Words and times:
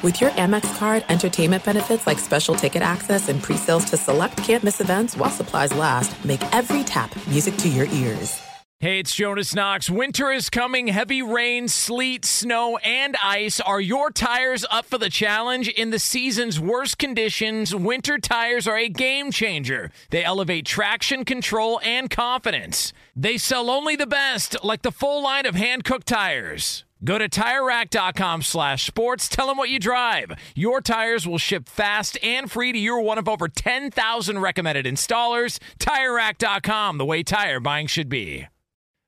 With 0.00 0.20
your 0.20 0.30
Amex 0.30 0.78
card, 0.78 1.04
entertainment 1.08 1.64
benefits 1.64 2.06
like 2.06 2.20
special 2.20 2.54
ticket 2.54 2.82
access 2.82 3.28
and 3.28 3.42
pre-sales 3.42 3.84
to 3.86 3.96
select 3.96 4.36
campus 4.36 4.80
events 4.80 5.16
while 5.16 5.28
supplies 5.28 5.74
last, 5.74 6.24
make 6.24 6.40
every 6.54 6.84
tap 6.84 7.12
music 7.26 7.56
to 7.56 7.68
your 7.68 7.86
ears. 7.86 8.40
Hey, 8.78 9.00
it's 9.00 9.12
Jonas 9.12 9.56
Knox. 9.56 9.90
Winter 9.90 10.30
is 10.30 10.50
coming. 10.50 10.86
Heavy 10.86 11.20
rain, 11.20 11.66
sleet, 11.66 12.24
snow, 12.24 12.76
and 12.76 13.16
ice. 13.24 13.58
Are 13.58 13.80
your 13.80 14.12
tires 14.12 14.64
up 14.70 14.86
for 14.86 14.98
the 14.98 15.10
challenge? 15.10 15.66
In 15.66 15.90
the 15.90 15.98
season's 15.98 16.60
worst 16.60 16.96
conditions, 16.96 17.74
winter 17.74 18.18
tires 18.18 18.68
are 18.68 18.78
a 18.78 18.88
game 18.88 19.32
changer. 19.32 19.90
They 20.10 20.22
elevate 20.22 20.64
traction, 20.64 21.24
control, 21.24 21.80
and 21.82 22.08
confidence. 22.08 22.92
They 23.16 23.36
sell 23.36 23.68
only 23.68 23.96
the 23.96 24.06
best, 24.06 24.62
like 24.62 24.82
the 24.82 24.92
full 24.92 25.24
line 25.24 25.44
of 25.44 25.56
Hankook 25.56 26.04
tires. 26.04 26.84
Go 27.04 27.18
to 27.18 27.28
TireRack.com 27.28 28.42
slash 28.42 28.86
sports. 28.86 29.28
Tell 29.28 29.46
them 29.46 29.56
what 29.56 29.70
you 29.70 29.78
drive. 29.78 30.32
Your 30.54 30.80
tires 30.80 31.26
will 31.26 31.38
ship 31.38 31.68
fast 31.68 32.18
and 32.22 32.50
free 32.50 32.72
to 32.72 32.78
your 32.78 33.00
one 33.00 33.18
of 33.18 33.28
over 33.28 33.48
10,000 33.48 34.38
recommended 34.40 34.84
installers. 34.84 35.58
TireRack.com, 35.78 36.98
the 36.98 37.04
way 37.04 37.22
tire 37.22 37.60
buying 37.60 37.86
should 37.86 38.08
be. 38.08 38.46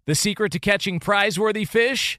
The 0.06 0.14
secret 0.14 0.52
to 0.52 0.58
catching 0.58 1.00
prize-worthy 1.00 1.64
fish? 1.64 2.18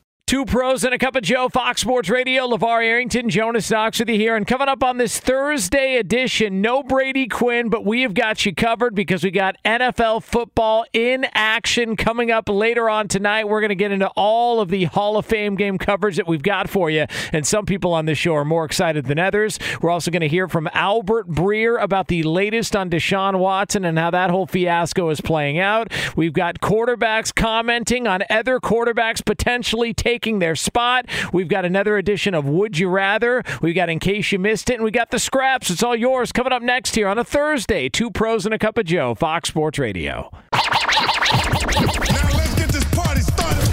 Two 0.31 0.45
pros 0.45 0.85
and 0.85 0.93
a 0.93 0.97
cup 0.97 1.17
of 1.17 1.23
Joe, 1.23 1.49
Fox 1.49 1.81
Sports 1.81 2.09
Radio. 2.09 2.47
LaVar 2.47 2.85
Arrington, 2.85 3.29
Jonas 3.29 3.69
Knox 3.69 3.99
with 3.99 4.07
you 4.07 4.15
here. 4.15 4.37
And 4.37 4.47
coming 4.47 4.69
up 4.69 4.81
on 4.81 4.97
this 4.97 5.19
Thursday 5.19 5.97
edition, 5.97 6.61
no 6.61 6.83
Brady 6.83 7.27
Quinn, 7.27 7.67
but 7.67 7.83
we 7.83 8.03
have 8.03 8.13
got 8.13 8.45
you 8.45 8.55
covered 8.55 8.95
because 8.95 9.25
we 9.25 9.31
got 9.31 9.57
NFL 9.65 10.23
football 10.23 10.85
in 10.93 11.27
action 11.33 11.97
coming 11.97 12.31
up 12.31 12.47
later 12.47 12.89
on 12.89 13.09
tonight. 13.09 13.49
We're 13.49 13.59
going 13.59 13.71
to 13.71 13.75
get 13.75 13.91
into 13.91 14.07
all 14.15 14.61
of 14.61 14.69
the 14.69 14.85
Hall 14.85 15.17
of 15.17 15.25
Fame 15.25 15.55
game 15.55 15.77
coverage 15.77 16.15
that 16.15 16.29
we've 16.29 16.41
got 16.41 16.69
for 16.69 16.89
you. 16.89 17.07
And 17.33 17.45
some 17.45 17.65
people 17.65 17.93
on 17.93 18.05
this 18.05 18.17
show 18.17 18.33
are 18.35 18.45
more 18.45 18.63
excited 18.63 19.07
than 19.07 19.19
others. 19.19 19.59
We're 19.81 19.89
also 19.89 20.11
going 20.11 20.21
to 20.21 20.29
hear 20.29 20.47
from 20.47 20.69
Albert 20.71 21.29
Breer 21.29 21.77
about 21.83 22.07
the 22.07 22.23
latest 22.23 22.73
on 22.73 22.89
Deshaun 22.89 23.37
Watson 23.37 23.83
and 23.83 23.99
how 23.99 24.11
that 24.11 24.29
whole 24.29 24.47
fiasco 24.47 25.09
is 25.09 25.19
playing 25.19 25.59
out. 25.59 25.91
We've 26.15 26.31
got 26.31 26.61
quarterbacks 26.61 27.35
commenting 27.35 28.07
on 28.07 28.23
other 28.29 28.61
quarterbacks 28.61 29.25
potentially 29.25 29.93
taking 29.93 30.20
taking 30.21 30.39
their 30.39 30.55
spot. 30.55 31.07
We've 31.33 31.47
got 31.47 31.65
another 31.65 31.97
edition 31.97 32.35
of 32.35 32.45
Would 32.47 32.77
You 32.77 32.89
Rather. 32.89 33.43
We've 33.61 33.73
got 33.73 33.89
In 33.89 33.97
Case 33.99 34.31
You 34.31 34.37
Missed 34.37 34.69
It, 34.69 34.75
and 34.75 34.83
we 34.83 34.91
got 34.91 35.09
the 35.09 35.17
scraps. 35.17 35.71
It's 35.71 35.81
all 35.81 35.95
yours 35.95 36.31
coming 36.31 36.53
up 36.53 36.61
next 36.61 36.93
here 36.93 37.07
on 37.07 37.17
a 37.17 37.23
Thursday. 37.23 37.89
Two 37.89 38.11
pros 38.11 38.45
and 38.45 38.53
a 38.53 38.59
cup 38.59 38.77
of 38.77 38.85
Joe, 38.85 39.15
Fox 39.15 39.49
Sports 39.49 39.79
Radio. 39.79 40.31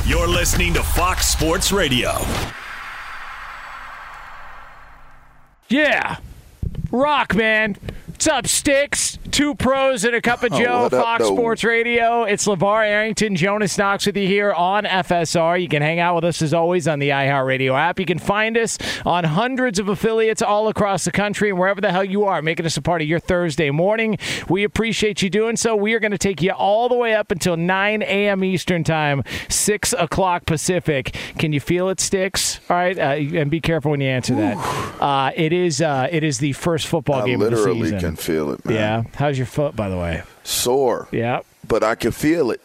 You're 0.07 0.27
listening 0.27 0.73
to 0.73 0.83
Fox 0.83 1.29
Sports 1.29 1.71
Radio. 1.71 2.13
Yeah. 5.69 6.17
Rock, 6.91 7.35
man. 7.35 7.77
What's 8.07 8.27
up, 8.27 8.47
Sticks? 8.47 9.19
Two 9.31 9.55
pros 9.55 10.05
and 10.05 10.15
a 10.15 10.21
cup 10.21 10.43
of 10.43 10.53
Oh, 10.53 10.59
Joe, 10.59 10.85
up, 10.87 10.93
Fox 10.93 11.23
though? 11.23 11.35
Sports 11.35 11.63
Radio. 11.65 12.25
It's 12.25 12.47
LaVar 12.47 12.87
Arrington, 12.87 13.37
Jonas 13.37 13.77
Knox 13.77 14.07
with 14.07 14.17
you 14.17 14.27
here 14.27 14.53
on 14.53 14.85
FSR. 14.85 15.61
You 15.61 15.69
can 15.69 15.83
hang 15.83 15.99
out 16.01 16.15
with 16.15 16.25
us 16.25 16.41
as 16.43 16.55
always 16.55 16.89
on 16.89 16.99
the 16.99 17.11
iHeartRadio 17.11 17.79
app. 17.79 18.01
You 18.01 18.07
can 18.07 18.19
find 18.19 18.57
us 18.57 18.79
on 19.05 19.25
hundreds 19.25 19.79
of 19.79 19.89
affiliates 19.89 20.41
all 20.43 20.69
across 20.69 21.05
the 21.05 21.11
country 21.13 21.51
and 21.51 21.59
wherever 21.59 21.81
the 21.81 21.93
hell 21.93 22.05
you 22.05 22.25
are, 22.25 22.41
making 22.43 22.65
us 22.67 22.77
a 22.77 22.83
part 22.83 23.03
of 23.03 23.09
your 23.09 23.21
Thursday 23.21 23.71
morning. 23.71 24.17
We 24.49 24.65
appreciate 24.65 25.21
you 25.23 25.31
doing 25.31 25.57
so. 25.57 25.77
We 25.77 25.93
are 25.95 26.01
going 26.01 26.13
to 26.13 26.19
take 26.19 26.41
you 26.43 26.53
all 26.53 26.89
the 26.89 26.97
way 26.97 27.15
up 27.15 27.31
until 27.31 27.57
9 27.57 28.03
a.m. 28.03 28.43
Eastern 28.45 28.83
Time, 28.85 29.23
6 29.49 29.93
o'clock 29.95 30.47
Pacific. 30.47 31.15
Can 31.39 31.53
you 31.53 31.61
feel 31.61 31.89
it, 31.91 32.01
Sticks? 32.01 32.61
All 32.71 32.77
right, 32.77 32.99
uh, 32.99 33.03
and 33.39 33.51
be 33.51 33.61
careful 33.61 33.91
when 33.91 34.01
you 34.01 34.09
answer 34.09 34.35
that. 34.37 34.57
Uh, 35.03 35.31
it 35.37 35.53
is 35.53 35.81
uh, 35.81 36.09
it 36.11 36.25
is 36.25 36.39
the 36.39 36.53
first 36.55 36.87
football 36.87 37.23
I 37.23 37.27
game 37.27 37.41
of 37.43 37.51
the 37.51 37.57
literally 37.57 37.83
season. 37.85 38.01
can 38.01 38.17
feel 38.17 38.51
it, 38.53 38.65
man. 38.65 38.75
Yeah. 38.75 39.03
How's 39.19 39.37
your 39.37 39.47
foot, 39.49 39.75
by 39.75 39.89
the 39.89 39.97
way? 39.97 40.23
Sore. 40.45 41.09
Yeah. 41.11 41.41
But 41.67 41.83
I 41.83 41.97
can 41.97 42.13
feel 42.13 42.51
it 42.53 42.61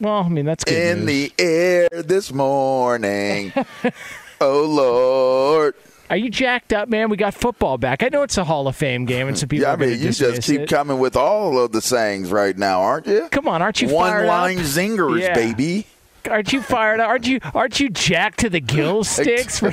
Well, 0.00 0.22
I 0.22 0.28
mean 0.28 0.44
that's 0.46 0.62
good 0.64 0.98
in 0.98 1.04
news. 1.04 1.30
the 1.36 1.42
air 1.44 1.88
this 2.02 2.32
morning. 2.32 3.52
oh 4.40 4.62
Lord. 4.64 5.74
Are 6.08 6.16
you 6.16 6.30
jacked 6.30 6.72
up, 6.72 6.88
man? 6.88 7.10
We 7.10 7.16
got 7.16 7.34
football 7.34 7.76
back. 7.78 8.04
I 8.04 8.08
know 8.08 8.22
it's 8.22 8.38
a 8.38 8.44
Hall 8.44 8.68
of 8.68 8.76
Fame 8.76 9.06
game, 9.06 9.26
and 9.26 9.36
some 9.36 9.48
people 9.48 9.66
Yeah, 9.66 9.72
I 9.72 9.76
mean, 9.76 9.98
you 9.98 10.12
just 10.12 10.42
keep 10.42 10.60
it. 10.60 10.68
coming 10.68 11.00
with 11.00 11.16
all 11.16 11.58
of 11.58 11.72
the 11.72 11.80
sayings 11.82 12.30
right 12.30 12.56
now, 12.56 12.80
aren't 12.82 13.08
you? 13.08 13.26
Come 13.32 13.48
on, 13.48 13.60
aren't 13.60 13.82
you 13.82 13.88
One 13.88 14.24
line 14.24 14.58
up? 14.58 14.64
zingers, 14.64 15.20
Yeah. 15.20 15.34
baby. 15.34 15.84
Aren't 16.28 16.52
you 16.52 16.62
fired 16.62 17.00
up? 17.00 17.08
Aren't 17.08 17.26
you? 17.26 17.40
Aren't 17.54 17.80
you 17.80 17.88
jacked 17.90 18.40
to 18.40 18.50
the 18.50 18.60
gill 18.60 19.04
sticks? 19.04 19.60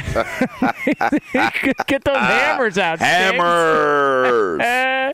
Get 1.88 2.04
those 2.04 2.18
hammers 2.18 2.78
out. 2.78 3.00
Hammers. 3.00 4.62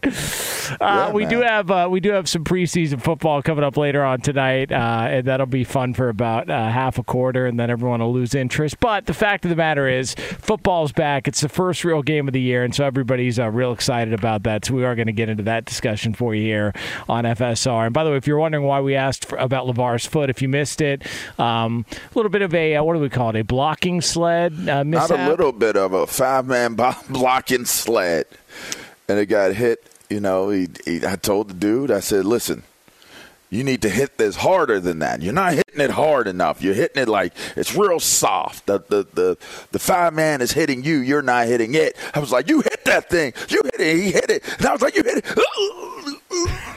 Uh, 0.80 1.12
we 1.14 1.24
man. 1.24 1.32
do 1.32 1.42
have 1.42 1.72
uh, 1.72 1.88
we 1.90 2.00
do 2.00 2.12
have 2.12 2.30
some 2.30 2.44
preseason 2.44 3.02
football 3.02 3.42
coming 3.42 3.64
up 3.64 3.76
later 3.76 4.04
on 4.04 4.22
tonight, 4.22 4.72
uh, 4.72 5.08
and 5.10 5.26
that'll 5.26 5.48
be 5.48 5.64
fun 5.64 5.96
for 5.96 6.10
about 6.10 6.48
uh, 6.48 6.70
half 6.70 7.00
a 7.00 7.04
quarter, 7.04 7.48
and 7.48 7.60
then 7.60 7.72
everyone 7.72 8.00
will 8.00 8.14
lose 8.14 8.36
interest. 8.36 8.80
But 8.80 9.08
the 9.08 9.14
fact 9.14 9.46
of 9.46 9.50
the 9.50 9.56
matter 9.56 9.88
is, 9.88 10.14
football's 10.14 10.92
back. 10.92 11.28
It's 11.28 11.42
the 11.42 11.50
first 11.50 11.84
real 11.84 12.04
game 12.04 12.28
of 12.28 12.34
the 12.34 12.42
year, 12.42 12.64
and 12.64 12.74
so 12.74 12.86
everybody's 12.86 13.40
uh, 13.40 13.50
real 13.50 13.72
excited 13.72 14.14
about 14.14 14.44
that. 14.44 14.66
So 14.66 14.76
we 14.76 14.86
are 14.86 14.96
going 14.96 15.08
to 15.08 15.14
get 15.14 15.28
into 15.28 15.44
that 15.44 15.66
discussion 15.66 16.14
for 16.14 16.36
you 16.36 16.44
here 16.44 16.74
on 17.08 17.24
FSR. 17.24 17.86
And 17.86 17.94
by 17.94 18.04
the 18.04 18.12
way, 18.12 18.18
if 18.18 18.28
you're 18.28 18.38
wondering 18.38 18.64
why 18.64 18.80
we 18.80 18.96
asked 18.96 19.26
for, 19.26 19.38
about 19.38 19.66
LaVar's 19.66 20.06
foot, 20.06 20.30
if 20.30 20.42
you 20.42 20.50
missed 20.50 20.82
it, 20.82 21.04
um, 21.38 21.86
a 21.92 22.18
little 22.18 22.30
bit 22.30 22.42
of 22.42 22.54
a 22.54 22.76
uh, 22.76 22.84
what 22.84 22.94
do 22.94 23.00
we 23.00 23.10
call 23.10 23.30
it? 23.30 23.40
A 23.40 23.44
blocking 23.44 24.02
sled 24.02 24.54
uh, 24.68 24.84
Not 24.84 25.12
a 25.12 25.30
little 25.30 25.52
bit 25.52 25.76
of 25.76 25.94
a 25.94 26.08
five 26.08 26.46
man 26.46 26.76
blocking 27.10 27.66
sled. 27.66 28.26
And 29.08 29.20
it 29.20 29.26
got 29.28 29.54
hit. 29.54 29.84
You 30.10 30.20
know, 30.20 30.50
he, 30.50 30.68
he, 30.86 31.06
I 31.06 31.16
told 31.18 31.50
the 31.50 31.54
dude, 31.54 31.92
I 31.92 32.00
said, 32.00 32.26
listen, 32.26 32.64
you 33.52 33.64
need 33.64 33.82
to 33.84 33.90
hit 33.90 34.18
this 34.18 34.38
harder 34.38 34.80
than 34.80 35.00
that. 35.00 35.22
You're 35.22 35.34
not 35.34 35.54
hitting 35.54 35.82
it 35.82 35.92
hard 35.92 36.28
enough. 36.28 36.62
You're 36.62 36.74
hitting 36.76 37.02
it 37.02 37.08
like 37.08 37.34
it's 37.56 37.76
real 37.76 38.00
soft. 38.00 38.68
The 38.68 38.80
the 38.80 39.08
the, 39.14 39.38
the 39.72 39.80
five 39.80 40.14
man 40.14 40.42
is 40.42 40.52
hitting 40.52 40.84
you. 40.84 40.98
You're 40.98 41.22
not 41.24 41.48
hitting 41.48 41.74
it. 41.74 41.96
I 42.14 42.20
was 42.20 42.32
like, 42.32 42.48
you 42.48 42.62
hit 42.62 42.86
that 42.86 43.10
thing. 43.10 43.34
You 43.50 43.62
hit 43.64 43.80
it. 43.80 43.96
He 43.98 44.12
hit 44.12 44.30
it. 44.30 44.44
And 44.58 44.68
I 44.68 44.72
was 44.72 44.82
like, 44.82 44.96
you 44.96 45.04
hit 45.04 45.24
it. 45.26 45.26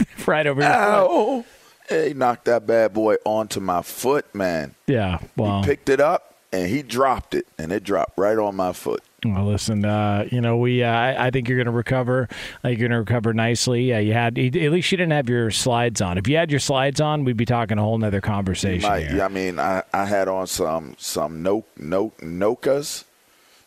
right 0.26 0.46
over 0.46 0.60
your. 0.60 0.70
Ow. 0.70 1.44
He 1.88 2.14
knocked 2.14 2.44
that 2.46 2.66
bad 2.66 2.92
boy 2.92 3.16
onto 3.24 3.60
my 3.60 3.82
foot, 3.82 4.32
man. 4.34 4.74
Yeah. 4.86 5.18
Well. 5.36 5.62
He 5.62 5.66
picked 5.68 5.88
it 5.88 6.00
up 6.00 6.34
and 6.52 6.68
he 6.68 6.82
dropped 6.82 7.34
it, 7.34 7.46
and 7.58 7.72
it 7.72 7.82
dropped 7.82 8.18
right 8.18 8.36
on 8.38 8.54
my 8.54 8.72
foot. 8.72 9.02
Well, 9.24 9.46
listen, 9.46 9.84
uh, 9.84 10.26
you 10.30 10.40
know, 10.40 10.56
we. 10.56 10.82
Uh, 10.82 10.90
I 10.90 11.26
I 11.26 11.30
think 11.30 11.48
you're 11.48 11.56
going 11.56 11.66
to 11.66 11.70
recover. 11.72 12.28
I 12.30 12.68
think 12.68 12.80
you're 12.80 12.88
going 12.88 12.96
to 12.96 13.10
recover 13.12 13.32
nicely. 13.32 13.94
Uh, 13.94 13.98
you 13.98 14.12
had 14.12 14.36
at 14.36 14.52
least 14.54 14.90
you 14.90 14.98
didn't 14.98 15.12
have 15.12 15.28
your 15.28 15.50
slides 15.50 16.00
on. 16.00 16.18
If 16.18 16.26
you 16.26 16.36
had 16.36 16.50
your 16.50 16.60
slides 16.60 17.00
on, 17.00 17.24
we'd 17.24 17.36
be 17.36 17.44
talking 17.44 17.78
a 17.78 17.82
whole 17.82 17.96
nother 17.96 18.20
conversation 18.20 18.88
Might- 18.88 19.08
here. 19.08 19.22
I 19.22 19.28
mean, 19.28 19.58
I, 19.60 19.84
I 19.94 20.06
had 20.06 20.26
on 20.28 20.46
some 20.48 20.96
some 20.98 21.42
no 21.42 21.64
no 21.78 22.10
nokas. 22.20 23.04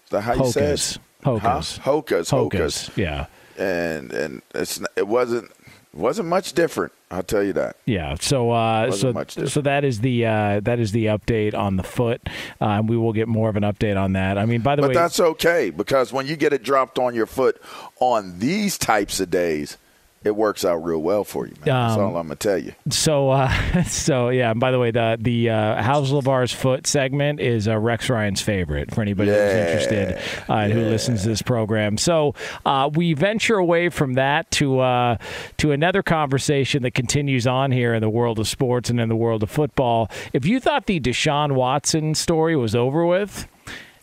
That 0.09 0.21
how 0.21 0.35
you 0.35 0.51
say 0.51 0.61
Hokas. 0.61 0.95
it? 0.97 1.01
Hokas. 1.23 1.77
Huh? 1.79 1.91
Hokas. 1.91 2.29
Hokas. 2.29 2.51
Hokas. 2.51 2.97
Yeah. 2.97 3.27
And 3.57 4.11
and 4.11 4.41
it's 4.53 4.81
it 4.97 5.07
wasn't 5.07 5.51
wasn't 5.93 6.27
much 6.27 6.51
different. 6.53 6.91
I'll 7.11 7.23
tell 7.23 7.43
you 7.43 7.53
that. 7.53 7.77
Yeah. 7.85 8.15
So 8.19 8.51
uh, 8.51 8.91
so 8.91 9.13
so 9.45 9.61
that 9.61 9.83
is 9.83 10.01
the 10.01 10.25
uh, 10.25 10.59
that 10.61 10.79
is 10.79 10.91
the 10.91 11.05
update 11.05 11.53
on 11.53 11.77
the 11.77 11.83
foot. 11.83 12.21
Uh, 12.59 12.65
and 12.65 12.89
we 12.89 12.97
will 12.97 13.13
get 13.13 13.27
more 13.27 13.47
of 13.47 13.55
an 13.55 13.63
update 13.63 13.97
on 13.97 14.13
that. 14.13 14.37
I 14.37 14.45
mean, 14.45 14.61
by 14.61 14.75
the 14.75 14.81
But 14.81 14.89
way, 14.89 14.93
that's 14.95 15.19
okay 15.19 15.69
because 15.69 16.11
when 16.11 16.25
you 16.27 16.35
get 16.35 16.51
it 16.51 16.63
dropped 16.63 16.97
on 16.97 17.13
your 17.13 17.27
foot 17.27 17.61
on 17.99 18.39
these 18.39 18.77
types 18.77 19.19
of 19.19 19.29
days, 19.29 19.77
it 20.25 20.35
works 20.35 20.65
out 20.65 20.83
real 20.83 21.01
well 21.01 21.23
for 21.23 21.45
you, 21.45 21.53
man. 21.53 21.65
That's 21.65 21.93
Um, 21.95 22.01
all 22.01 22.17
I'm 22.17 22.27
gonna 22.27 22.35
tell 22.35 22.57
you. 22.57 22.73
So, 22.89 23.29
uh, 23.29 23.83
so 23.83 24.29
yeah. 24.29 24.51
And 24.51 24.59
by 24.59 24.71
the 24.71 24.79
way, 24.79 24.91
the 24.91 25.17
the 25.21 25.49
uh, 25.51 25.81
How's 25.81 26.11
Lavar's 26.11 26.51
foot 26.51 26.87
segment 26.87 27.39
is 27.39 27.67
uh, 27.67 27.77
Rex 27.77 28.09
Ryan's 28.09 28.41
favorite 28.41 28.93
for 28.93 29.01
anybody 29.01 29.29
who's 29.29 29.37
interested 29.39 30.17
uh, 30.49 30.53
and 30.53 30.73
who 30.73 30.81
listens 30.81 31.21
to 31.23 31.29
this 31.29 31.41
program. 31.41 31.97
So, 31.97 32.33
uh, 32.65 32.89
we 32.93 33.13
venture 33.13 33.55
away 33.57 33.89
from 33.89 34.15
that 34.15 34.49
to 34.51 34.79
uh, 34.79 35.17
to 35.57 35.71
another 35.71 36.01
conversation 36.03 36.83
that 36.83 36.91
continues 36.95 37.45
on 37.47 37.71
here 37.71 37.93
in 37.93 38.01
the 38.01 38.09
world 38.09 38.39
of 38.39 38.47
sports 38.47 38.89
and 38.89 38.99
in 38.99 39.07
the 39.09 39.15
world 39.15 39.43
of 39.43 39.49
football. 39.51 40.09
If 40.33 40.45
you 40.45 40.59
thought 40.59 40.87
the 40.87 40.99
Deshaun 40.99 41.51
Watson 41.53 42.15
story 42.15 42.55
was 42.55 42.73
over 42.75 43.05
with. 43.05 43.47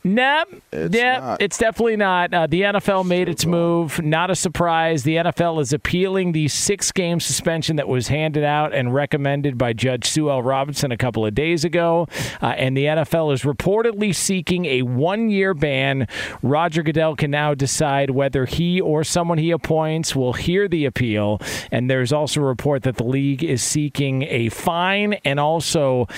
Nah, 0.04 0.44
It's 0.72 0.94
not. 0.96 1.40
it's 1.40 1.58
definitely 1.58 1.96
not. 1.96 2.34
Uh, 2.34 2.46
the 2.48 2.62
NFL 2.62 3.06
made 3.06 3.28
its 3.28 3.46
move. 3.46 4.02
Not 4.02 4.30
a 4.30 4.34
surprise. 4.34 5.04
The 5.04 5.16
NFL 5.16 5.60
is 5.60 5.72
appealing 5.72 6.32
the 6.32 6.48
six-game 6.48 7.20
suspension 7.20 7.76
that 7.76 7.86
was 7.86 8.08
handed 8.08 8.42
out 8.42 8.74
and 8.74 8.92
recommended 8.92 9.56
by 9.56 9.72
Judge 9.72 10.06
Sue 10.06 10.28
L. 10.28 10.42
Robinson 10.42 10.90
a 10.90 10.96
couple 10.96 11.24
of 11.24 11.34
days 11.34 11.64
ago. 11.64 12.08
Uh, 12.40 12.46
and 12.46 12.76
the 12.76 12.86
NFL 12.86 13.32
is 13.32 13.42
reportedly 13.42 14.12
seeking 14.14 14.64
a 14.64 14.82
one-year 14.82 15.54
ban. 15.54 16.08
Roger 16.42 16.82
Goodell 16.82 17.14
can 17.14 17.30
now 17.30 17.54
decide 17.54 18.10
whether 18.10 18.44
he 18.44 18.80
or 18.80 19.04
someone 19.04 19.38
he 19.38 19.52
appoints 19.52 20.16
will 20.16 20.32
hear 20.32 20.66
the 20.66 20.84
appeal. 20.84 21.40
And 21.70 21.88
there's 21.88 22.12
also 22.12 22.40
a 22.40 22.44
report 22.44 22.82
that 22.82 22.96
the 22.96 23.04
league 23.04 23.44
is 23.44 23.62
seeking 23.62 24.22
a 24.24 24.48
fine 24.48 25.14
and 25.24 25.38
also 25.38 26.08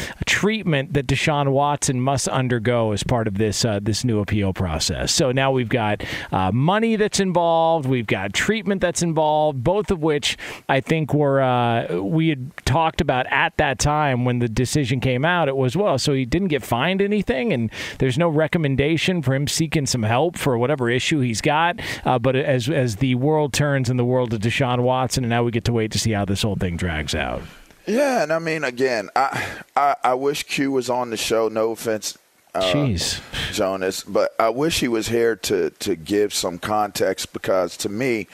treatment 0.44 0.93
that 0.93 1.06
Deshaun 1.06 1.52
Watson 1.52 2.02
must 2.02 2.29
undergo 2.29 2.93
as 2.93 3.02
part 3.02 3.26
of 3.26 3.38
this 3.38 3.64
uh, 3.64 3.81
this 3.81 4.05
new 4.05 4.20
appeal 4.20 4.52
process. 4.52 5.11
So 5.11 5.32
now 5.32 5.50
we've 5.50 5.70
got 5.70 6.05
uh, 6.32 6.52
money 6.52 6.96
that's 6.96 7.19
involved, 7.19 7.87
we've 7.87 8.06
got 8.06 8.35
treatment 8.35 8.82
that's 8.82 9.02
involved, 9.02 9.64
both 9.64 9.91
of 9.91 10.02
which 10.02 10.37
I 10.69 10.82
think 10.82 11.14
were 11.14 11.41
uh, 11.41 11.96
we 12.02 12.29
had 12.29 12.55
talked 12.67 13.00
about 13.00 13.25
at 13.31 13.56
that 13.56 13.79
time 13.79 14.26
when 14.26 14.41
the 14.41 14.49
decision 14.49 15.00
came 15.00 15.25
out. 15.25 15.49
It 15.49 15.56
was 15.56 15.79
well, 15.79 15.96
so 15.96 16.12
he 16.12 16.26
didn't 16.26 16.49
get 16.49 16.62
fined 16.62 17.00
anything, 17.00 17.50
and 17.50 17.70
there's 17.99 18.19
no 18.19 18.29
recommendation 18.29 19.23
for 19.23 19.35
him 19.35 19.49
seeking 19.49 19.87
some 19.87 20.02
help 20.02 20.37
for 20.37 20.58
whatever 20.58 20.90
issue 20.90 21.20
he's 21.20 21.40
got. 21.40 21.81
Uh, 22.05 22.19
but 22.19 22.37
as 22.37 22.69
as 22.69 22.97
the 22.97 23.14
world 23.14 23.55
turns 23.55 23.88
in 23.88 23.97
the 23.97 24.05
world 24.05 24.35
of 24.35 24.40
Deshaun 24.40 24.82
Watson, 24.82 25.25
and 25.25 25.31
now 25.31 25.43
we 25.43 25.50
get 25.50 25.64
to 25.64 25.73
wait 25.73 25.90
to 25.93 25.99
see 25.99 26.12
how 26.12 26.26
this 26.26 26.43
whole 26.43 26.56
thing 26.56 26.76
drags 26.76 27.14
out. 27.14 27.40
Yeah, 27.87 28.23
and 28.23 28.33
I 28.33 28.39
mean, 28.39 28.65
again, 28.65 29.11
I 29.15 29.47
I, 29.77 29.97
I 30.03 30.15
wish 30.15 30.45
Q 30.45 30.73
was 30.73 30.89
on 30.89 31.11
the 31.11 31.17
show. 31.17 31.49
No 31.49 31.73
offense, 31.73 32.17
uh, 32.55 32.63
Jeez. 32.63 33.21
Jonas, 33.53 34.03
but 34.03 34.35
I 34.39 34.49
wish 34.49 34.81
he 34.81 34.89
was 34.89 35.09
here 35.09 35.37
to 35.37 35.71
to 35.71 35.97
give 35.97 36.33
some 36.33 36.59
context 36.59 37.33
because 37.33 37.77
to 37.79 37.89
me, 37.89 38.27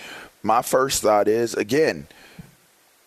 my 0.43 0.63
first 0.63 1.03
thought 1.03 1.27
is 1.27 1.55
again, 1.55 2.07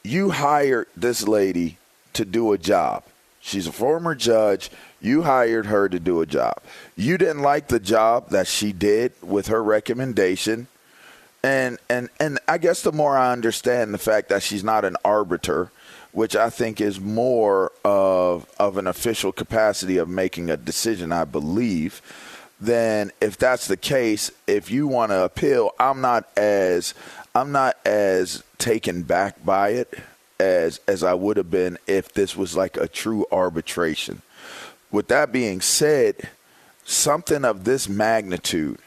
you 0.03 0.31
hired 0.31 0.87
this 0.95 1.27
lady 1.27 1.77
to 2.13 2.25
do 2.25 2.51
a 2.51 2.57
job. 2.57 3.03
She's 3.39 3.67
a 3.67 3.71
former 3.71 4.15
judge. 4.15 4.69
You 5.01 5.23
hired 5.23 5.65
her 5.65 5.89
to 5.89 5.99
do 5.99 6.21
a 6.21 6.25
job. 6.25 6.61
You 6.95 7.17
didn't 7.17 7.41
like 7.41 7.67
the 7.67 7.79
job 7.79 8.29
that 8.29 8.47
she 8.47 8.71
did 8.71 9.11
with 9.21 9.47
her 9.47 9.61
recommendation. 9.61 10.67
And 11.43 11.77
and 11.89 12.09
and 12.19 12.39
I 12.47 12.57
guess 12.57 12.81
the 12.81 12.93
more 12.93 13.17
I 13.17 13.33
understand 13.33 13.93
the 13.93 13.97
fact 13.97 14.29
that 14.29 14.43
she's 14.43 14.63
not 14.63 14.85
an 14.85 14.95
arbiter, 15.03 15.71
which 16.13 16.35
I 16.35 16.49
think 16.49 16.79
is 16.79 16.99
more 16.99 17.71
of 17.83 18.49
of 18.57 18.77
an 18.77 18.87
official 18.87 19.31
capacity 19.31 19.97
of 19.97 20.07
making 20.07 20.49
a 20.49 20.55
decision, 20.55 21.11
I 21.11 21.25
believe, 21.25 22.01
then 22.61 23.11
if 23.19 23.37
that's 23.37 23.67
the 23.67 23.75
case, 23.75 24.31
if 24.47 24.71
you 24.71 24.87
want 24.87 25.11
to 25.11 25.23
appeal, 25.23 25.71
I'm 25.79 25.99
not 25.99 26.29
as 26.37 26.93
I'm 27.35 27.51
not 27.51 27.75
as 27.85 28.43
taken 28.57 29.01
back 29.03 29.43
by 29.43 29.69
it 29.69 29.93
as 30.39 30.79
as 30.87 31.03
I 31.03 31.13
would 31.13 31.37
have 31.37 31.51
been 31.51 31.77
if 31.87 32.13
this 32.13 32.37
was 32.37 32.55
like 32.55 32.77
a 32.77 32.87
true 32.87 33.25
arbitration. 33.31 34.21
With 34.91 35.07
that 35.07 35.31
being 35.31 35.59
said, 35.61 36.29
something 36.85 37.43
of 37.43 37.63
this 37.63 37.89
magnitude 37.89 38.79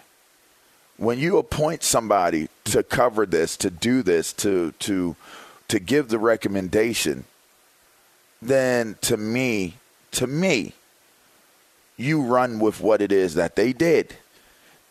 when 0.96 1.18
you 1.18 1.36
appoint 1.36 1.82
somebody 1.82 2.48
to 2.64 2.82
cover 2.82 3.26
this, 3.26 3.56
to 3.58 3.70
do 3.70 4.02
this, 4.02 4.32
to 4.32 4.72
to 4.78 5.16
to 5.68 5.80
give 5.80 6.08
the 6.08 6.18
recommendation, 6.18 7.24
then 8.40 8.96
to 9.02 9.16
me, 9.16 9.74
to 10.12 10.26
me, 10.26 10.72
you 11.96 12.22
run 12.22 12.58
with 12.58 12.80
what 12.80 13.00
it 13.00 13.12
is 13.12 13.34
that 13.34 13.56
they 13.56 13.72
did. 13.72 14.14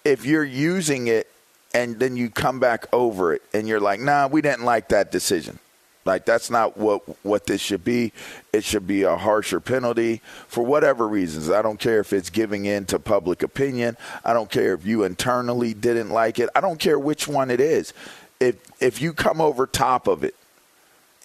If 0.04 0.25
you're 0.25 0.44
using 0.44 1.07
it 1.07 1.31
and 1.74 2.00
then 2.00 2.16
you 2.18 2.30
come 2.30 2.60
back 2.60 2.88
over 2.94 3.33
it 3.33 3.42
and 3.54 3.68
you're 3.68 3.80
like, 3.80 4.00
"Nah, 4.00 4.27
we 4.27 4.42
didn't 4.42 4.66
like 4.66 4.89
that 4.89 5.12
decision." 5.12 5.60
Like 6.06 6.25
that's 6.25 6.51
not 6.51 6.78
what 6.78 7.01
what 7.25 7.48
this 7.48 7.60
should 7.60 7.83
be. 7.83 8.13
It 8.54 8.63
should 8.63 8.86
be 8.86 9.04
a 9.04 9.18
harsher 9.18 9.60
penalty 9.60 10.21
for 10.48 10.63
whatever 10.63 11.07
reasons. 11.07 11.50
I 11.50 11.63
don't 11.63 11.80
care 11.80 12.00
if 12.00 12.13
it's 12.13 12.30
giving 12.30 12.66
in 12.66 12.86
to 12.86 13.00
public 13.00 13.42
opinion. 13.42 13.98
I 14.24 14.33
don't 14.33 14.50
care 14.50 14.74
if 14.74 14.86
you 14.86 15.04
internally 15.04 15.74
didn't 15.74 16.12
like 16.12 16.38
it. 16.38 16.50
I 16.56 16.62
don't 16.62 16.80
care 16.80 17.00
which 17.00 17.28
one 17.28 17.50
it 17.50 17.60
is. 17.60 17.94
If 18.39 18.57
if 18.80 19.01
you 19.01 19.13
come 19.13 19.42
over 19.42 19.66
top 19.66 20.07
of 20.07 20.24
it 20.24 20.36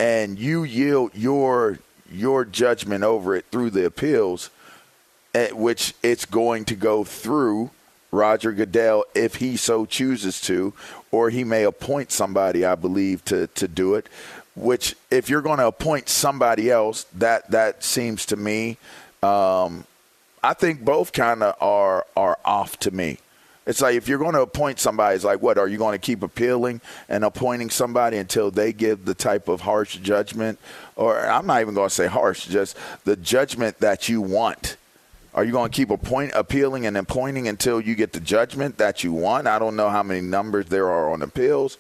and 0.01 0.39
you 0.39 0.65
yield 0.65 1.15
your 1.15 1.79
your 2.11 2.45
judgment 2.45 3.05
over 3.05 3.37
it 3.37 3.45
through 3.53 3.71
the 3.71 3.85
appeals, 3.85 4.51
at 5.35 5.55
which 5.57 5.95
it's 6.03 6.25
going 6.25 6.65
to 6.65 6.75
go 6.75 7.05
through 7.05 7.71
Roger 8.11 8.51
Goodell 8.51 9.05
if 9.15 9.37
he 9.37 9.57
so 9.57 9.85
chooses 9.87 10.41
to, 10.41 10.73
or 11.13 11.31
he 11.31 11.45
may 11.45 11.63
appoint 11.65 12.11
somebody, 12.11 12.65
I 12.65 12.75
believe, 12.75 13.25
to, 13.27 13.47
to 13.49 13.69
do 13.69 13.95
it. 13.95 14.09
Which, 14.57 14.97
if 15.11 15.31
you're 15.31 15.43
going 15.43 15.59
to 15.59 15.69
appoint 15.69 16.09
somebody 16.09 16.71
else, 16.71 17.05
that 17.19 17.51
that 17.51 17.85
seems 17.85 18.27
to 18.27 18.37
me, 18.37 18.79
um, 19.23 19.85
I 20.43 20.55
think 20.55 20.83
both 20.83 21.13
kind 21.13 21.43
of 21.43 21.55
are 21.61 22.07
are 22.17 22.39
off 22.45 22.79
to 22.81 22.91
me. 22.91 23.19
It's 23.67 23.81
like 23.83 23.95
if 23.95 24.09
you're 24.09 24.19
going 24.19 24.35
to 24.35 24.41
appoint 24.41 24.81
somebody, 24.81 25.15
it's 25.15 25.25
like, 25.25 25.43
what 25.43 25.59
are 25.59 25.69
you 25.69 25.79
going 25.79 25.93
to 25.93 26.05
keep 26.05 26.23
appealing 26.23 26.81
and 27.09 27.25
appointing 27.25 27.71
somebody 27.71 28.17
until 28.17 28.51
they 28.51 28.73
give 28.73 29.05
the 29.05 29.15
type 29.15 29.49
of 29.49 29.61
harsh 29.61 29.97
judgment, 29.99 30.59
or 30.97 31.21
I'm 31.21 31.47
not 31.47 31.61
even 31.61 31.75
going 31.75 31.89
to 31.89 31.95
say 31.95 32.07
harsh, 32.07 32.47
just 32.47 32.77
the 33.05 33.17
judgment 33.17 33.79
that 33.81 34.09
you 34.09 34.23
want. 34.23 34.77
Are 35.35 35.45
you 35.45 35.53
going 35.53 35.71
to 35.71 35.77
keep 35.77 35.91
appoint, 35.91 36.33
appealing 36.35 36.87
and 36.87 36.97
appointing 36.97 37.47
until 37.47 37.81
you 37.81 37.95
get 37.95 38.13
the 38.13 38.21
judgment 38.21 38.79
that 38.79 39.05
you 39.05 39.13
want? 39.13 39.47
I 39.47 39.59
don't 39.59 39.77
know 39.77 39.91
how 39.91 40.03
many 40.03 40.21
numbers 40.21 40.67
there 40.67 40.91
are 40.91 41.11
on 41.11 41.23
appeals. 41.23 41.79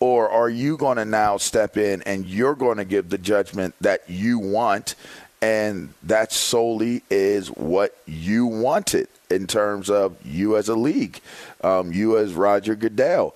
Or 0.00 0.28
are 0.28 0.48
you 0.48 0.76
going 0.76 0.96
to 0.96 1.04
now 1.04 1.36
step 1.36 1.76
in 1.76 2.02
and 2.02 2.26
you're 2.26 2.54
going 2.54 2.78
to 2.78 2.84
give 2.84 3.08
the 3.08 3.18
judgment 3.18 3.74
that 3.80 4.08
you 4.08 4.38
want? 4.38 4.94
And 5.42 5.94
that 6.02 6.32
solely 6.32 7.02
is 7.08 7.48
what 7.48 7.96
you 8.06 8.46
wanted 8.46 9.08
in 9.30 9.46
terms 9.46 9.90
of 9.90 10.16
you 10.24 10.56
as 10.56 10.68
a 10.68 10.74
league, 10.74 11.20
um, 11.62 11.92
you 11.92 12.18
as 12.18 12.34
Roger 12.34 12.74
Goodell. 12.74 13.34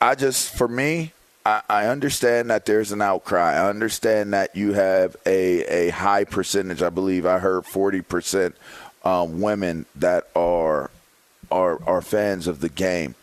I 0.00 0.14
just, 0.14 0.54
for 0.54 0.68
me, 0.68 1.12
I, 1.44 1.62
I 1.68 1.86
understand 1.86 2.50
that 2.50 2.66
there's 2.66 2.92
an 2.92 3.02
outcry. 3.02 3.54
I 3.54 3.68
understand 3.68 4.32
that 4.32 4.54
you 4.56 4.72
have 4.72 5.16
a, 5.26 5.64
a 5.64 5.88
high 5.90 6.24
percentage. 6.24 6.82
I 6.82 6.90
believe 6.90 7.26
I 7.26 7.38
heard 7.38 7.64
40% 7.64 8.54
um, 9.04 9.40
women 9.40 9.86
that 9.96 10.28
are, 10.34 10.90
are 11.50 11.82
are 11.84 12.00
fans 12.00 12.46
of 12.46 12.60
the 12.60 12.68
game. 12.68 13.14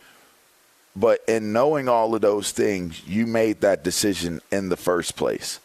But 0.94 1.24
in 1.26 1.52
knowing 1.52 1.88
all 1.88 2.14
of 2.14 2.20
those 2.20 2.52
things, 2.52 3.02
you 3.06 3.26
made 3.26 3.62
that 3.62 3.82
decision 3.82 4.40
in 4.50 4.68
the 4.68 4.76
first 4.76 5.16
place. 5.16 5.58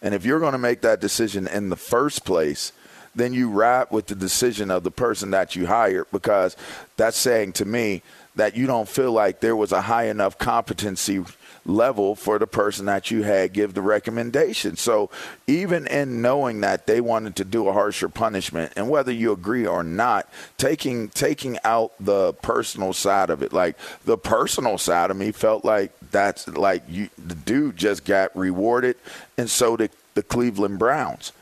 And 0.00 0.14
if 0.14 0.24
you're 0.24 0.38
going 0.38 0.52
to 0.52 0.58
make 0.58 0.82
that 0.82 1.00
decision 1.00 1.48
in 1.48 1.68
the 1.68 1.76
first 1.76 2.24
place, 2.24 2.72
then 3.18 3.32
you 3.32 3.50
ride 3.50 3.90
with 3.90 4.06
the 4.06 4.14
decision 4.14 4.70
of 4.70 4.84
the 4.84 4.90
person 4.90 5.30
that 5.30 5.56
you 5.56 5.66
hired 5.66 6.06
because 6.12 6.56
that's 6.96 7.16
saying 7.16 7.52
to 7.54 7.64
me 7.64 8.02
that 8.36 8.56
you 8.56 8.66
don't 8.66 8.88
feel 8.88 9.12
like 9.12 9.40
there 9.40 9.56
was 9.56 9.72
a 9.72 9.82
high 9.82 10.04
enough 10.04 10.38
competency 10.38 11.24
level 11.68 12.14
for 12.14 12.38
the 12.38 12.46
person 12.46 12.86
that 12.86 13.10
you 13.10 13.22
had 13.22 13.52
give 13.52 13.74
the 13.74 13.82
recommendation. 13.82 14.76
So 14.76 15.10
even 15.46 15.86
in 15.86 16.22
knowing 16.22 16.62
that 16.62 16.86
they 16.86 17.00
wanted 17.00 17.36
to 17.36 17.44
do 17.44 17.68
a 17.68 17.72
harsher 17.72 18.08
punishment 18.08 18.72
and 18.74 18.88
whether 18.88 19.12
you 19.12 19.32
agree 19.32 19.66
or 19.66 19.82
not, 19.82 20.28
taking 20.56 21.08
taking 21.10 21.58
out 21.64 21.92
the 22.00 22.32
personal 22.34 22.92
side 22.92 23.30
of 23.30 23.42
it, 23.42 23.52
like 23.52 23.76
the 24.04 24.16
personal 24.16 24.78
side 24.78 25.10
of 25.10 25.16
me 25.16 25.30
felt 25.30 25.64
like 25.64 25.92
that's 26.10 26.48
like 26.48 26.82
you 26.88 27.10
the 27.18 27.34
dude 27.34 27.76
just 27.76 28.04
got 28.04 28.34
rewarded 28.34 28.96
and 29.36 29.50
so 29.50 29.76
did 29.76 29.90
the 30.14 30.22
Cleveland 30.22 30.78
Browns. 30.78 31.32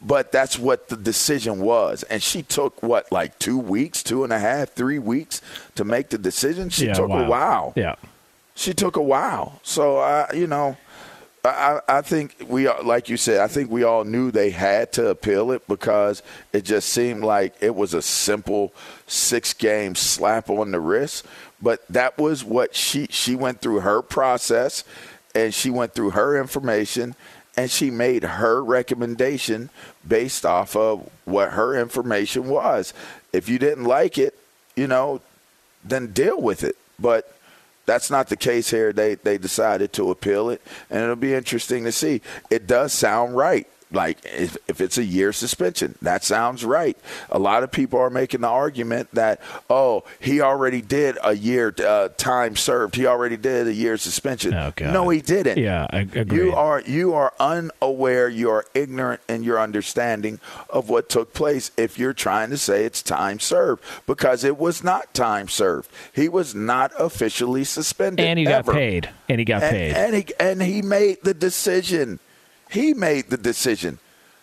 But 0.00 0.30
that's 0.30 0.58
what 0.58 0.88
the 0.88 0.96
decision 0.96 1.58
was. 1.60 2.04
And 2.04 2.22
she 2.22 2.42
took 2.42 2.82
what, 2.82 3.10
like 3.10 3.38
two 3.40 3.58
weeks, 3.58 4.02
two 4.02 4.22
and 4.24 4.32
a 4.32 4.38
half, 4.38 4.70
three 4.70 4.98
weeks 5.00 5.42
to 5.74 5.84
make 5.84 6.10
the 6.10 6.18
decision? 6.18 6.70
She 6.70 6.86
Yeah, 6.86 6.94
took 6.94 7.08
wow. 7.08 7.24
a 7.24 7.28
while 7.28 7.72
Yeah. 7.74 7.94
she 8.54 8.72
took 8.74 8.96
a 8.96 9.02
while. 9.02 9.58
So 9.64 9.98
I, 9.98 10.30
you 10.32 10.46
know, 10.46 10.76
I, 11.44 11.80
I 11.88 12.02
think 12.02 12.36
we, 12.46 12.68
like 12.68 13.08
you 13.08 13.16
said, 13.16 13.40
I 13.40 13.48
think 13.48 13.70
we 13.70 13.82
all 13.82 14.04
knew 14.04 14.30
they 14.30 14.50
had 14.50 14.92
to 14.92 15.08
appeal 15.08 15.50
it 15.52 15.66
because 15.66 16.22
it 16.52 16.64
just 16.64 16.90
seemed 16.90 17.24
like 17.24 17.54
it 17.60 17.74
was 17.74 17.94
a 17.94 18.02
simple 18.02 18.72
six 19.06 19.52
game 19.54 19.94
slap 19.96 20.48
on 20.50 20.70
the 20.72 20.80
wrist. 20.80 21.24
But 21.60 21.84
that 21.88 22.18
was 22.18 22.44
what 22.44 22.74
she 22.76 23.08
she 23.10 23.34
went 23.34 23.60
through 23.60 23.80
her 23.80 24.00
process. 24.02 24.84
and 25.34 25.52
she 25.54 25.70
went 25.70 25.94
through 25.94 26.10
her 26.10 26.40
information 26.40 27.14
and 27.58 27.68
she 27.68 27.90
made 27.90 28.22
her 28.22 28.62
recommendation 28.62 29.68
based 30.06 30.46
off 30.46 30.76
of 30.76 31.10
what 31.24 31.54
her 31.54 31.76
information 31.76 32.48
was. 32.48 32.94
If 33.32 33.48
you 33.48 33.58
didn't 33.58 33.82
like 33.82 34.16
it, 34.16 34.38
you 34.76 34.86
know, 34.86 35.20
then 35.82 36.12
deal 36.12 36.40
with 36.40 36.62
it. 36.62 36.76
But 37.00 37.36
that's 37.84 38.12
not 38.12 38.28
the 38.28 38.36
case 38.36 38.70
here. 38.70 38.92
They 38.92 39.16
they 39.16 39.38
decided 39.38 39.92
to 39.94 40.12
appeal 40.12 40.50
it, 40.50 40.62
and 40.88 41.02
it'll 41.02 41.16
be 41.16 41.34
interesting 41.34 41.82
to 41.82 41.90
see. 41.90 42.22
It 42.48 42.68
does 42.68 42.92
sound 42.92 43.36
right 43.36 43.66
like 43.90 44.18
if, 44.24 44.56
if 44.66 44.80
it's 44.80 44.98
a 44.98 45.04
year 45.04 45.32
suspension 45.32 45.94
that 46.02 46.24
sounds 46.24 46.64
right. 46.64 46.96
A 47.30 47.38
lot 47.38 47.62
of 47.62 47.70
people 47.70 47.98
are 47.98 48.10
making 48.10 48.40
the 48.42 48.48
argument 48.48 49.08
that 49.12 49.40
oh 49.70 50.04
he 50.20 50.40
already 50.40 50.82
did 50.82 51.18
a 51.22 51.34
year 51.34 51.74
uh, 51.84 52.08
time 52.16 52.56
served. 52.56 52.94
He 52.94 53.06
already 53.06 53.36
did 53.36 53.66
a 53.66 53.74
year 53.74 53.96
suspension. 53.96 54.54
Oh, 54.54 54.72
no 54.80 55.08
he 55.08 55.20
didn't. 55.20 55.58
Yeah 55.58 55.86
I 55.90 56.00
agree. 56.00 56.38
you 56.38 56.54
are 56.54 56.80
you 56.82 57.14
are 57.14 57.32
unaware 57.40 58.28
you 58.28 58.50
are 58.50 58.64
ignorant 58.74 59.20
in 59.28 59.42
your 59.42 59.60
understanding 59.60 60.40
of 60.70 60.88
what 60.88 61.08
took 61.08 61.32
place 61.32 61.70
if 61.76 61.98
you're 61.98 62.12
trying 62.12 62.50
to 62.50 62.58
say 62.58 62.84
it's 62.84 63.02
time 63.02 63.40
served 63.40 63.82
because 64.06 64.44
it 64.44 64.58
was 64.58 64.84
not 64.84 65.14
time 65.14 65.48
served. 65.48 65.90
He 66.12 66.28
was 66.28 66.54
not 66.54 66.92
officially 66.98 67.64
suspended 67.64 68.24
and 68.24 68.38
he 68.38 68.46
ever. 68.46 68.72
got 68.72 68.78
paid. 68.78 69.10
And 69.28 69.38
he 69.38 69.44
got 69.44 69.62
and, 69.62 69.70
paid. 69.70 69.92
and 69.94 70.14
he 70.14 70.26
and 70.40 70.62
he 70.62 70.82
made 70.82 71.18
the 71.22 71.34
decision 71.34 72.18
he 72.70 72.94
made 72.94 73.30
the 73.30 73.36
decision. 73.36 73.98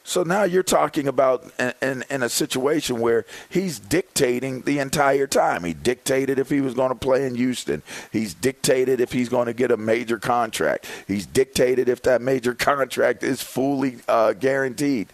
So 0.08 0.22
now 0.22 0.44
you're 0.44 0.62
talking 0.62 1.08
about 1.08 1.52
in, 1.58 1.74
in, 1.82 2.06
in, 2.12 2.24
a 2.24 2.30
situation 2.30 3.00
where 3.00 3.26
he's 3.50 3.80
dictating 3.80 4.62
the 4.62 4.78
entire 4.78 5.26
time. 5.26 5.64
He 5.64 5.74
dictated 5.74 6.38
if 6.38 6.48
he 6.48 6.62
was 6.62 6.76
going 6.76 6.90
to 6.90 6.96
play 6.96 7.26
in 7.26 7.34
Houston. 7.34 7.82
He's 8.12 8.36
dictated 8.36 9.02
if 9.02 9.12
he's 9.12 9.30
going 9.30 9.48
to 9.48 9.54
get 9.54 9.72
a 9.72 9.78
major 9.78 10.20
contract. 10.20 10.86
He's 11.08 11.26
dictated 11.26 11.90
if 11.90 12.04
that 12.04 12.22
major 12.22 12.54
contract 12.70 13.24
is 13.24 13.42
fully 13.42 13.98
uh, 14.08 14.34
guaranteed. 14.34 15.08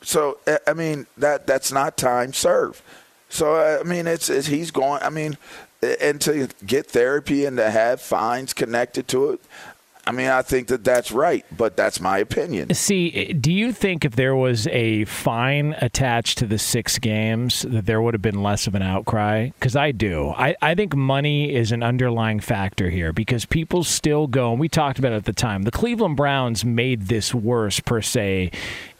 So 0.00 0.38
I 0.66 0.72
mean 0.72 1.06
that 1.18 1.46
that's 1.46 1.70
not 1.70 1.98
time 1.98 2.32
served. 2.32 2.80
So 3.28 3.80
I 3.80 3.82
mean 3.82 4.06
it's, 4.06 4.30
it's 4.30 4.46
he's 4.46 4.70
going. 4.70 5.02
I 5.02 5.10
mean 5.10 5.36
and 5.82 6.20
to 6.22 6.48
get 6.66 6.86
therapy 6.86 7.44
and 7.44 7.56
to 7.56 7.70
have 7.70 8.00
fines 8.00 8.52
connected 8.52 9.06
to 9.08 9.30
it. 9.32 9.40
I 10.08 10.10
mean, 10.10 10.28
I 10.28 10.40
think 10.40 10.68
that 10.68 10.84
that's 10.84 11.12
right, 11.12 11.44
but 11.54 11.76
that's 11.76 12.00
my 12.00 12.16
opinion. 12.16 12.72
See, 12.72 13.34
do 13.34 13.52
you 13.52 13.72
think 13.72 14.06
if 14.06 14.16
there 14.16 14.34
was 14.34 14.66
a 14.68 15.04
fine 15.04 15.76
attached 15.82 16.38
to 16.38 16.46
the 16.46 16.56
six 16.56 16.98
games, 16.98 17.66
that 17.68 17.84
there 17.84 18.00
would 18.00 18.14
have 18.14 18.22
been 18.22 18.42
less 18.42 18.66
of 18.66 18.74
an 18.74 18.80
outcry? 18.80 19.50
Because 19.50 19.76
I 19.76 19.92
do. 19.92 20.30
I, 20.30 20.56
I 20.62 20.74
think 20.74 20.96
money 20.96 21.54
is 21.54 21.72
an 21.72 21.82
underlying 21.82 22.40
factor 22.40 22.88
here 22.88 23.12
because 23.12 23.44
people 23.44 23.84
still 23.84 24.26
go, 24.26 24.50
and 24.50 24.58
we 24.58 24.70
talked 24.70 24.98
about 24.98 25.12
it 25.12 25.16
at 25.16 25.24
the 25.26 25.34
time, 25.34 25.64
the 25.64 25.70
Cleveland 25.70 26.16
Browns 26.16 26.64
made 26.64 27.08
this 27.08 27.34
worse, 27.34 27.78
per 27.78 28.00
se, 28.00 28.50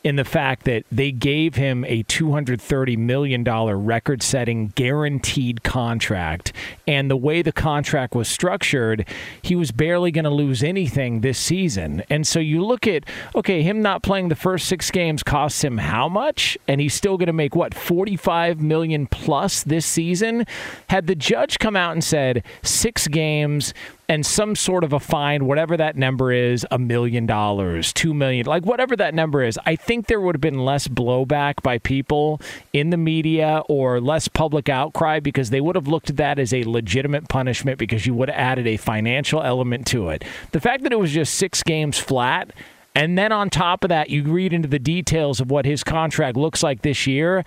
in 0.04 0.16
the 0.16 0.24
fact 0.24 0.64
that 0.64 0.84
they 0.92 1.10
gave 1.10 1.56
him 1.56 1.84
a 1.84 2.02
$230 2.04 2.96
million 2.96 3.44
record 3.44 4.22
setting 4.22 4.68
guaranteed 4.68 5.62
contract. 5.62 6.52
And 6.86 7.10
the 7.10 7.16
way 7.16 7.42
the 7.42 7.52
contract 7.52 8.14
was 8.14 8.28
structured, 8.28 9.06
he 9.42 9.56
was 9.56 9.72
barely 9.72 10.10
going 10.10 10.24
to 10.24 10.30
lose 10.30 10.62
anything 10.62 11.20
this 11.20 11.38
season. 11.38 12.02
And 12.08 12.26
so 12.26 12.38
you 12.38 12.64
look 12.64 12.86
at, 12.86 13.04
okay, 13.34 13.62
him 13.62 13.82
not 13.82 14.02
playing 14.02 14.28
the 14.28 14.36
first 14.36 14.68
six 14.68 14.90
games 14.90 15.22
costs 15.22 15.62
him 15.64 15.78
how 15.78 16.08
much? 16.08 16.56
And 16.68 16.80
he's 16.80 16.94
still 16.94 17.16
going 17.16 17.26
to 17.26 17.32
make 17.32 17.56
what, 17.56 17.74
45 17.74 18.60
million 18.60 19.06
plus 19.06 19.64
this 19.64 19.84
season? 19.84 20.46
Had 20.88 21.06
the 21.06 21.14
judge 21.14 21.58
come 21.58 21.76
out 21.76 21.92
and 21.92 22.04
said 22.04 22.44
six 22.62 23.08
games, 23.08 23.74
and 24.08 24.24
some 24.24 24.56
sort 24.56 24.84
of 24.84 24.92
a 24.94 25.00
fine, 25.00 25.44
whatever 25.44 25.76
that 25.76 25.96
number 25.96 26.32
is, 26.32 26.66
a 26.70 26.78
million 26.78 27.26
dollars, 27.26 27.92
two 27.92 28.14
million, 28.14 28.46
like 28.46 28.64
whatever 28.64 28.96
that 28.96 29.14
number 29.14 29.42
is, 29.42 29.58
I 29.66 29.76
think 29.76 30.06
there 30.06 30.20
would 30.20 30.34
have 30.34 30.40
been 30.40 30.64
less 30.64 30.88
blowback 30.88 31.62
by 31.62 31.78
people 31.78 32.40
in 32.72 32.88
the 32.88 32.96
media 32.96 33.62
or 33.68 34.00
less 34.00 34.26
public 34.26 34.70
outcry 34.70 35.20
because 35.20 35.50
they 35.50 35.60
would 35.60 35.76
have 35.76 35.88
looked 35.88 36.08
at 36.08 36.16
that 36.16 36.38
as 36.38 36.54
a 36.54 36.64
legitimate 36.64 37.28
punishment 37.28 37.78
because 37.78 38.06
you 38.06 38.14
would 38.14 38.30
have 38.30 38.38
added 38.38 38.66
a 38.66 38.78
financial 38.78 39.42
element 39.42 39.86
to 39.88 40.08
it. 40.08 40.24
The 40.52 40.60
fact 40.60 40.84
that 40.84 40.92
it 40.92 40.98
was 40.98 41.12
just 41.12 41.34
six 41.34 41.62
games 41.62 41.98
flat. 41.98 42.52
And 42.94 43.16
then 43.16 43.30
on 43.30 43.48
top 43.48 43.84
of 43.84 43.90
that, 43.90 44.10
you 44.10 44.24
read 44.24 44.52
into 44.52 44.66
the 44.66 44.80
details 44.80 45.38
of 45.38 45.52
what 45.52 45.66
his 45.66 45.84
contract 45.84 46.36
looks 46.36 46.64
like 46.64 46.82
this 46.82 47.06
year. 47.06 47.44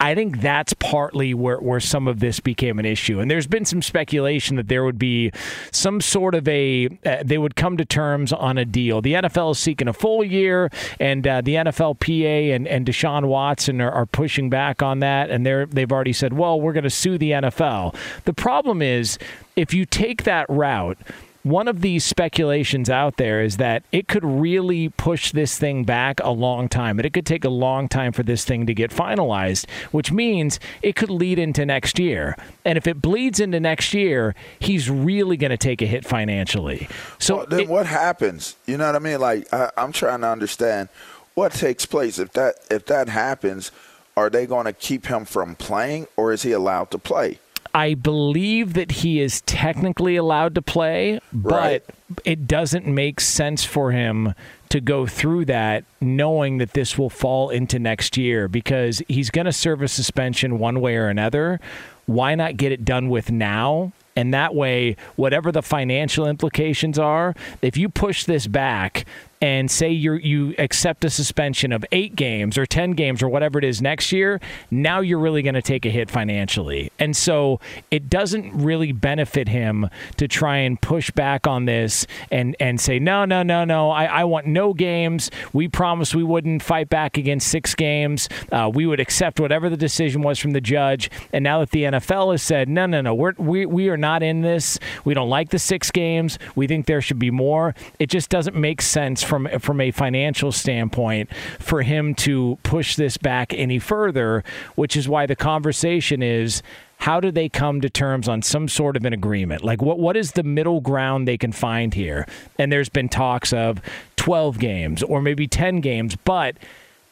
I 0.00 0.14
think 0.14 0.40
that's 0.40 0.74
partly 0.74 1.34
where, 1.34 1.58
where 1.58 1.80
some 1.80 2.08
of 2.08 2.20
this 2.20 2.40
became 2.40 2.78
an 2.78 2.84
issue. 2.84 3.20
And 3.20 3.30
there's 3.30 3.46
been 3.46 3.64
some 3.64 3.80
speculation 3.80 4.56
that 4.56 4.68
there 4.68 4.84
would 4.84 4.98
be 4.98 5.30
some 5.72 6.00
sort 6.00 6.34
of 6.34 6.46
a, 6.48 6.88
uh, 7.06 7.22
they 7.24 7.38
would 7.38 7.56
come 7.56 7.76
to 7.76 7.84
terms 7.84 8.32
on 8.32 8.58
a 8.58 8.64
deal. 8.64 9.00
The 9.00 9.14
NFL 9.14 9.52
is 9.52 9.58
seeking 9.58 9.88
a 9.88 9.92
full 9.92 10.24
year, 10.24 10.70
and 10.98 11.26
uh, 11.26 11.40
the 11.40 11.54
NFLPA 11.54 12.54
and, 12.54 12.66
and 12.66 12.84
Deshaun 12.84 13.26
Watson 13.26 13.80
are, 13.80 13.90
are 13.90 14.06
pushing 14.06 14.50
back 14.50 14.82
on 14.82 14.98
that. 14.98 15.30
And 15.30 15.46
they're, 15.46 15.66
they've 15.66 15.90
already 15.90 16.12
said, 16.12 16.32
well, 16.32 16.60
we're 16.60 16.72
going 16.72 16.84
to 16.84 16.90
sue 16.90 17.16
the 17.16 17.30
NFL. 17.30 17.94
The 18.24 18.34
problem 18.34 18.82
is, 18.82 19.18
if 19.56 19.72
you 19.72 19.86
take 19.86 20.24
that 20.24 20.46
route, 20.48 20.98
one 21.44 21.68
of 21.68 21.82
these 21.82 22.04
speculations 22.04 22.88
out 22.88 23.18
there 23.18 23.42
is 23.42 23.58
that 23.58 23.84
it 23.92 24.08
could 24.08 24.24
really 24.24 24.88
push 24.88 25.30
this 25.30 25.58
thing 25.58 25.84
back 25.84 26.18
a 26.24 26.30
long 26.30 26.70
time. 26.70 26.98
And 26.98 27.04
it 27.04 27.12
could 27.12 27.26
take 27.26 27.44
a 27.44 27.50
long 27.50 27.86
time 27.86 28.12
for 28.12 28.22
this 28.22 28.46
thing 28.46 28.64
to 28.66 28.74
get 28.74 28.90
finalized, 28.90 29.68
which 29.92 30.10
means 30.10 30.58
it 30.80 30.96
could 30.96 31.10
lead 31.10 31.38
into 31.38 31.66
next 31.66 31.98
year. 31.98 32.34
And 32.64 32.78
if 32.78 32.86
it 32.86 33.02
bleeds 33.02 33.40
into 33.40 33.60
next 33.60 33.92
year, 33.92 34.34
he's 34.58 34.88
really 34.88 35.36
going 35.36 35.50
to 35.50 35.58
take 35.58 35.82
a 35.82 35.86
hit 35.86 36.06
financially. 36.06 36.88
So 37.18 37.36
well, 37.36 37.46
then 37.46 37.60
it, 37.60 37.68
what 37.68 37.86
happens? 37.86 38.56
You 38.66 38.78
know 38.78 38.86
what 38.86 38.96
I 38.96 39.00
mean? 39.00 39.20
Like 39.20 39.52
I, 39.52 39.70
I'm 39.76 39.92
trying 39.92 40.22
to 40.22 40.28
understand 40.28 40.88
what 41.34 41.52
takes 41.52 41.84
place 41.84 42.18
if 42.18 42.32
that 42.32 42.54
if 42.70 42.86
that 42.86 43.10
happens. 43.10 43.70
Are 44.16 44.30
they 44.30 44.46
going 44.46 44.64
to 44.66 44.72
keep 44.72 45.06
him 45.06 45.24
from 45.24 45.56
playing, 45.56 46.06
or 46.16 46.32
is 46.32 46.42
he 46.42 46.52
allowed 46.52 46.92
to 46.92 46.98
play? 46.98 47.40
I 47.74 47.94
believe 47.94 48.74
that 48.74 48.90
he 48.90 49.20
is 49.20 49.40
technically 49.42 50.16
allowed 50.16 50.54
to 50.56 50.62
play, 50.62 51.20
but 51.32 51.52
right. 51.52 51.84
it 52.24 52.46
doesn't 52.46 52.86
make 52.86 53.20
sense 53.20 53.64
for 53.64 53.92
him 53.92 54.34
to 54.68 54.80
go 54.80 55.06
through 55.06 55.44
that 55.44 55.84
knowing 56.00 56.58
that 56.58 56.72
this 56.72 56.98
will 56.98 57.10
fall 57.10 57.50
into 57.50 57.78
next 57.78 58.16
year 58.16 58.48
because 58.48 59.02
he's 59.08 59.30
going 59.30 59.44
to 59.44 59.52
serve 59.52 59.82
a 59.82 59.88
suspension 59.88 60.58
one 60.58 60.80
way 60.80 60.96
or 60.96 61.08
another. 61.08 61.60
Why 62.06 62.34
not 62.34 62.56
get 62.56 62.72
it 62.72 62.84
done 62.84 63.08
with 63.08 63.30
now? 63.30 63.92
And 64.16 64.32
that 64.32 64.54
way, 64.54 64.96
whatever 65.16 65.50
the 65.50 65.62
financial 65.62 66.26
implications 66.26 66.98
are, 66.98 67.34
if 67.62 67.76
you 67.76 67.88
push 67.88 68.24
this 68.24 68.46
back, 68.46 69.06
and 69.40 69.70
say 69.70 69.90
you 69.90 70.14
you 70.14 70.54
accept 70.58 71.04
a 71.04 71.10
suspension 71.10 71.72
of 71.72 71.84
eight 71.92 72.16
games 72.16 72.56
or 72.56 72.66
10 72.66 72.92
games 72.92 73.22
or 73.22 73.28
whatever 73.28 73.58
it 73.58 73.64
is 73.64 73.82
next 73.82 74.12
year, 74.12 74.40
now 74.70 75.00
you're 75.00 75.18
really 75.18 75.42
going 75.42 75.54
to 75.54 75.62
take 75.62 75.84
a 75.84 75.90
hit 75.90 76.10
financially. 76.10 76.90
And 76.98 77.16
so 77.16 77.60
it 77.90 78.08
doesn't 78.08 78.52
really 78.54 78.92
benefit 78.92 79.48
him 79.48 79.88
to 80.16 80.28
try 80.28 80.58
and 80.58 80.80
push 80.80 81.10
back 81.10 81.46
on 81.46 81.64
this 81.64 82.06
and, 82.30 82.56
and 82.60 82.80
say, 82.80 82.98
no, 82.98 83.24
no, 83.24 83.42
no, 83.42 83.64
no, 83.64 83.90
I, 83.90 84.04
I 84.04 84.24
want 84.24 84.46
no 84.46 84.72
games. 84.72 85.30
We 85.52 85.68
promised 85.68 86.14
we 86.14 86.24
wouldn't 86.24 86.62
fight 86.62 86.88
back 86.88 87.16
against 87.16 87.48
six 87.48 87.74
games. 87.74 88.28
Uh, 88.52 88.70
we 88.72 88.86
would 88.86 89.00
accept 89.00 89.40
whatever 89.40 89.68
the 89.68 89.76
decision 89.76 90.22
was 90.22 90.38
from 90.38 90.52
the 90.52 90.60
judge. 90.60 91.10
And 91.32 91.42
now 91.42 91.60
that 91.60 91.70
the 91.70 91.84
NFL 91.84 92.32
has 92.32 92.42
said, 92.42 92.68
no, 92.68 92.86
no, 92.86 93.00
no, 93.00 93.14
we're, 93.14 93.34
we, 93.38 93.66
we 93.66 93.88
are 93.88 93.96
not 93.96 94.22
in 94.22 94.42
this. 94.42 94.78
We 95.04 95.14
don't 95.14 95.28
like 95.28 95.50
the 95.50 95.58
six 95.58 95.90
games. 95.90 96.38
We 96.54 96.66
think 96.66 96.86
there 96.86 97.00
should 97.00 97.18
be 97.18 97.30
more. 97.30 97.74
It 97.98 98.08
just 98.08 98.30
doesn't 98.30 98.56
make 98.56 98.80
sense 98.80 99.22
from 99.24 99.48
from 99.58 99.80
a 99.80 99.90
financial 99.90 100.52
standpoint 100.52 101.34
for 101.58 101.82
him 101.82 102.14
to 102.14 102.58
push 102.62 102.96
this 102.96 103.16
back 103.16 103.52
any 103.54 103.78
further, 103.78 104.44
which 104.74 104.96
is 104.96 105.08
why 105.08 105.26
the 105.26 105.36
conversation 105.36 106.22
is 106.22 106.62
how 106.98 107.20
do 107.20 107.30
they 107.30 107.48
come 107.48 107.80
to 107.80 107.90
terms 107.90 108.28
on 108.28 108.40
some 108.40 108.68
sort 108.68 108.96
of 108.96 109.04
an 109.04 109.12
agreement? 109.12 109.64
Like 109.64 109.82
what 109.82 109.98
what 109.98 110.16
is 110.16 110.32
the 110.32 110.42
middle 110.42 110.80
ground 110.80 111.26
they 111.26 111.38
can 111.38 111.52
find 111.52 111.92
here? 111.94 112.26
And 112.58 112.70
there's 112.70 112.88
been 112.88 113.08
talks 113.08 113.52
of 113.52 113.80
12 114.16 114.58
games 114.58 115.02
or 115.02 115.20
maybe 115.20 115.46
10 115.46 115.80
games, 115.80 116.16
but 116.24 116.56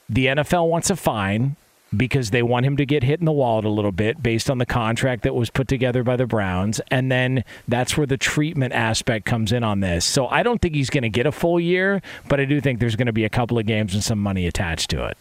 the 0.09 0.27
NFL 0.27 0.69
wants 0.69 0.91
a 0.91 0.97
fine 0.97 1.57
because 1.97 2.31
they 2.31 2.43
want 2.43 2.65
him 2.65 2.77
to 2.77 2.87
get 2.87 3.03
hit 3.03 3.21
in 3.21 3.27
the 3.27 3.33
wallet 3.33 3.65
a 3.65 3.69
little 3.69 3.93
bit 3.93 4.23
based 4.23 4.51
on 4.51 4.59
the 4.59 4.67
contract 4.67 5.23
that 5.23 5.35
was 5.35 5.51
put 5.51 5.69
together 5.69 6.03
by 6.03 6.17
the 6.17 6.27
Browns. 6.27 6.81
And 6.91 7.11
then 7.11 7.45
that's 7.69 7.97
where 7.97 8.07
the 8.07 8.17
treatment 8.17 8.73
aspect 8.73 9.27
comes 9.27 9.53
in 9.53 9.63
on 9.63 9.81
this. 9.81 10.05
So 10.05 10.27
I 10.29 10.43
don't 10.43 10.61
think 10.61 10.75
he's 10.75 10.91
going 10.91 11.03
to 11.03 11.11
get 11.11 11.27
a 11.27 11.33
full 11.33 11.61
year, 11.61 12.01
but 12.29 12.41
I 12.41 12.45
do 12.45 12.61
think 12.61 12.81
there's 12.81 12.97
going 12.97 13.07
to 13.07 13.13
be 13.13 13.25
a 13.25 13.31
couple 13.31 13.59
of 13.59 13.67
games 13.67 13.95
and 13.95 14.03
some 14.03 14.19
money 14.19 14.47
attached 14.47 14.91
to 14.91 15.07
it. 15.07 15.19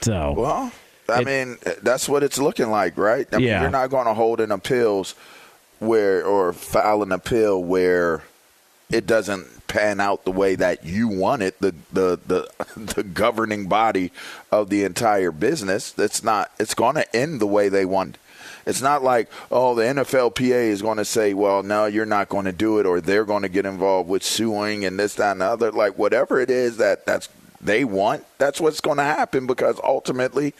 So, 0.00 0.34
well, 0.36 0.72
I 1.08 1.20
it, 1.20 1.26
mean, 1.26 1.58
that's 1.82 2.08
what 2.08 2.22
it's 2.22 2.38
looking 2.38 2.70
like, 2.70 2.96
right? 2.96 3.26
I 3.32 3.36
mean, 3.36 3.46
yeah. 3.46 3.62
you're 3.62 3.70
not 3.70 3.90
going 3.90 4.06
to 4.06 4.14
hold 4.14 4.40
an 4.40 4.52
appeals 4.52 5.14
where 5.78 6.24
or 6.24 6.52
file 6.52 7.02
an 7.02 7.12
appeal 7.12 7.62
where 7.62 8.22
it 8.90 9.06
doesn't 9.06 9.66
pan 9.68 10.00
out 10.00 10.24
the 10.24 10.32
way 10.32 10.56
that 10.56 10.84
you 10.84 11.08
want 11.08 11.42
it, 11.42 11.60
the 11.60 11.74
the 11.92 12.18
the, 12.26 12.50
the 12.94 13.02
governing 13.02 13.66
body 13.66 14.12
of 14.50 14.68
the 14.68 14.84
entire 14.84 15.30
business, 15.30 15.92
that's 15.92 16.22
not 16.22 16.50
it's 16.58 16.74
going 16.74 16.96
to 16.96 17.16
end 17.16 17.40
the 17.40 17.46
way 17.46 17.68
they 17.68 17.84
want. 17.84 18.18
It's 18.66 18.82
not 18.82 19.02
like, 19.02 19.30
oh, 19.50 19.74
the 19.74 19.82
NFLPA 19.82 20.68
is 20.68 20.82
going 20.82 20.98
to 20.98 21.04
say, 21.04 21.32
well, 21.32 21.62
no, 21.62 21.86
you're 21.86 22.04
not 22.04 22.28
going 22.28 22.44
to 22.44 22.52
do 22.52 22.78
it, 22.78 22.84
or 22.84 23.00
they're 23.00 23.24
going 23.24 23.42
to 23.42 23.48
get 23.48 23.64
involved 23.64 24.08
with 24.08 24.22
suing 24.22 24.84
and 24.84 24.98
this, 24.98 25.14
that, 25.14 25.32
and 25.32 25.40
the 25.40 25.46
other. 25.46 25.72
Like, 25.72 25.96
whatever 25.96 26.40
it 26.40 26.50
is 26.50 26.76
that 26.76 27.06
that's 27.06 27.28
they 27.60 27.84
want, 27.84 28.24
that's 28.38 28.60
what's 28.60 28.80
going 28.80 28.98
to 28.98 29.04
happen 29.04 29.46
because 29.46 29.78
ultimately 29.82 30.54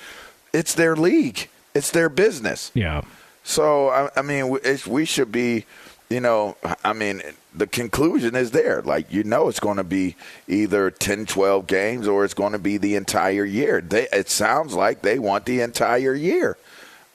it's 0.53 0.75
their 0.75 0.97
league, 0.97 1.49
it's 1.75 1.91
their 1.91 2.09
business. 2.09 2.71
Yeah. 2.75 3.03
So, 3.43 3.89
I, 3.89 4.11
I 4.17 4.23
mean, 4.23 4.59
we 4.87 5.05
should 5.05 5.33
be, 5.33 5.65
you 6.09 6.21
know, 6.21 6.57
I 6.85 6.93
mean, 6.93 7.23
the 7.54 7.66
conclusion 7.66 8.37
is 8.37 8.50
there. 8.50 8.83
Like, 8.83 9.12
you 9.12 9.25
know, 9.25 9.49
it's 9.49 9.61
going 9.61 9.76
to 9.76 9.85
be 9.85 10.16
either 10.49 10.90
10, 10.90 11.26
12 11.26 11.66
games 11.66 12.07
or 12.07 12.25
it's 12.25 12.35
going 12.35 12.52
to 12.52 12.59
be 12.59 12.76
the 12.76 12.97
entire 12.97 13.45
year. 13.45 13.80
They, 13.80 14.07
it 14.12 14.28
sounds 14.28 14.75
like 14.75 15.02
they 15.02 15.19
want 15.19 15.47
the 15.47 15.61
entire 15.61 16.14
year. 16.14 16.57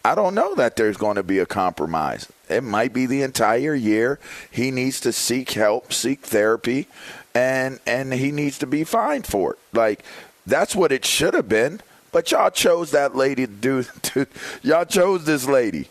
I 0.03 0.13
don't 0.13 0.35
know 0.35 0.53
that 0.55 0.75
there's 0.75 0.97
going 0.97 1.15
to 1.15 1.23
be 1.23 1.39
a 1.39 1.45
compromise. 1.45 2.31
It 2.47 2.63
might 2.63 2.93
be 2.93 3.07
the 3.07 3.23
entire 3.23 3.73
year. 3.73 4.19
He 4.51 4.69
needs 4.69 4.99
to 5.01 5.11
seek 5.11 5.51
help, 5.51 5.91
seek 5.91 6.21
therapy, 6.21 6.87
and 7.33 7.79
and 7.87 8.13
he 8.13 8.31
needs 8.31 8.59
to 8.59 8.67
be 8.67 8.83
fined 8.83 9.25
for 9.25 9.53
it. 9.53 9.59
Like 9.73 10.03
that's 10.45 10.75
what 10.75 10.91
it 10.91 11.05
should 11.05 11.33
have 11.33 11.49
been. 11.49 11.81
But 12.11 12.31
y'all 12.31 12.51
chose 12.51 12.91
that 12.91 13.15
lady 13.15 13.47
to 13.47 13.51
do. 13.51 13.83
To, 14.03 14.27
y'all 14.61 14.85
chose 14.85 15.25
this 15.25 15.47
lady. 15.47 15.89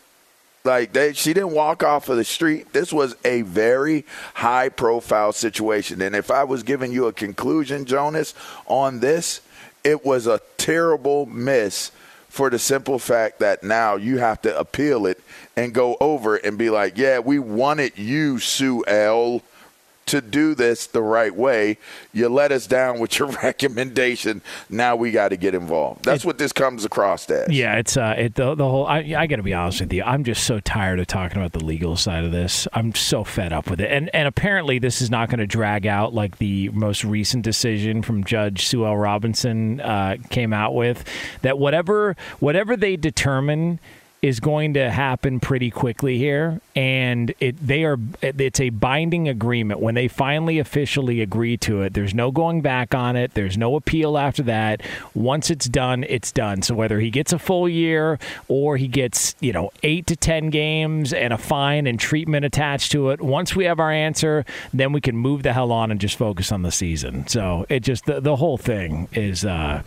Like 0.67 0.95
they, 0.95 1.13
she 1.13 1.35
didn't 1.35 1.51
walk 1.51 1.83
off 1.83 2.09
of 2.09 2.17
the 2.17 2.25
street. 2.25 2.73
This 2.73 2.91
was 2.91 3.15
a 3.23 3.43
very 3.43 4.07
high 4.33 4.71
profile 4.71 5.35
situation. 5.35 6.01
And 6.01 6.17
if 6.17 6.31
I 6.31 6.45
was 6.45 6.63
giving 6.63 6.91
you 6.91 7.07
a 7.07 7.13
conclusion, 7.13 7.85
Jonas, 7.85 8.33
on 8.65 9.01
this, 9.01 9.43
it 9.85 10.07
was 10.07 10.27
a 10.27 10.41
terrible 10.57 11.27
miss 11.27 11.93
for 12.31 12.49
the 12.49 12.59
simple 12.59 12.99
fact 12.99 13.41
that 13.41 13.63
now 13.63 13.97
you 13.97 14.17
have 14.17 14.41
to 14.41 14.59
appeal 14.59 15.05
it 15.05 15.21
and 15.55 15.75
go 15.75 15.99
over 16.01 16.37
and 16.37 16.57
be 16.57 16.71
like, 16.71 16.97
yeah, 16.97 17.19
we 17.19 17.39
wanted 17.39 17.99
you, 17.99 18.39
Sue 18.39 18.87
L 18.87 19.43
to 20.07 20.21
do 20.21 20.55
this 20.55 20.87
the 20.87 21.03
right 21.03 21.35
way. 21.35 21.79
You 22.13 22.29
let 22.29 22.53
us 22.53 22.67
down 22.67 23.01
with 23.01 23.19
your 23.19 23.29
recommendation. 23.43 24.43
Now 24.69 24.97
we 24.97 25.11
got 25.11 25.29
to 25.29 25.37
get 25.37 25.55
involved. 25.55 26.05
That's 26.05 26.25
it, 26.25 26.27
what 26.27 26.39
this 26.39 26.53
comes 26.53 26.85
across 26.85 27.27
as. 27.27 27.51
Yeah, 27.51 27.77
it's 27.77 27.97
uh, 27.97 28.15
it 28.17 28.35
the, 28.35 28.55
the 28.55 28.69
whole. 28.69 28.87
I, 28.87 28.99
I 29.17 29.27
got 29.27 29.37
to 29.37 29.43
be 29.43 29.55
honest 29.55 29.81
with 29.81 29.93
you. 29.93 30.03
I'm 30.03 30.25
just 30.25 30.45
so 30.45 30.61
tired 30.61 31.01
of 31.01 31.07
talking 31.07 31.39
about 31.39 31.53
the 31.53 31.65
legal 31.65 31.97
side 31.97 32.25
of 32.25 32.33
this. 32.33 32.69
I'm 32.73 32.95
so 32.95 33.25
fed 33.25 33.53
up 33.53 33.71
with 33.71 33.81
it. 33.81 33.91
And 33.91 34.15
and 34.15 34.29
apparently 34.29 34.79
this 34.79 35.01
is 35.01 35.11
not 35.11 35.29
going 35.29 35.41
to 35.41 35.47
drag 35.47 35.87
out 35.87 36.15
like 36.15 36.39
the 36.39 36.69
most 36.71 37.05
recent 37.05 37.45
decision 37.45 38.03
from 38.03 38.25
Judge 38.25 38.67
Sue 38.67 38.85
L. 38.87 38.97
Robinson 38.97 39.81
uh, 39.81 40.17
came 40.31 40.53
out 40.53 40.75
with. 40.75 41.05
That 41.43 41.59
whatever 41.59 42.17
whatever 42.41 42.77
they 42.77 42.97
determine 42.97 43.81
is 44.25 44.41
going 44.41 44.73
to 44.73 44.91
happen 44.91 45.39
pretty 45.39 45.71
quickly 45.71 46.17
here, 46.17 46.59
and 46.75 47.35
it 47.41 47.55
they 47.59 47.85
are 47.85 47.99
it's 48.23 48.59
a 48.59 48.71
binding 48.71 49.29
agreement 49.29 49.81
when 49.81 49.95
they 49.95 50.09
finally 50.09 50.59
officially 50.59 51.21
agree 51.21 51.59
to 51.59 51.83
it. 51.83 51.93
There's 51.93 52.15
no 52.15 52.33
going 52.33 52.63
back 52.63 52.95
on 52.95 53.17
it. 53.17 53.35
There's 53.35 53.59
no 53.59 53.77
appeal 53.77 54.17
after 54.17 54.43
that. 54.45 54.81
Once 55.13 55.51
it's 55.51 55.69
done, 55.69 56.05
it's 56.09 56.33
done. 56.33 56.63
So 56.63 56.75
whether 56.75 57.01
he 57.01 57.11
gets 57.11 57.35
a 57.35 57.39
full 57.39 57.69
year 57.69 58.19
or 58.49 58.79
he 58.79 58.89
gets 58.89 59.35
you 59.41 59.53
know 59.53 59.71
eight 59.83 60.07
to 60.07 60.17
ten 60.17 60.49
games 60.49 61.13
and 61.13 61.31
a 61.35 61.39
fine 61.39 61.87
and 61.87 62.01
treatment 62.01 62.47
attached 62.47 62.93
to 62.93 63.11
it, 63.11 63.21
once 63.21 63.55
we 63.55 63.67
have 63.67 63.79
our 63.79 63.93
answer, 63.93 64.47
then 64.73 64.95
we 64.95 65.03
can 65.03 65.19
move 65.19 65.43
the 65.43 65.53
hell 65.53 65.71
on 65.71 65.91
and 65.91 66.01
just 66.01 66.17
focus 66.17 66.51
on 66.51 66.63
the 66.63 66.73
season. 66.73 67.29
So 67.29 67.67
it 67.69 67.81
just 67.81 68.07
the, 68.07 68.23
the 68.23 68.37
whole 68.37 68.57
thing 68.57 69.07
is. 69.13 69.45
Uh, 69.45 69.83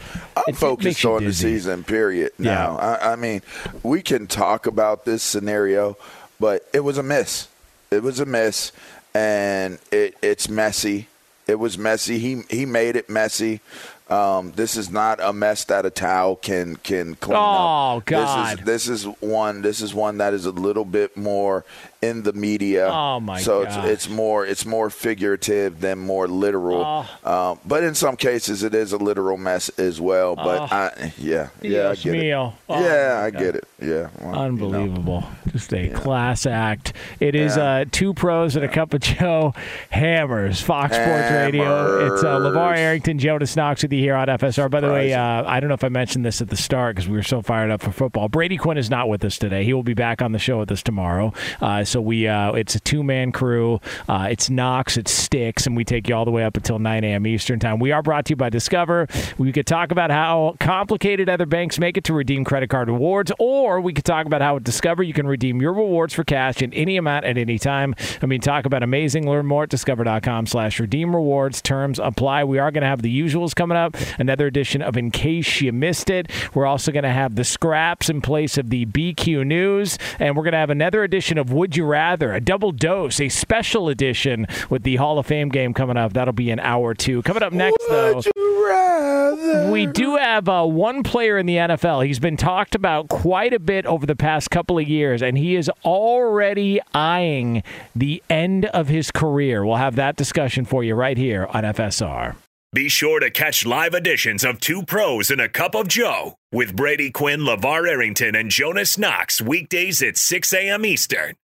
I'm 0.48 0.54
focused 0.54 1.04
on 1.06 1.24
the 1.24 1.34
season. 1.34 1.84
Period. 1.84 2.34
Now, 2.38 2.78
yeah. 2.78 2.98
I, 3.02 3.14
I 3.14 3.16
mean, 3.16 3.42
we 3.82 4.04
can 4.04 4.27
talk 4.28 4.68
about 4.68 5.06
this 5.06 5.24
scenario, 5.24 5.98
but 6.40 6.68
it 6.74 6.82
was 6.82 6.98
a 6.98 7.04
miss. 7.04 7.48
It 7.90 8.04
was 8.04 8.20
a 8.20 8.26
miss, 8.26 8.72
and 9.14 9.80
it, 9.92 10.16
it's 10.22 10.50
messy. 10.50 11.08
It 11.48 11.60
was 11.60 11.78
messy. 11.78 12.20
He 12.20 12.44
he 12.50 12.66
made 12.66 12.96
it 12.96 13.10
messy. 13.10 13.62
Um, 14.10 14.54
this 14.56 14.78
is 14.78 14.90
not 14.90 15.20
a 15.20 15.34
mess 15.34 15.66
that 15.66 15.86
a 15.86 15.90
towel 15.90 16.36
can 16.36 16.76
can 16.78 17.16
clean 17.16 17.38
oh, 17.38 17.98
up. 17.98 18.06
God! 18.06 18.60
This 18.66 18.88
is 18.88 19.06
this 19.06 19.06
is 19.06 19.22
one. 19.22 19.62
This 19.62 19.82
is 19.82 19.94
one 19.94 20.18
that 20.18 20.34
is 20.34 20.46
a 20.46 20.52
little 20.52 20.86
bit 20.86 21.16
more 21.16 21.64
in 22.02 22.24
the 22.24 22.34
media. 22.34 22.90
Oh 22.92 23.20
my 23.20 23.40
so! 23.40 23.62
It's, 23.62 23.76
it's 23.76 24.10
more 24.10 24.46
it's 24.46 24.66
more 24.66 24.90
figurative 24.90 25.82
than 25.82 26.00
more 26.00 26.28
literal. 26.28 26.84
Oh. 27.26 27.52
Um, 27.52 27.60
but 27.66 27.84
in 27.84 27.96
some 27.96 28.16
cases, 28.16 28.64
it 28.64 28.76
is 28.76 28.94
a 28.94 28.98
literal 28.98 29.38
mess 29.38 29.70
as 29.70 30.00
well. 30.00 30.36
But 30.36 30.62
oh. 30.62 30.68
I, 30.72 31.14
yeah, 31.18 31.50
yeah, 31.62 31.90
I 31.90 31.96
get 31.96 32.16
it. 32.16 32.34
Oh, 32.34 32.56
yeah, 32.70 33.22
I 33.24 33.30
get 33.30 33.56
it. 33.56 33.68
Yeah, 33.82 34.10
well, 34.22 34.36
unbelievable. 34.36 35.24
You 35.24 35.46
know. 35.46 35.52
Just 35.52 35.74
a 35.74 35.88
yeah. 35.88 35.94
class 35.94 36.46
act. 36.46 36.94
It 37.20 37.36
is 37.36 37.58
yeah. 37.58 37.64
uh, 37.64 37.86
two 37.92 38.14
pros 38.14 38.56
and 38.56 38.64
a 38.64 38.68
cup 38.68 38.94
of 38.94 39.02
Joe. 39.02 39.54
Hammers. 39.90 40.62
Fox 40.62 40.96
Hammers. 40.96 41.26
Sports 41.26 41.32
Radio. 41.32 42.14
It's 42.14 42.24
uh, 42.24 42.40
LaVar 42.40 42.78
Arrington, 42.78 43.20
Jonas 43.20 43.56
Knox 43.56 43.84
with 43.84 43.94
you 43.94 44.00
here 44.00 44.16
on 44.16 44.28
FSR. 44.28 44.70
By 44.70 44.82
the 44.82 44.92
way, 44.92 45.14
uh, 45.14 45.44
I 45.46 45.60
don't 45.60 45.68
know 45.68 45.74
if 45.74 45.84
I 45.84 45.90
mentioned 45.90 46.26
this 46.26 46.42
at 46.42 46.50
the 46.50 46.58
start 46.58 46.96
because 46.96 47.10
we 47.10 47.16
were 47.16 47.24
so 47.24 47.42
fired 47.42 47.72
up 47.72 47.82
for 47.82 47.92
football. 47.92 48.30
Brady 48.30 48.58
Quinn 48.58 48.78
is 48.78 48.90
not 48.90 49.10
with 49.10 49.24
us 49.24 49.38
today. 49.38 49.64
He 49.64 49.74
will 49.74 49.84
be 49.84 49.94
back 49.94 50.22
on 50.22 50.32
the 50.32 50.40
show 50.40 50.60
with 50.60 50.72
us 50.72 50.84
tomorrow. 50.84 51.34
Uh, 51.62 51.84
so 51.88 52.02
we, 52.02 52.28
uh, 52.28 52.52
it's 52.54 52.76
a 52.76 52.80
two 52.80 53.04
man 53.04 53.32
crew. 53.32 53.80
Uh, 54.08 54.28
it's 54.30 54.50
Knox, 54.50 54.98
it's 54.98 55.12
Sticks, 55.12 55.66
and 55.66 55.76
we 55.76 55.84
take 55.84 56.08
you 56.08 56.16
all 56.16 56.26
the 56.26 56.32
way 56.32 56.44
up 56.44 56.58
until 56.58 56.80
9 56.80 57.04
a.m. 57.04 57.26
Eastern 57.26 57.60
time. 57.60 57.80
We 57.80 57.92
are 57.92 58.02
brought 58.02 58.26
to 58.26 58.32
you 58.32 58.36
by 58.36 58.50
Discover. 58.50 59.08
We 59.38 59.52
could 59.52 59.66
talk 59.66 59.92
about 59.92 60.12
how 60.12 60.56
complicated 60.60 61.30
other 61.30 61.46
banks 61.46 61.80
make 61.80 61.98
it 61.98 62.04
to 62.06 62.14
redeem 62.14 62.44
credit 62.44 62.70
card 62.70 62.90
rewards, 62.90 63.32
or 63.40 63.80
we 63.82 63.94
could 63.94 64.06
talk 64.06 64.26
about 64.26 64.42
how 64.42 64.58
at 64.58 64.64
Discover 64.64 65.04
you 65.04 65.14
can 65.14 65.28
redeem 65.28 65.62
your 65.62 65.74
rewards 65.74 66.14
for 66.14 66.24
cash 66.24 66.62
in 66.62 66.74
any 66.74 66.98
amount 66.98 67.26
at 67.26 67.38
any 67.38 67.58
time. 67.58 67.96
I 68.22 68.26
mean, 68.26 68.42
talk 68.42 68.66
about 68.66 68.84
amazing. 68.84 69.30
Learn 69.30 69.46
more 69.46 69.64
at 69.64 69.70
discover.com/slash 69.70 70.80
redeem 70.80 71.16
rewards. 71.16 71.62
Terms 71.62 72.00
apply. 72.00 72.44
We 72.44 72.60
are 72.60 72.72
going 72.72 72.82
to 72.82 72.88
have 72.88 73.02
the 73.02 73.22
usuals 73.22 73.56
coming 73.56 73.78
up. 73.78 73.96
Another 74.20 74.48
edition 74.48 74.82
of 74.82 74.98
In 74.98 75.12
Case 75.12 75.62
You 75.62 75.72
Missed 75.72 76.10
It. 76.10 76.30
We're 76.54 76.66
also 76.66 76.92
going 76.92 77.04
to 77.04 77.10
have 77.10 77.36
the 77.36 77.44
scraps 77.44 78.10
in 78.10 78.22
place 78.22 78.58
of 78.58 78.70
the 78.70 78.86
BQ 78.86 79.46
News, 79.46 79.98
and 80.20 80.36
we're 80.36 80.44
going 80.44 80.52
to 80.52 80.58
have 80.58 80.70
another 80.70 81.04
edition 81.04 81.38
of 81.38 81.52
Would 81.54 81.77
You 81.78 81.86
Rather, 81.86 82.34
a 82.34 82.42
double 82.42 82.72
dose, 82.72 83.20
a 83.20 83.30
special 83.30 83.88
edition 83.88 84.48
with 84.70 84.84
the 84.84 84.96
Hall 84.96 85.20
of 85.20 85.28
Fame 85.28 85.50
game 85.50 85.74
coming 85.74 85.96
up. 85.96 86.14
That'll 86.14 86.34
be 86.34 86.52
an 86.52 86.60
hour 86.60 86.94
two. 86.94 87.22
Coming 87.22 87.44
up 87.44 87.54
next, 87.54 87.78
Would 87.90 88.24
though, 88.26 89.72
we 89.72 89.86
do 89.86 90.16
have 90.16 90.50
uh, 90.50 90.66
one 90.66 91.04
player 91.04 91.38
in 91.38 91.46
the 91.46 91.56
NFL. 91.56 92.06
He's 92.06 92.20
been 92.20 92.38
talked 92.38 92.76
about 92.76 93.10
quite 93.10 93.54
a 93.54 93.60
bit 93.60 93.86
over 93.86 94.06
the 94.06 94.16
past 94.16 94.50
couple 94.50 94.80
of 94.80 94.88
years, 94.88 95.22
and 95.22 95.38
he 95.38 95.56
is 95.56 95.70
already 95.86 96.80
eyeing 96.94 97.64
the 97.96 98.24
end 98.30 98.66
of 98.66 98.88
his 98.88 99.12
career. 99.12 99.66
We'll 99.66 99.76
have 99.76 99.96
that 99.96 100.16
discussion 100.16 100.66
for 100.66 100.84
you 100.84 100.96
right 100.96 101.18
here 101.18 101.48
on 101.52 101.64
FSR. 101.64 102.36
Be 102.74 102.90
sure 102.90 103.22
to 103.22 103.32
catch 103.32 103.66
live 103.66 103.94
editions 103.94 104.44
of 104.44 104.60
Two 104.60 104.84
Pros 104.84 105.32
and 105.32 105.40
a 105.40 105.48
Cup 105.48 105.74
of 105.74 105.88
Joe 105.88 106.36
with 106.52 106.76
Brady 106.76 107.10
Quinn, 107.12 107.40
LaVar 107.40 107.88
Arrington, 107.88 108.36
and 108.36 108.52
Jonas 108.52 108.98
Knox 108.98 109.42
weekdays 109.42 110.02
at 110.04 110.18
6 110.18 110.54
a.m. 110.54 110.86
Eastern, 110.86 111.36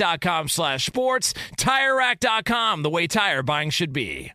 TireRack.com 0.00 0.48
slash 0.48 0.86
sports. 0.86 1.34
TireRack.com, 1.56 2.82
the 2.82 2.90
way 2.90 3.06
tire 3.06 3.42
buying 3.42 3.70
should 3.70 3.92
be. 3.92 4.32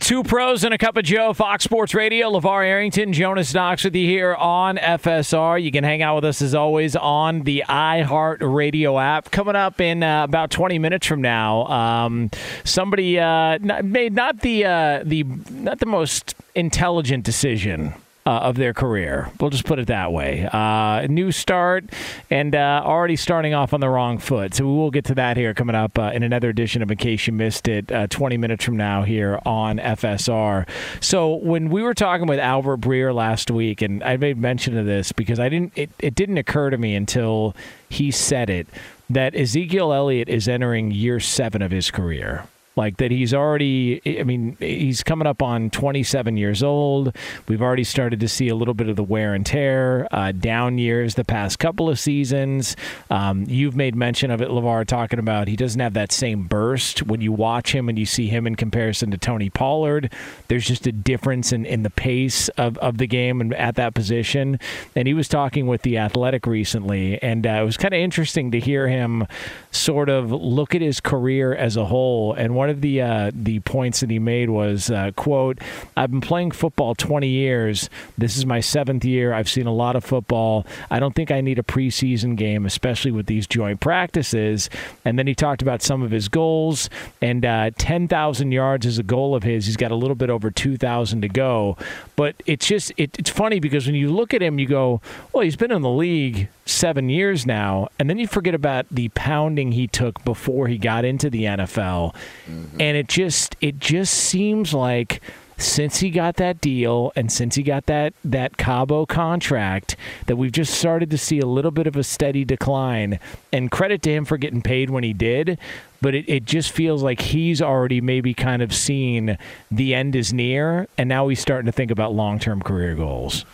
Two 0.00 0.22
pros 0.22 0.62
and 0.62 0.72
a 0.72 0.78
cup 0.78 0.96
of 0.96 1.04
Joe, 1.04 1.32
Fox 1.32 1.64
Sports 1.64 1.92
Radio. 1.92 2.30
LaVar 2.30 2.64
Arrington, 2.64 3.12
Jonas 3.12 3.52
Knox 3.52 3.82
with 3.82 3.96
you 3.96 4.06
here 4.06 4.32
on 4.32 4.76
FSR. 4.76 5.60
You 5.60 5.72
can 5.72 5.82
hang 5.82 6.02
out 6.02 6.14
with 6.14 6.24
us 6.24 6.40
as 6.40 6.54
always 6.54 6.94
on 6.94 7.42
the 7.42 7.64
iHeart 7.68 8.36
Radio 8.40 8.96
app. 8.96 9.32
Coming 9.32 9.56
up 9.56 9.80
in 9.80 10.04
uh, 10.04 10.22
about 10.22 10.52
20 10.52 10.78
minutes 10.78 11.04
from 11.04 11.20
now, 11.20 11.64
um, 11.66 12.30
somebody 12.62 13.18
uh, 13.18 13.58
made 13.82 14.12
not 14.14 14.40
the 14.42 14.66
uh, 14.66 15.02
the 15.04 15.24
not 15.50 15.80
the 15.80 15.86
most 15.86 16.36
intelligent 16.54 17.24
decision 17.24 17.92
uh, 18.28 18.40
of 18.40 18.56
their 18.56 18.74
career. 18.74 19.30
We'll 19.40 19.48
just 19.48 19.64
put 19.64 19.78
it 19.78 19.86
that 19.86 20.12
way. 20.12 20.46
Uh, 20.52 21.06
new 21.08 21.32
start 21.32 21.86
and 22.28 22.54
uh, 22.54 22.82
already 22.84 23.16
starting 23.16 23.54
off 23.54 23.72
on 23.72 23.80
the 23.80 23.88
wrong 23.88 24.18
foot. 24.18 24.54
So 24.54 24.66
we 24.66 24.72
will 24.72 24.90
get 24.90 25.06
to 25.06 25.14
that 25.14 25.38
here 25.38 25.54
coming 25.54 25.74
up 25.74 25.98
uh, 25.98 26.10
in 26.12 26.22
another 26.22 26.50
edition 26.50 26.82
of 26.82 26.90
In 26.90 26.98
Case 26.98 27.26
You 27.26 27.32
Missed 27.32 27.68
It, 27.68 27.90
uh, 27.90 28.06
20 28.08 28.36
minutes 28.36 28.66
from 28.66 28.76
now 28.76 29.02
here 29.02 29.40
on 29.46 29.78
FSR. 29.78 30.68
So 31.00 31.36
when 31.36 31.70
we 31.70 31.82
were 31.82 31.94
talking 31.94 32.26
with 32.26 32.38
Albert 32.38 32.82
Breer 32.82 33.14
last 33.14 33.50
week, 33.50 33.80
and 33.80 34.04
I 34.04 34.18
made 34.18 34.36
mention 34.36 34.76
of 34.76 34.84
this 34.84 35.10
because 35.10 35.40
I 35.40 35.48
didn't, 35.48 35.72
it, 35.74 35.88
it 35.98 36.14
didn't 36.14 36.36
occur 36.36 36.68
to 36.68 36.76
me 36.76 36.94
until 36.94 37.56
he 37.88 38.10
said 38.10 38.50
it 38.50 38.66
that 39.08 39.34
Ezekiel 39.34 39.90
Elliott 39.90 40.28
is 40.28 40.48
entering 40.48 40.90
year 40.90 41.18
seven 41.18 41.62
of 41.62 41.70
his 41.70 41.90
career 41.90 42.44
like 42.78 42.96
that 42.96 43.10
he's 43.10 43.34
already 43.34 44.00
i 44.18 44.22
mean 44.22 44.56
he's 44.60 45.02
coming 45.02 45.26
up 45.26 45.42
on 45.42 45.70
27 45.70 46.36
years 46.36 46.62
old. 46.62 47.14
We've 47.46 47.62
already 47.62 47.84
started 47.84 48.20
to 48.20 48.28
see 48.28 48.48
a 48.48 48.54
little 48.54 48.74
bit 48.74 48.88
of 48.88 48.96
the 48.96 49.02
wear 49.02 49.34
and 49.34 49.44
tear 49.44 50.08
uh, 50.10 50.32
down 50.32 50.78
years 50.78 51.14
the 51.14 51.24
past 51.24 51.58
couple 51.58 51.88
of 51.88 51.98
seasons. 51.98 52.76
Um, 53.10 53.44
you've 53.48 53.76
made 53.76 53.94
mention 53.94 54.30
of 54.30 54.40
it 54.40 54.48
levar 54.48 54.86
talking 54.86 55.18
about 55.18 55.48
he 55.48 55.56
doesn't 55.56 55.80
have 55.80 55.94
that 55.94 56.12
same 56.12 56.44
burst. 56.44 57.02
When 57.02 57.20
you 57.20 57.32
watch 57.32 57.74
him 57.74 57.88
and 57.88 57.98
you 57.98 58.06
see 58.06 58.28
him 58.28 58.46
in 58.46 58.54
comparison 58.54 59.10
to 59.10 59.18
tony 59.18 59.50
pollard 59.50 60.12
there's 60.48 60.66
just 60.66 60.86
a 60.86 60.92
difference 60.92 61.52
in, 61.52 61.66
in 61.66 61.82
the 61.82 61.90
pace 61.90 62.48
of, 62.50 62.78
of 62.78 62.98
the 62.98 63.06
game 63.06 63.40
and 63.40 63.54
at 63.54 63.74
that 63.76 63.94
position. 63.94 64.58
And 64.94 65.08
he 65.08 65.14
was 65.14 65.28
talking 65.28 65.66
with 65.66 65.82
the 65.82 65.98
athletic 65.98 66.46
recently 66.46 67.20
and 67.22 67.46
uh, 67.46 67.50
it 67.50 67.64
was 67.64 67.76
kind 67.76 67.94
of 67.94 68.00
interesting 68.00 68.50
to 68.52 68.60
hear 68.60 68.88
him 68.88 69.26
sort 69.70 70.08
of 70.08 70.30
look 70.30 70.74
at 70.74 70.80
his 70.80 71.00
career 71.00 71.54
as 71.54 71.76
a 71.76 71.86
whole 71.86 72.32
and 72.32 72.54
one 72.54 72.67
one 72.68 72.74
of 72.74 72.82
the 72.82 73.00
uh, 73.00 73.30
the 73.34 73.60
points 73.60 74.00
that 74.00 74.10
he 74.10 74.18
made 74.18 74.50
was 74.50 74.90
uh, 74.90 75.10
quote 75.16 75.58
I've 75.96 76.10
been 76.10 76.20
playing 76.20 76.50
football 76.50 76.94
20 76.94 77.26
years. 77.26 77.88
This 78.18 78.36
is 78.36 78.44
my 78.44 78.60
seventh 78.60 79.06
year. 79.06 79.32
I've 79.32 79.48
seen 79.48 79.66
a 79.66 79.72
lot 79.72 79.96
of 79.96 80.04
football. 80.04 80.66
I 80.90 81.00
don't 81.00 81.14
think 81.14 81.30
I 81.30 81.40
need 81.40 81.58
a 81.58 81.62
preseason 81.62 82.36
game, 82.36 82.66
especially 82.66 83.10
with 83.10 83.24
these 83.24 83.46
joint 83.46 83.80
practices. 83.80 84.68
And 85.02 85.18
then 85.18 85.26
he 85.26 85.34
talked 85.34 85.62
about 85.62 85.80
some 85.80 86.02
of 86.02 86.10
his 86.10 86.28
goals 86.28 86.90
and 87.22 87.46
uh, 87.46 87.70
10,000 87.78 88.52
yards 88.52 88.84
is 88.84 88.98
a 88.98 89.02
goal 89.02 89.34
of 89.34 89.44
his. 89.44 89.64
He's 89.64 89.78
got 89.78 89.90
a 89.90 89.96
little 89.96 90.14
bit 90.14 90.28
over 90.28 90.50
2,000 90.50 91.22
to 91.22 91.28
go. 91.28 91.78
But 92.16 92.34
it's 92.44 92.66
just 92.66 92.92
it, 92.98 93.18
it's 93.18 93.30
funny 93.30 93.60
because 93.60 93.86
when 93.86 93.94
you 93.94 94.10
look 94.10 94.34
at 94.34 94.42
him, 94.42 94.58
you 94.58 94.66
go, 94.66 95.00
well, 95.32 95.42
he's 95.42 95.56
been 95.56 95.72
in 95.72 95.80
the 95.80 95.88
league 95.88 96.48
seven 96.66 97.08
years 97.08 97.46
now, 97.46 97.88
and 97.98 98.10
then 98.10 98.18
you 98.18 98.26
forget 98.26 98.54
about 98.54 98.86
the 98.90 99.08
pounding 99.10 99.72
he 99.72 99.86
took 99.86 100.22
before 100.24 100.68
he 100.68 100.78
got 100.78 101.04
into 101.04 101.30
the 101.30 101.44
NFL, 101.44 102.14
mm-hmm. 102.48 102.80
and 102.80 102.96
it 102.96 103.08
just 103.08 103.56
it 103.60 103.78
just 103.78 104.14
seems 104.14 104.72
like 104.74 105.20
since 105.58 105.98
he 105.98 106.10
got 106.10 106.36
that 106.36 106.60
deal 106.60 107.12
and 107.16 107.32
since 107.32 107.56
he 107.56 107.62
got 107.64 107.86
that 107.86 108.14
that 108.24 108.56
Cabo 108.56 109.04
contract 109.04 109.96
that 110.26 110.36
we've 110.36 110.52
just 110.52 110.72
started 110.72 111.10
to 111.10 111.18
see 111.18 111.40
a 111.40 111.46
little 111.46 111.72
bit 111.72 111.88
of 111.88 111.96
a 111.96 112.04
steady 112.04 112.44
decline 112.44 113.18
and 113.52 113.70
credit 113.70 114.00
to 114.02 114.10
him 114.10 114.24
for 114.24 114.36
getting 114.36 114.62
paid 114.62 114.88
when 114.88 115.02
he 115.02 115.12
did 115.12 115.58
but 116.00 116.14
it, 116.14 116.28
it 116.28 116.44
just 116.44 116.70
feels 116.70 117.02
like 117.02 117.20
he's 117.20 117.60
already 117.60 118.00
maybe 118.00 118.32
kind 118.32 118.62
of 118.62 118.72
seen 118.72 119.36
the 119.68 119.94
end 119.94 120.14
is 120.14 120.32
near 120.32 120.86
and 120.96 121.08
now 121.08 121.26
he's 121.26 121.40
starting 121.40 121.66
to 121.66 121.72
think 121.72 121.90
about 121.90 122.14
long-term 122.14 122.62
career 122.62 122.94
goals 122.94 123.44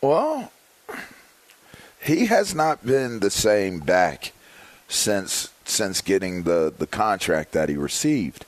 well 0.00 0.52
he 2.00 2.26
has 2.26 2.54
not 2.54 2.86
been 2.86 3.18
the 3.18 3.30
same 3.30 3.80
back 3.80 4.32
since 4.86 5.50
since 5.68 6.00
getting 6.00 6.42
the 6.42 6.72
the 6.76 6.86
contract 6.86 7.52
that 7.52 7.68
he 7.68 7.76
received. 7.76 8.44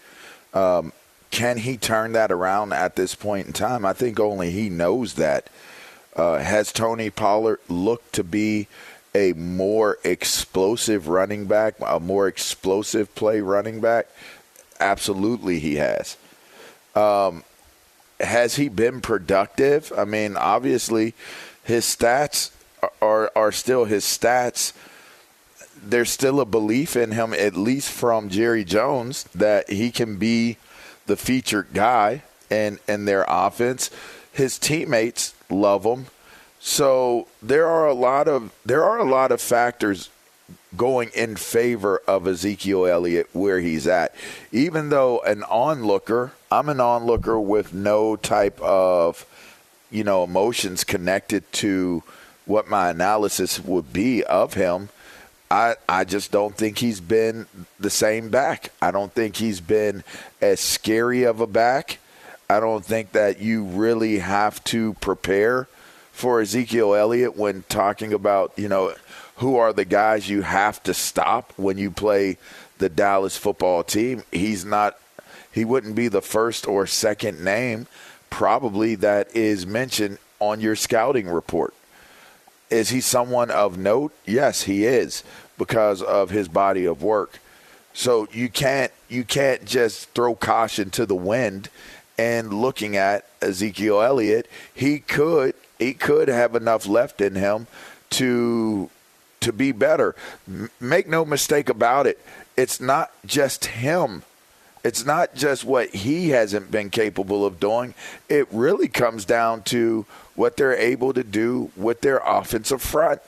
Um, 0.53 0.93
can 1.31 1.59
he 1.59 1.77
turn 1.77 2.13
that 2.13 2.33
around 2.33 2.73
at 2.73 2.97
this 2.97 3.15
point 3.15 3.47
in 3.47 3.53
time? 3.53 3.85
I 3.85 3.93
think 3.93 4.19
only 4.19 4.51
he 4.51 4.69
knows 4.69 5.15
that. 5.15 5.49
Uh, 6.17 6.39
has 6.39 6.73
Tony 6.73 7.09
Pollard 7.09 7.61
looked 7.69 8.13
to 8.15 8.25
be 8.25 8.67
a 9.15 9.33
more 9.35 9.99
explosive 10.03 11.09
running 11.09 11.47
back, 11.47 11.75
a 11.87 12.01
more 12.01 12.27
explosive 12.27 13.15
play 13.15 13.41
running 13.41 13.81
back? 13.81 14.09
Absolutely, 14.81 15.61
he 15.61 15.77
has. 15.77 16.17
Um, 16.95 17.45
has 18.19 18.57
he 18.57 18.69
been 18.69 19.01
productive? 19.01 19.93
I 19.97 20.05
mean, 20.05 20.37
obviously, 20.37 21.15
his 21.63 21.85
stats 21.85 22.51
are 23.01 23.31
are 23.37 23.53
still 23.53 23.85
his 23.85 24.05
stats. 24.05 24.73
There's 25.83 26.11
still 26.11 26.41
a 26.41 26.45
belief 26.45 26.97
in 26.97 27.13
him, 27.13 27.33
at 27.33 27.57
least 27.57 27.91
from 27.91 28.29
Jerry 28.29 28.65
Jones, 28.65 29.25
that 29.35 29.71
he 29.71 29.91
can 29.91 30.17
be 30.17 30.59
the 31.07 31.17
featured 31.17 31.69
guy 31.73 32.23
in 32.51 32.79
in 32.87 33.05
their 33.05 33.25
offense. 33.29 33.91
His 34.33 34.59
teammates 34.59 35.35
love 35.49 35.85
him. 35.85 36.07
So 36.61 37.27
there 37.43 37.67
are 37.67 37.87
a 37.87 37.95
lot 37.95 38.29
of 38.29 38.53
there 38.65 38.85
are 38.85 38.99
a 38.99 39.05
lot 39.05 39.33
of 39.33 39.41
factors 39.41 40.11
going 40.77 41.11
in 41.15 41.37
favor 41.37 42.01
of 42.07 42.27
Ezekiel 42.27 42.87
Elliott 42.87 43.29
where 43.33 43.61
he's 43.61 43.87
at. 43.87 44.15
Even 44.53 44.91
though 44.91 45.21
an 45.21 45.43
onlooker, 45.45 46.33
I'm 46.51 46.69
an 46.69 46.81
onlooker 46.81 47.41
with 47.41 47.73
no 47.73 48.17
type 48.17 48.61
of 48.61 49.27
you 49.91 50.05
know 50.05 50.23
emotions 50.23 50.85
connected 50.85 51.51
to 51.55 52.03
what 52.45 52.69
my 52.69 52.91
analysis 52.91 53.61
would 53.61 53.93
be 53.93 54.23
of 54.25 54.55
him. 54.55 54.91
I, 55.51 55.75
I 55.89 56.05
just 56.05 56.31
don't 56.31 56.57
think 56.57 56.79
he's 56.79 57.01
been 57.01 57.47
the 57.79 57.91
same 57.91 58.29
back. 58.29 58.73
I 58.81 58.91
don't 58.91 59.13
think 59.13 59.37
he's 59.37 59.61
been 59.61 60.05
as 60.41 60.61
scary 60.61 61.25
of 61.25 61.41
a 61.41 61.47
back. 61.47 61.99
I 62.49 62.61
don't 62.61 62.85
think 62.85 63.13
that 63.13 63.41
you 63.41 63.65
really 63.65 64.19
have 64.19 64.63
to 64.65 64.95
prepare 64.95 65.69
for 66.13 66.41
Ezekiel 66.41 66.95
Elliott 66.95 67.37
when 67.37 67.65
talking 67.69 68.13
about, 68.13 68.53
you 68.57 68.69
know, 68.69 68.95
who 69.37 69.57
are 69.57 69.73
the 69.73 69.85
guys 69.85 70.29
you 70.29 70.43
have 70.43 70.83
to 70.85 70.95
stop 70.95 71.53
when 71.57 71.79
you 71.79 71.91
play 71.91 72.37
the 72.79 72.89
Dallas 72.89 73.37
football 73.37 73.83
team. 73.83 74.23
He's 74.31 74.65
not, 74.65 74.99
he 75.51 75.65
wouldn't 75.65 75.95
be 75.95 76.09
the 76.09 76.23
first 76.23 76.67
or 76.69 76.87
second 76.87 77.43
name 77.43 77.87
probably 78.29 78.95
that 78.97 79.35
is 79.35 79.67
mentioned 79.67 80.19
on 80.39 80.61
your 80.61 80.77
scouting 80.77 81.29
report. 81.29 81.75
Is 82.71 82.91
he 82.91 83.01
someone 83.01 83.51
of 83.51 83.77
note? 83.77 84.13
Yes, 84.25 84.63
he 84.63 84.85
is 84.85 85.25
because 85.59 86.03
of 86.03 86.31
his 86.31 86.49
body 86.49 86.85
of 86.85 87.03
work. 87.03 87.41
So 87.93 88.29
you 88.33 88.49
can't 88.49 88.93
you 89.09 89.25
can't 89.25 89.65
just 89.65 90.11
throw 90.11 90.35
caution 90.35 90.91
to 90.91 91.05
the 91.05 91.17
wind 91.17 91.69
and 92.21 92.53
looking 92.53 92.97
at 92.97 93.25
Ezekiel 93.41 94.03
Elliott, 94.03 94.47
he 94.75 94.99
could 94.99 95.55
he 95.79 95.95
could 95.95 96.29
have 96.29 96.55
enough 96.55 96.87
left 96.87 97.21
in 97.21 97.35
him 97.35 97.67
to 98.11 98.91
to 99.41 99.53
be 99.53 99.73
better. 99.73 100.15
M- 100.47 100.71
make 100.79 101.09
no 101.09 101.25
mistake 101.25 101.71
about 101.71 102.07
it. 102.07 102.21
It's 102.59 102.79
not 102.79 103.11
just 103.25 103.65
him. 103.65 104.23
It's 104.85 105.05
not 105.05 105.35
just 105.35 105.65
what 105.65 105.91
he 105.91 106.31
hasn't 106.31 106.71
been 106.71 106.91
capable 106.91 107.45
of 107.45 107.59
doing. 107.59 107.95
It 108.29 108.47
really 108.51 108.89
comes 108.89 109.25
down 109.25 109.63
to 109.65 110.05
what 110.35 110.57
they're 110.57 110.77
able 110.77 111.13
to 111.13 111.25
do 111.25 111.71
with 111.77 112.01
their 112.01 112.19
offensive 112.19 112.83
front. 112.83 113.21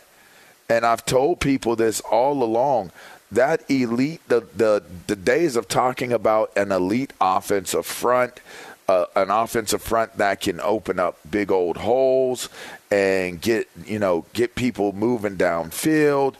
And 0.69 0.87
I've 0.87 1.05
told 1.05 1.41
people 1.41 1.77
this 1.77 2.01
all 2.01 2.43
along. 2.43 2.93
That 3.31 3.69
elite, 3.71 4.21
the 4.29 4.47
the, 4.55 4.83
the 5.07 5.17
days 5.17 5.57
of 5.57 5.69
talking 5.69 6.12
about 6.12 6.53
an 6.57 6.71
elite 6.71 7.12
offensive 7.21 7.87
front, 7.87 8.41
uh, 8.88 9.07
an 9.17 9.31
offensive 9.31 9.83
front 9.83 10.17
that 10.19 10.41
can 10.41 10.61
open 10.61 10.99
up 10.99 11.19
big 11.31 11.51
old 11.51 11.79
holes 11.79 12.49
and 12.91 13.41
get 13.41 13.69
you 13.85 13.99
know 13.99 14.25
get 14.33 14.55
people 14.55 14.93
moving 14.93 15.37
downfield. 15.37 16.35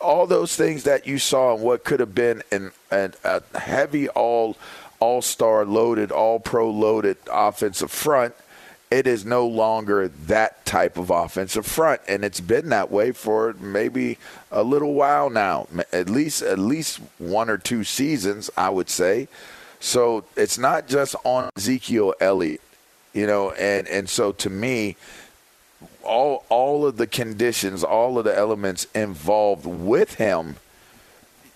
All 0.00 0.26
those 0.26 0.54
things 0.54 0.84
that 0.84 1.06
you 1.06 1.18
saw 1.18 1.56
in 1.56 1.60
what 1.60 1.84
could 1.84 2.00
have 2.00 2.14
been 2.14 2.42
an, 2.52 2.70
an 2.90 3.14
a 3.24 3.42
heavy 3.58 4.08
all 4.08 4.56
all 5.00 5.20
star 5.20 5.64
loaded, 5.64 6.12
all 6.12 6.38
pro 6.38 6.70
loaded 6.70 7.16
offensive 7.30 7.90
front 7.90 8.34
it 8.92 9.06
is 9.06 9.24
no 9.24 9.46
longer 9.46 10.08
that 10.08 10.66
type 10.66 10.98
of 10.98 11.08
offensive 11.08 11.64
front 11.64 12.02
and 12.06 12.22
it's 12.22 12.40
been 12.40 12.68
that 12.68 12.90
way 12.90 13.10
for 13.10 13.54
maybe 13.54 14.18
a 14.50 14.62
little 14.62 14.92
while 14.92 15.30
now 15.30 15.66
at 15.92 16.10
least 16.10 16.42
at 16.42 16.58
least 16.58 17.00
one 17.16 17.48
or 17.48 17.56
two 17.56 17.82
seasons 17.84 18.50
i 18.56 18.68
would 18.68 18.90
say. 18.90 19.26
So 19.80 20.24
it's 20.36 20.58
not 20.58 20.88
just 20.88 21.16
on 21.24 21.48
ezekiel 21.56 22.14
elliott 22.20 22.60
you 23.14 23.26
know 23.26 23.52
and 23.52 23.88
and 23.88 24.08
so 24.10 24.30
to 24.32 24.50
me 24.50 24.96
all 26.04 26.44
all 26.50 26.86
of 26.86 26.98
the 26.98 27.06
conditions 27.06 27.82
all 27.82 28.18
of 28.18 28.24
the 28.24 28.36
elements 28.36 28.86
involved 28.94 29.64
with 29.64 30.14
him 30.16 30.56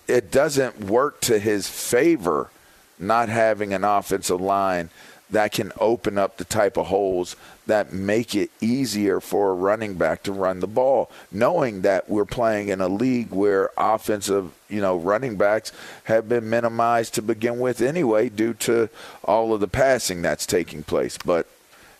it 0.07 0.31
doesn't 0.31 0.79
work 0.79 1.21
to 1.21 1.37
his 1.37 1.69
favor 1.69 2.49
not 2.97 3.29
having 3.29 3.73
an 3.73 3.83
offensive 3.83 4.41
line 4.41 4.89
that 5.29 5.51
can 5.51 5.71
open 5.79 6.17
up 6.17 6.37
the 6.37 6.45
type 6.45 6.77
of 6.77 6.87
holes 6.87 7.35
that 7.65 7.91
make 7.91 8.33
it 8.33 8.49
easier 8.61 9.19
for 9.19 9.51
a 9.51 9.53
running 9.53 9.95
back 9.95 10.23
to 10.23 10.31
run 10.31 10.61
the 10.61 10.67
ball, 10.67 11.11
knowing 11.31 11.81
that 11.81 12.09
we're 12.09 12.25
playing 12.25 12.69
in 12.69 12.79
a 12.79 12.87
league 12.87 13.29
where 13.29 13.69
offensive, 13.77 14.51
you 14.69 14.79
know, 14.79 14.95
running 14.95 15.35
backs 15.35 15.71
have 16.05 16.29
been 16.29 16.49
minimized 16.49 17.13
to 17.13 17.21
begin 17.21 17.59
with 17.59 17.81
anyway 17.81 18.29
due 18.29 18.53
to 18.53 18.89
all 19.23 19.53
of 19.53 19.59
the 19.59 19.67
passing 19.67 20.21
that's 20.21 20.45
taking 20.45 20.81
place. 20.81 21.17
But 21.17 21.45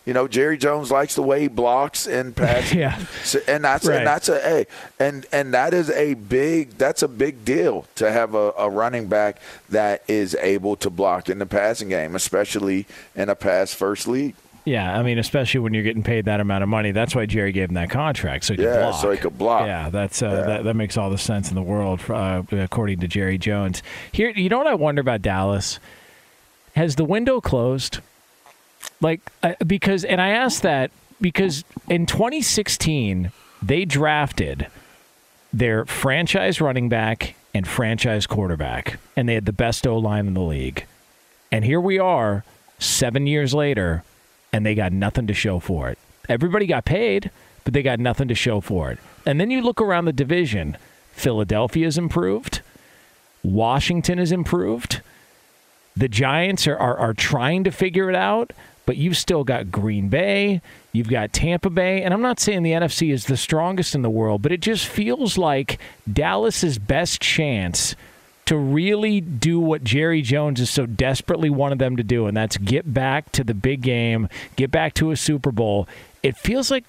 you 0.08 0.14
know, 0.14 0.26
Jerry 0.26 0.56
Jones 0.56 0.90
likes 0.90 1.16
the 1.16 1.22
way 1.22 1.42
he 1.42 1.48
blocks 1.48 2.06
and 2.06 2.34
passes. 2.34 2.72
yeah. 2.74 2.98
So, 3.24 3.40
and 3.46 3.62
that's 3.62 3.84
right. 3.84 3.98
and 3.98 4.06
that's 4.06 4.30
a 4.30 4.40
hey, 4.40 4.66
and 4.98 5.26
and 5.32 5.52
that 5.52 5.74
is 5.74 5.90
a 5.90 6.14
big 6.14 6.70
that's 6.78 7.02
a 7.02 7.08
big 7.08 7.44
deal 7.44 7.84
to 7.96 8.10
have 8.10 8.34
a, 8.34 8.54
a 8.56 8.70
running 8.70 9.08
back 9.08 9.38
that 9.68 10.02
is 10.08 10.34
able 10.36 10.76
to 10.76 10.88
block 10.88 11.28
in 11.28 11.38
the 11.38 11.44
passing 11.44 11.90
game, 11.90 12.14
especially 12.14 12.86
in 13.14 13.28
a 13.28 13.34
pass 13.34 13.74
first 13.74 14.08
league. 14.08 14.34
Yeah, 14.64 14.98
I 14.98 15.02
mean, 15.02 15.18
especially 15.18 15.60
when 15.60 15.74
you're 15.74 15.82
getting 15.82 16.02
paid 16.02 16.24
that 16.24 16.40
amount 16.40 16.62
of 16.62 16.70
money. 16.70 16.90
That's 16.90 17.14
why 17.14 17.26
Jerry 17.26 17.52
gave 17.52 17.68
him 17.68 17.74
that 17.74 17.90
contract, 17.90 18.46
so 18.46 18.54
he 18.54 18.62
yeah, 18.62 18.72
could 18.72 18.80
block. 18.80 19.02
so 19.02 19.10
he 19.10 19.18
could 19.18 19.36
block. 19.36 19.66
Yeah, 19.66 19.90
that's 19.90 20.22
uh, 20.22 20.28
yeah. 20.28 20.40
That, 20.46 20.64
that 20.64 20.74
makes 20.74 20.96
all 20.96 21.10
the 21.10 21.18
sense 21.18 21.50
in 21.50 21.54
the 21.54 21.60
world, 21.60 22.00
uh, 22.08 22.44
according 22.50 23.00
to 23.00 23.08
Jerry 23.08 23.36
Jones. 23.36 23.82
Here, 24.10 24.30
you 24.30 24.48
know 24.48 24.56
what 24.56 24.66
I 24.66 24.74
wonder 24.74 25.02
about 25.02 25.20
Dallas? 25.20 25.78
Has 26.74 26.96
the 26.96 27.04
window 27.04 27.42
closed? 27.42 27.98
Like 29.00 29.20
because 29.66 30.04
and 30.04 30.20
I 30.20 30.30
asked 30.30 30.62
that 30.62 30.90
because 31.20 31.64
in 31.88 32.06
2016 32.06 33.32
they 33.62 33.84
drafted 33.84 34.66
their 35.52 35.84
franchise 35.86 36.60
running 36.60 36.88
back 36.88 37.34
and 37.54 37.66
franchise 37.66 38.26
quarterback 38.26 38.98
and 39.16 39.28
they 39.28 39.34
had 39.34 39.46
the 39.46 39.52
best 39.52 39.86
O-line 39.86 40.26
in 40.26 40.34
the 40.34 40.42
league. 40.42 40.84
And 41.50 41.64
here 41.64 41.80
we 41.80 41.98
are 41.98 42.44
7 42.78 43.26
years 43.26 43.54
later 43.54 44.04
and 44.52 44.64
they 44.64 44.74
got 44.74 44.92
nothing 44.92 45.26
to 45.26 45.34
show 45.34 45.58
for 45.58 45.88
it. 45.88 45.98
Everybody 46.28 46.66
got 46.66 46.84
paid, 46.84 47.30
but 47.64 47.74
they 47.74 47.82
got 47.82 47.98
nothing 47.98 48.28
to 48.28 48.34
show 48.34 48.60
for 48.60 48.90
it. 48.90 48.98
And 49.24 49.40
then 49.40 49.50
you 49.50 49.62
look 49.62 49.80
around 49.80 50.04
the 50.04 50.12
division, 50.12 50.76
Philadelphia's 51.12 51.98
improved, 51.98 52.60
Washington 53.42 54.18
is 54.18 54.32
improved. 54.32 55.00
The 55.96 56.08
Giants 56.08 56.66
are, 56.66 56.76
are, 56.76 56.96
are 56.96 57.14
trying 57.14 57.64
to 57.64 57.70
figure 57.70 58.08
it 58.08 58.16
out, 58.16 58.52
but 58.88 58.96
you've 58.96 59.18
still 59.18 59.44
got 59.44 59.70
Green 59.70 60.08
Bay, 60.08 60.62
you've 60.92 61.10
got 61.10 61.34
Tampa 61.34 61.68
Bay, 61.68 62.02
and 62.02 62.14
I'm 62.14 62.22
not 62.22 62.40
saying 62.40 62.62
the 62.62 62.72
NFC 62.72 63.12
is 63.12 63.26
the 63.26 63.36
strongest 63.36 63.94
in 63.94 64.00
the 64.00 64.08
world, 64.08 64.40
but 64.40 64.50
it 64.50 64.62
just 64.62 64.86
feels 64.86 65.36
like 65.36 65.78
Dallas's 66.10 66.78
best 66.78 67.20
chance 67.20 67.94
to 68.46 68.56
really 68.56 69.20
do 69.20 69.60
what 69.60 69.84
Jerry 69.84 70.22
Jones 70.22 70.60
has 70.60 70.70
so 70.70 70.86
desperately 70.86 71.50
wanted 71.50 71.78
them 71.78 71.98
to 71.98 72.02
do, 72.02 72.28
and 72.28 72.34
that's 72.34 72.56
get 72.56 72.94
back 72.94 73.30
to 73.32 73.44
the 73.44 73.52
big 73.52 73.82
game, 73.82 74.26
get 74.56 74.70
back 74.70 74.94
to 74.94 75.10
a 75.10 75.16
Super 75.16 75.52
Bowl. 75.52 75.86
It 76.22 76.38
feels 76.38 76.70
like 76.70 76.84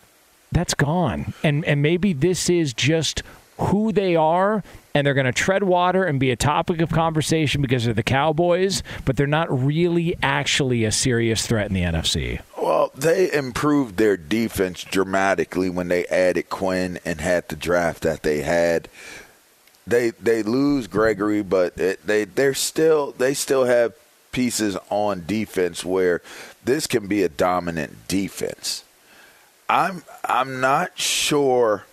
that's 0.54 0.76
gone. 0.76 1.34
And 1.44 1.66
and 1.66 1.82
maybe 1.82 2.14
this 2.14 2.50
is 2.50 2.74
just 2.74 3.24
who 3.58 3.92
they 3.92 4.16
are 4.16 4.64
and 4.94 5.06
they're 5.06 5.14
going 5.14 5.26
to 5.26 5.32
tread 5.32 5.64
water 5.64 6.04
and 6.04 6.20
be 6.20 6.32
a 6.32 6.36
topic 6.36 6.82
of 6.82 6.90
conversation 6.90 7.62
because 7.62 7.86
they're 7.86 7.94
the 7.94 8.04
Cowboys, 8.04 8.84
but 9.06 9.16
they're 9.16 9.28
not 9.28 9.48
really 9.66 10.18
actually 10.22 10.84
a 10.84 10.92
serious 10.92 11.46
threat 11.46 11.68
in 11.68 11.74
the 11.74 11.84
NFC. 11.84 12.42
Well, 12.58 12.92
they 12.96 13.32
improved 13.32 13.98
their 13.98 14.18
defense 14.18 14.84
dramatically 14.84 15.70
when 15.70 15.88
they 15.88 16.06
added 16.08 16.50
Quinn 16.50 17.00
and 17.06 17.22
had 17.22 17.50
the 17.50 17.56
draft 17.56 18.04
that 18.04 18.24
they 18.24 18.42
had. 18.42 18.90
They 19.86 20.12
they 20.12 20.44
lose 20.44 20.88
Gregory, 20.88 21.42
but 21.42 21.78
it, 21.80 22.06
they 22.06 22.26
they're 22.26 22.54
still 22.54 23.12
they 23.14 23.34
still 23.34 23.66
have 23.66 23.94
pieces 24.32 24.78
on 24.90 25.26
defense 25.26 25.84
where 25.84 26.22
this 26.64 26.86
can 26.86 27.08
be 27.08 27.24
a 27.24 27.30
dominant 27.30 28.08
defense. 28.08 28.84
I'm 29.68 30.04
I'm 30.24 30.60
not 30.62 30.98
sure 31.00 31.86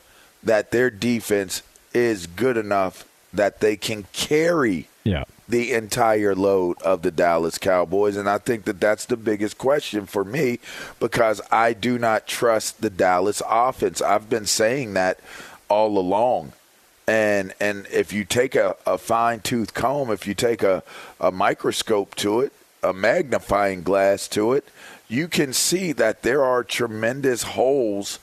that 0.43 0.71
their 0.71 0.91
defense 0.91 1.63
is 1.97 2.27
good 2.27 2.59
enough 2.59 3.09
that 3.33 3.61
they 3.61 3.75
can 3.75 4.05
carry 4.13 4.87
yeah. 5.03 5.25
the 5.49 5.73
entire 5.73 6.35
load 6.35 6.81
of 6.83 7.01
the 7.01 7.11
Dallas 7.11 7.57
Cowboys. 7.57 8.17
And 8.17 8.29
I 8.29 8.37
think 8.37 8.65
that 8.65 8.79
that's 8.79 9.07
the 9.07 9.17
biggest 9.17 9.57
question 9.57 10.05
for 10.05 10.23
me 10.23 10.59
because 11.01 11.41
I 11.51 11.73
do 11.73 11.99
not 11.99 12.27
trust 12.27 12.83
the 12.83 12.91
Dallas 12.91 13.41
offense. 13.49 14.03
I've 14.03 14.29
been 14.29 14.45
saying 14.45 14.93
that 14.93 15.21
all 15.71 15.99
along. 15.99 16.53
And 17.09 17.55
and 17.61 17.87
if 17.91 18.13
you 18.13 18.25
take 18.25 18.55
a, 18.57 18.77
a 18.85 18.99
fine 18.99 19.41
tooth 19.41 19.73
comb, 19.73 20.11
if 20.11 20.27
you 20.27 20.35
take 20.35 20.63
a, 20.63 20.83
a 21.19 21.31
microscope 21.31 22.15
to 22.17 22.41
it, 22.41 22.53
a 22.83 22.93
magnifying 22.93 23.83
glass 23.83 24.29
to 24.29 24.53
it, 24.53 24.69
you 25.09 25.29
can 25.29 25.55
see 25.55 25.93
that 25.93 26.23
there 26.23 26.45
are 26.45 26.63
tremendous 26.63 27.43
holes 27.43 28.19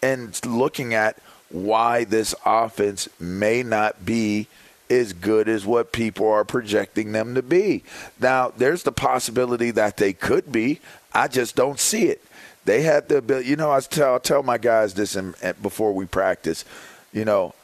in 0.00 0.32
looking 0.44 0.94
at 0.94 1.18
why 1.50 2.04
this 2.04 2.34
offense 2.44 3.08
may 3.20 3.62
not 3.62 4.04
be 4.04 4.48
as 4.88 5.12
good 5.12 5.48
as 5.48 5.66
what 5.66 5.92
people 5.92 6.28
are 6.28 6.44
projecting 6.44 7.12
them 7.12 7.34
to 7.34 7.42
be. 7.42 7.82
Now, 8.20 8.52
there's 8.56 8.84
the 8.84 8.92
possibility 8.92 9.70
that 9.72 9.96
they 9.96 10.12
could 10.12 10.52
be. 10.52 10.80
I 11.12 11.28
just 11.28 11.56
don't 11.56 11.80
see 11.80 12.04
it. 12.04 12.22
They 12.64 12.82
have 12.82 13.08
the 13.08 13.18
ability. 13.18 13.48
You 13.48 13.56
know, 13.56 13.70
I 13.70 13.80
tell 13.80 14.16
I 14.16 14.18
tell 14.18 14.42
my 14.42 14.58
guys 14.58 14.94
this 14.94 15.16
in, 15.16 15.34
before 15.62 15.92
we 15.92 16.04
practice. 16.04 16.64
You 17.12 17.24
know, 17.24 17.54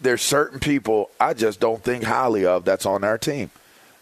there's 0.00 0.22
certain 0.22 0.60
people 0.60 1.10
I 1.20 1.34
just 1.34 1.60
don't 1.60 1.82
think 1.82 2.04
highly 2.04 2.46
of 2.46 2.64
that's 2.64 2.86
on 2.86 3.04
our 3.04 3.18
team, 3.18 3.50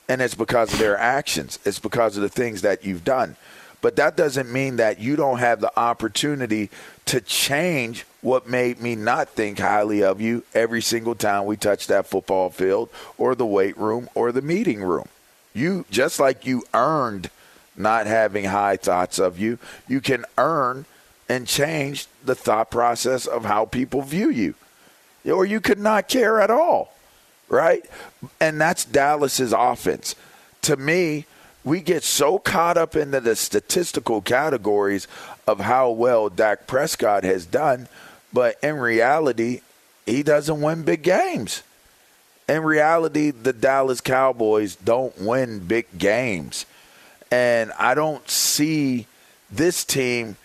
and 0.09 0.21
it's 0.21 0.35
because 0.35 0.73
of 0.73 0.79
their 0.79 0.99
actions. 0.99 1.59
It's 1.65 1.79
because 1.79 2.17
of 2.17 2.23
the 2.23 2.29
things 2.29 2.61
that 2.63 2.85
you've 2.85 3.05
done. 3.05 3.37
But 3.81 3.97
that 3.97 4.17
doesn't 4.17 4.53
mean 4.53 4.77
that 4.77 4.99
you 4.99 5.15
don't 5.15 5.39
have 5.39 5.61
the 5.61 5.79
opportunity 5.79 6.71
to 7.07 7.21
change 7.21 8.05
what 8.21 8.49
made 8.49 8.81
me 8.81 8.97
not 8.97 9.29
think 9.29 9.59
highly 9.59 10.03
of 10.03 10.21
you 10.21 10.43
every 10.53 10.83
single 10.83 11.15
time 11.15 11.45
we 11.45 11.57
touch 11.57 11.87
that 11.87 12.07
football 12.07 12.51
field 12.51 12.91
or 13.17 13.35
the 13.35 13.47
weight 13.47 13.79
room 13.79 14.09
or 14.15 14.33
the 14.33 14.43
meeting 14.43 14.83
room. 14.83 15.09
You 15.55 15.85
just 15.91 16.19
like 16.19 16.45
you 16.45 16.65
earned 16.75 17.31
not 17.77 18.07
having 18.07 18.45
high 18.45 18.77
thoughts 18.77 19.19
of 19.19 19.39
you, 19.39 19.59
you 19.87 20.01
can 20.01 20.25
earn 20.37 20.85
and 21.29 21.47
change 21.47 22.07
the 22.25 22.35
thought 22.35 22.71
process 22.71 23.27
of 23.27 23.45
how 23.45 23.65
people 23.65 24.03
view 24.03 24.29
you. 24.29 24.55
Or 25.25 25.45
you 25.45 25.61
could 25.61 25.79
not 25.79 26.09
care 26.09 26.41
at 26.41 26.51
all. 26.51 26.95
Right? 27.49 27.85
And 28.41 28.61
that's 28.61 28.85
Dallas's 28.85 29.53
offense. 29.53 30.15
To 30.63 30.77
me, 30.77 31.27
we 31.65 31.81
get 31.81 32.03
so 32.03 32.39
caught 32.39 32.77
up 32.77 32.97
into 32.97 33.21
the 33.21 33.37
statistical 33.37 34.23
categories 34.23 35.09
of 35.47 35.61
how 35.61 35.91
well 35.91 36.29
Dak 36.29 36.67
Prescott 36.67 37.25
has 37.25 37.47
done– 37.47 37.89
but 38.33 38.59
in 38.63 38.77
reality, 38.77 39.61
he 40.07 40.23
doesn't 40.23 40.61
win 40.61 40.83
big 40.83 41.03
games. 41.03 41.63
In 42.49 42.63
reality, 42.63 43.31
the 43.31 43.53
Dallas 43.53 44.01
Cowboys 44.01 44.77
don't 44.77 45.19
win 45.21 45.61
big 45.61 45.87
games. 45.97 46.67
And 47.31 47.73
I 47.79 47.95
don't 47.95 48.29
see 48.29 49.07
this 49.51 49.85
team 49.85 50.37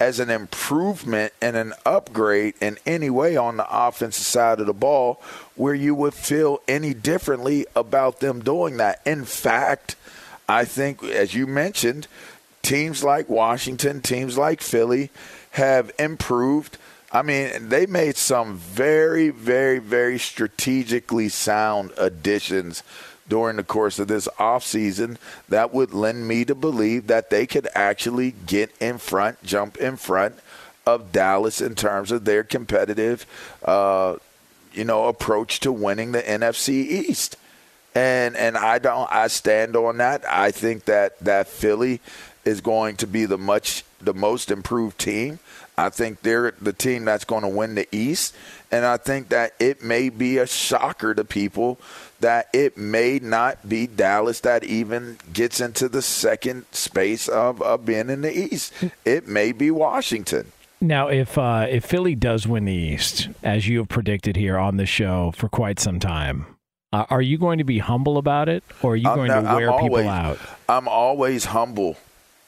as 0.00 0.18
an 0.18 0.30
improvement 0.30 1.32
and 1.40 1.56
an 1.56 1.72
upgrade 1.86 2.54
in 2.60 2.76
any 2.84 3.08
way 3.08 3.36
on 3.36 3.56
the 3.56 3.66
offensive 3.70 4.24
side 4.24 4.58
of 4.58 4.66
the 4.66 4.72
ball 4.72 5.20
where 5.54 5.74
you 5.74 5.94
would 5.94 6.14
feel 6.14 6.60
any 6.66 6.92
differently 6.92 7.66
about 7.76 8.18
them 8.18 8.42
doing 8.42 8.78
that. 8.78 9.00
In 9.06 9.24
fact, 9.24 9.94
I 10.48 10.64
think, 10.64 11.02
as 11.02 11.34
you 11.34 11.46
mentioned, 11.46 12.06
teams 12.62 13.02
like 13.02 13.28
Washington, 13.28 14.00
teams 14.00 14.36
like 14.36 14.60
Philly 14.60 15.10
have 15.52 15.90
improved 15.98 16.78
I 17.12 17.20
mean, 17.20 17.68
they 17.68 17.84
made 17.84 18.16
some 18.16 18.56
very, 18.56 19.28
very, 19.28 19.78
very 19.78 20.18
strategically 20.18 21.28
sound 21.28 21.92
additions 21.98 22.82
during 23.28 23.56
the 23.56 23.64
course 23.64 23.98
of 23.98 24.08
this 24.08 24.26
offseason 24.38 25.18
that 25.48 25.74
would 25.74 25.92
lend 25.92 26.26
me 26.26 26.46
to 26.46 26.54
believe 26.54 27.08
that 27.08 27.28
they 27.28 27.46
could 27.46 27.68
actually 27.74 28.34
get 28.46 28.74
in 28.80 28.96
front, 28.96 29.42
jump 29.42 29.76
in 29.76 29.96
front 29.96 30.36
of 30.86 31.12
Dallas 31.12 31.60
in 31.60 31.74
terms 31.74 32.10
of 32.10 32.24
their 32.24 32.42
competitive, 32.42 33.26
uh, 33.62 34.16
you 34.72 34.84
know, 34.84 35.08
approach 35.08 35.60
to 35.60 35.70
winning 35.70 36.12
the 36.12 36.22
NFC 36.22 36.70
East. 36.70 37.36
And 37.94 38.36
and 38.36 38.56
I 38.56 38.78
don't 38.78 39.10
I 39.12 39.26
stand 39.28 39.76
on 39.76 39.98
that. 39.98 40.24
I 40.28 40.50
think 40.50 40.86
that 40.86 41.18
that 41.20 41.46
Philly 41.48 42.00
is 42.44 42.60
going 42.60 42.96
to 42.96 43.06
be 43.06 43.26
the 43.26 43.38
much 43.38 43.84
the 44.00 44.14
most 44.14 44.50
improved 44.50 44.98
team. 44.98 45.38
I 45.76 45.88
think 45.88 46.22
they're 46.22 46.52
the 46.60 46.72
team 46.72 47.04
that's 47.04 47.24
going 47.24 47.42
to 47.42 47.48
win 47.48 47.74
the 47.74 47.88
East. 47.92 48.34
And 48.70 48.84
I 48.84 48.96
think 48.96 49.28
that 49.28 49.54
it 49.58 49.82
may 49.82 50.08
be 50.08 50.38
a 50.38 50.46
shocker 50.46 51.14
to 51.14 51.24
people 51.24 51.78
that 52.20 52.48
it 52.52 52.76
may 52.76 53.18
not 53.20 53.68
be 53.68 53.86
Dallas 53.86 54.40
that 54.40 54.64
even 54.64 55.18
gets 55.32 55.60
into 55.60 55.88
the 55.88 56.02
second 56.02 56.64
space 56.72 57.28
of, 57.28 57.60
of 57.60 57.84
being 57.84 58.08
in 58.08 58.22
the 58.22 58.32
East. 58.32 58.72
It 59.04 59.28
may 59.28 59.52
be 59.52 59.70
Washington. 59.70 60.52
Now, 60.80 61.08
if 61.08 61.38
uh, 61.38 61.66
if 61.70 61.84
Philly 61.84 62.16
does 62.16 62.46
win 62.46 62.64
the 62.64 62.72
East, 62.72 63.28
as 63.42 63.68
you 63.68 63.78
have 63.78 63.88
predicted 63.88 64.36
here 64.36 64.58
on 64.58 64.78
the 64.78 64.86
show 64.86 65.32
for 65.36 65.48
quite 65.48 65.78
some 65.78 66.00
time, 66.00 66.46
uh, 66.92 67.06
are 67.10 67.22
you 67.22 67.38
going 67.38 67.58
to 67.58 67.64
be 67.64 67.78
humble 67.78 68.18
about 68.18 68.48
it, 68.48 68.62
or 68.82 68.92
are 68.92 68.96
you 68.96 69.04
going 69.04 69.30
to 69.30 69.40
wear 69.40 69.70
always, 69.70 69.82
people 69.82 70.08
out? 70.08 70.38
I'm 70.68 70.88
always 70.88 71.44
humble 71.46 71.96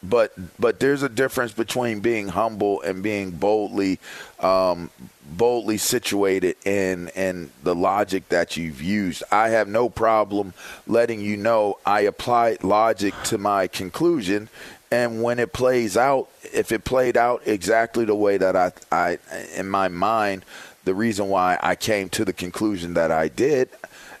but 0.09 0.33
but 0.59 0.79
there's 0.79 1.03
a 1.03 1.09
difference 1.09 1.51
between 1.51 1.99
being 1.99 2.27
humble 2.29 2.81
and 2.81 3.01
being 3.01 3.31
boldly 3.31 3.99
um, 4.39 4.89
boldly 5.25 5.77
situated 5.77 6.55
in 6.65 7.09
in 7.09 7.51
the 7.63 7.75
logic 7.75 8.29
that 8.29 8.57
you've 8.57 8.81
used. 8.81 9.23
I 9.31 9.49
have 9.49 9.67
no 9.67 9.89
problem 9.89 10.53
letting 10.87 11.21
you 11.21 11.37
know 11.37 11.79
I 11.85 12.01
applied 12.01 12.63
logic 12.63 13.13
to 13.25 13.37
my 13.37 13.67
conclusion, 13.67 14.49
and 14.91 15.23
when 15.23 15.39
it 15.39 15.53
plays 15.53 15.97
out, 15.97 16.29
if 16.53 16.71
it 16.71 16.83
played 16.83 17.17
out 17.17 17.41
exactly 17.45 18.05
the 18.05 18.15
way 18.15 18.37
that 18.37 18.55
I 18.55 18.71
I 18.91 19.17
in 19.55 19.67
my 19.67 19.87
mind, 19.87 20.45
the 20.83 20.93
reason 20.93 21.29
why 21.29 21.57
I 21.61 21.75
came 21.75 22.09
to 22.09 22.25
the 22.25 22.33
conclusion 22.33 22.93
that 22.93 23.11
I 23.11 23.27
did, 23.27 23.69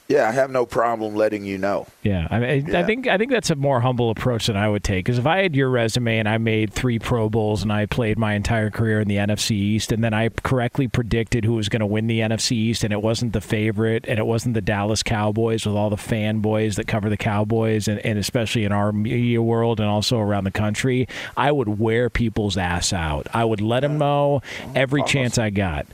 yeah, 0.07 0.29
I 0.29 0.31
have 0.33 0.51
no 0.51 0.67
problem 0.67 1.15
letting 1.15 1.45
you 1.45 1.57
know. 1.57 1.87
Yeah, 2.03 2.27
I, 2.29 2.39
mean, 2.39 2.67
yeah. 2.67 2.79
I 2.79 2.83
think 2.83 3.07
I 3.07 3.17
think 3.17 3.31
that's 3.31 3.49
a 3.49 3.55
more 3.55 3.81
humble 3.81 4.11
approach 4.11 4.45
than 4.45 4.55
I 4.55 4.69
would 4.69 4.83
take. 4.83 5.05
Because 5.05 5.17
if 5.17 5.25
I 5.25 5.41
had 5.41 5.55
your 5.55 5.67
resume 5.69 6.19
and 6.19 6.29
I 6.29 6.37
made 6.37 6.71
three 6.71 6.99
Pro 6.99 7.27
Bowls 7.27 7.63
and 7.63 7.73
I 7.73 7.87
played 7.87 8.19
my 8.19 8.35
entire 8.35 8.69
career 8.69 8.99
in 8.99 9.07
the 9.07 9.15
NFC 9.15 9.51
East, 9.51 9.91
and 9.91 10.03
then 10.03 10.13
I 10.13 10.29
correctly 10.29 10.87
predicted 10.87 11.43
who 11.43 11.53
was 11.53 11.69
going 11.69 11.79
to 11.79 11.87
win 11.87 12.05
the 12.05 12.19
NFC 12.19 12.51
East, 12.51 12.83
and 12.83 12.93
it 12.93 13.01
wasn't 13.01 13.33
the 13.33 13.41
favorite, 13.41 14.05
and 14.07 14.19
it 14.19 14.27
wasn't 14.27 14.53
the 14.53 14.61
Dallas 14.61 15.01
Cowboys 15.01 15.65
with 15.65 15.75
all 15.75 15.89
the 15.89 15.95
fanboys 15.95 16.75
that 16.75 16.87
cover 16.87 17.09
the 17.09 17.17
Cowboys, 17.17 17.87
and, 17.87 17.99
and 18.05 18.19
especially 18.19 18.63
in 18.63 18.71
our 18.71 18.91
media 18.91 19.41
world 19.41 19.79
and 19.79 19.89
also 19.89 20.19
around 20.19 20.43
the 20.43 20.51
country, 20.51 21.07
I 21.35 21.51
would 21.51 21.79
wear 21.79 22.11
people's 22.11 22.57
ass 22.57 22.93
out. 22.93 23.27
I 23.33 23.43
would 23.43 23.61
let 23.61 23.79
them 23.79 23.97
know 23.97 24.43
every 24.75 25.01
chance 25.03 25.39
I 25.39 25.49
got. 25.49 25.87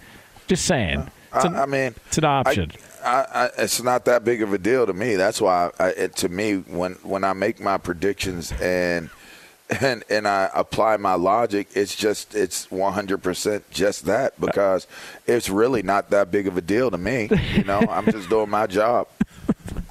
Just 0.47 0.65
saying. 0.65 1.09
Uh, 1.31 1.43
an, 1.45 1.55
I, 1.55 1.65
mean, 1.65 1.95
it's 2.07 2.17
an 2.17 2.25
option. 2.25 2.73
I, 2.73 2.90
I, 3.03 3.25
I, 3.33 3.49
it's 3.57 3.81
not 3.81 4.05
that 4.05 4.23
big 4.23 4.41
of 4.41 4.53
a 4.53 4.57
deal 4.57 4.85
to 4.85 4.93
me. 4.93 5.15
That's 5.15 5.41
why, 5.41 5.71
I, 5.79 5.89
it, 5.89 6.15
to 6.17 6.29
me, 6.29 6.57
when 6.57 6.93
when 7.03 7.23
I 7.23 7.33
make 7.33 7.59
my 7.59 7.77
predictions 7.77 8.51
and 8.61 9.09
and 9.79 10.03
and 10.09 10.27
I 10.27 10.49
apply 10.53 10.97
my 10.97 11.13
logic, 11.13 11.67
it's 11.73 11.95
just 11.95 12.35
it's 12.35 12.67
100% 12.67 13.63
just 13.71 14.05
that 14.05 14.39
because 14.39 14.87
it's 15.25 15.49
really 15.49 15.81
not 15.81 16.09
that 16.09 16.31
big 16.31 16.47
of 16.47 16.57
a 16.57 16.61
deal 16.61 16.91
to 16.91 16.97
me. 16.97 17.29
You 17.53 17.63
know, 17.63 17.79
I'm 17.89 18.11
just 18.11 18.29
doing 18.29 18.49
my 18.49 18.67
job. 18.67 19.07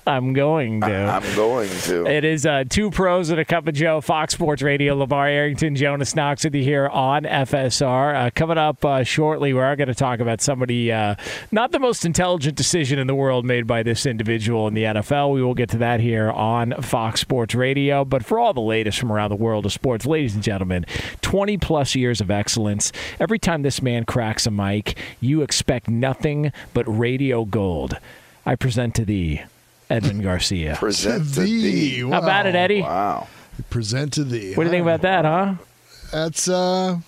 I'm 0.07 0.33
going 0.33 0.81
to. 0.81 0.87
I'm 0.87 1.37
going 1.37 1.69
to. 1.69 2.07
It 2.07 2.25
is 2.25 2.47
uh, 2.47 2.65
two 2.69 2.91
pros 2.91 3.31
and 3.31 3.39
a 3.39 3.45
cup 3.45 3.69
of 3.69 3.75
Joe. 3.75 4.01
Fox 4.01 4.35
Sports 4.35 4.63
Radio. 4.63 4.97
LaVar 4.97 5.29
Arrington, 5.29 5.77
Jonas 5.77 6.17
Knox 6.17 6.45
with 6.45 6.55
you 6.55 6.63
here 6.63 6.89
on 6.89 7.25
FSR. 7.25 8.27
Uh, 8.27 8.31
coming 8.35 8.59
up 8.59 8.85
uh, 8.85 9.05
shortly, 9.05 9.53
we 9.53 9.61
are 9.61 9.77
going 9.77 9.89
to 9.89 9.95
talk 9.95 10.21
about 10.21 10.41
somebody 10.41 10.91
uh, 10.91 11.15
not 11.53 11.73
the 11.73 11.79
most 11.79 12.05
intelligent 12.05 12.57
decision 12.57 12.99
in 12.99 13.07
the 13.07 13.15
world 13.15 13.45
made 13.45 13.67
by 13.67 13.83
this 13.83 14.07
individual 14.07 14.67
in 14.67 14.75
the 14.75 14.85
NFL. 14.85 15.35
We 15.35 15.43
will 15.43 15.55
get 15.55 15.69
to 15.71 15.79
that 15.79 16.01
here 16.01 16.31
on 16.31 16.73
Fox 16.83 17.21
Sports 17.21 17.55
Radio. 17.55 18.05
But 18.05 18.25
for 18.25 18.39
all 18.39 18.55
the 18.55 18.61
latest 18.61 18.99
from 18.99 19.13
around 19.13 19.31
the 19.31 19.37
world 19.37 19.67
of 19.67 19.73
sports, 19.73 20.07
ladies 20.07 20.35
and 20.35 20.43
gentlemen, 20.43 20.87
20 21.23 21.59
plus 21.59 21.95
years 21.95 22.21
of 22.21 22.31
excellence. 22.31 22.93
Every 23.19 23.39
time 23.39 23.63
this 23.63 23.83
man 23.83 24.05
cracks 24.05 24.47
a 24.47 24.51
mic, 24.51 24.97
you 25.21 25.43
expect 25.43 25.89
nothing 25.89 26.53
but 26.75 26.85
radio 26.87 27.45
gold. 27.45 27.99
I 28.47 28.57
present 28.57 28.95
to 28.97 29.05
thee 29.05 29.43
Edwin 29.91 30.22
Garcia. 30.22 30.76
Present 30.76 31.34
to 31.34 31.41
thee. 31.41 31.62
thee. 31.62 32.05
Wow. 32.05 32.12
How 32.12 32.18
about 32.22 32.47
it, 32.47 32.55
Eddie? 32.55 32.82
Wow. 32.82 33.26
Present 33.68 34.12
to 34.14 34.24
thee. 34.24 34.55
What 34.55 34.64
do 34.64 34.68
you 34.68 34.70
think 34.70 34.82
about 34.82 35.03
that, 35.03 35.24
huh? 35.24 35.55
That's 36.12 36.49
uh, 36.49 36.99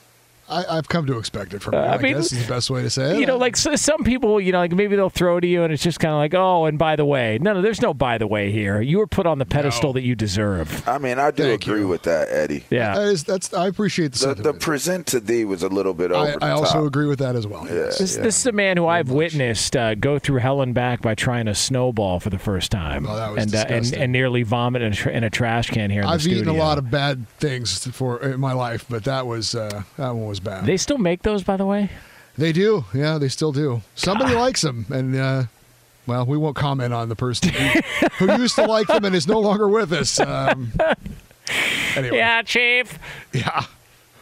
I, 0.53 0.77
I've 0.79 0.89
come 0.89 1.07
to 1.07 1.19
expect 1.19 1.55
it 1.55 1.63
from 1.63 1.75
you. 1.75 1.81
Uh, 1.81 1.85
I 1.85 1.95
I, 1.95 1.99
mean, 1.99 2.15
guess 2.15 2.33
is 2.33 2.47
the 2.47 2.53
best 2.53 2.71
way 2.71 2.83
to 2.83 2.91
say 2.91 3.17
it. 3.17 3.21
You 3.21 3.27
know, 3.27 3.37
like 3.37 3.57
so, 3.57 3.75
some 3.77 4.05
people, 4.05 4.41
you 4.41 4.53
know, 4.53 4.59
like 4.59 4.73
maybe 4.73 4.97
they'll 4.97 5.09
throw 5.11 5.41
to 5.41 5.47
you, 5.47 5.63
and 5.63 5.73
it's 5.73 5.83
just 5.83 5.99
kind 6.01 6.13
of 6.13 6.19
like, 6.19 6.35
oh, 6.35 6.67
and 6.67 6.79
by 6.79 6.97
the 6.97 7.05
way, 7.05 7.39
no, 7.41 7.55
no, 7.55 7.63
there's 7.63 7.81
no 7.81 7.95
by 7.95 8.19
the 8.19 8.27
way 8.27 8.53
here. 8.53 8.81
You 8.81 8.99
were 8.99 9.07
put 9.07 9.27
on 9.27 9.39
the 9.39 9.47
pedestal 9.47 9.91
No. 9.91 9.95
that 9.95 10.03
you 10.03 10.15
deserve. 10.15 10.87
I 10.89 10.99
mean, 10.99 11.19
I 11.19 11.31
do 11.31 11.43
Thank 11.45 11.67
agree 11.67 11.81
you. 11.81 11.89
with 11.89 12.03
that, 12.03 12.29
Eddie. 12.31 12.65
Yeah. 12.71 12.95
That 12.95 13.09
is, 13.09 13.25
that's 13.25 13.53
I 13.55 13.67
appreciate 13.69 14.13
the 14.13 14.35
The, 14.35 14.43
the 14.43 14.55
present 14.55 15.07
to 15.09 15.21
thee 15.21 15.45
was 15.45 15.63
a 15.63 15.69
little 15.69 15.95
bit 15.95 16.13
over 16.13 16.31
I, 16.33 16.37
the 16.37 16.45
I 16.45 16.51
also 16.51 16.75
top. 16.75 16.85
agree 16.87 17.07
with 17.07 17.19
that 17.21 17.37
as 17.37 17.47
well. 17.47 17.67
yes. 17.67 17.99
This, 17.99 18.17
this 18.17 18.39
is 18.41 18.47
a 18.47 18.53
man 18.53 18.77
who 18.77 18.87
I've 18.87 19.11
witnessed 19.11 19.77
uh, 19.77 19.95
go 19.95 20.19
through 20.19 20.39
hell 20.39 20.61
and 20.63 20.75
back 20.75 21.01
by 21.03 21.15
trying 21.15 21.49
a 21.49 21.55
snowball 21.55 22.21
for 22.21 22.31
the 22.31 22.39
first 22.39 22.71
time, 22.73 23.07
Oh, 23.09 23.17
that 23.17 23.33
was 23.33 23.43
and, 23.45 23.55
uh, 23.55 23.65
and 23.69 23.93
and 23.95 24.13
nearly 24.13 24.43
vomit 24.43 24.83
in 24.83 24.93
a, 24.93 24.95
tr- 24.95 25.09
in 25.11 25.25
a 25.25 25.31
trash 25.31 25.71
can 25.71 25.91
here 25.91 26.03
in 26.03 26.09
I've 26.09 26.19
the 26.19 26.25
studio. 26.25 26.43
eaten 26.43 26.49
a 26.55 26.59
lot 26.59 26.79
of 26.79 26.91
bad 26.91 27.27
things 27.39 27.87
for 27.89 28.21
in 28.23 28.41
my 28.41 28.53
life, 28.53 28.85
but 28.89 29.05
that 29.05 29.27
was 29.27 29.55
uh, 29.55 29.83
that 29.97 30.11
one 30.15 30.27
was 30.27 30.41
bad. 30.45 30.67
They 30.67 30.77
still 30.77 30.99
make 30.99 31.23
those, 31.23 31.43
by 31.43 31.57
the 31.57 31.67
way. 31.67 31.91
They 32.39 32.53
do, 32.53 32.85
yeah, 32.95 33.19
they 33.19 33.29
still 33.29 33.53
do. 33.53 33.83
Somebody 33.95 34.35
likes 34.35 34.63
them, 34.63 34.87
and 34.91 35.15
uh, 35.15 35.43
well, 36.07 36.25
we 36.25 36.37
won't 36.39 36.57
comment 36.57 36.93
on 36.95 37.09
the 37.11 37.17
person 37.17 37.51
who, 37.51 37.81
who 38.27 38.33
used 38.41 38.55
to 38.57 38.65
like 38.67 38.87
them 38.87 39.05
and 39.05 39.15
is 39.15 39.29
no 39.29 39.39
longer 39.39 39.69
with 39.69 39.93
us. 39.93 40.19
Um, 40.19 40.73
anyway, 41.97 42.17
Yeah, 42.17 42.43
Chief. 42.43 42.99
yeah. 43.33 43.65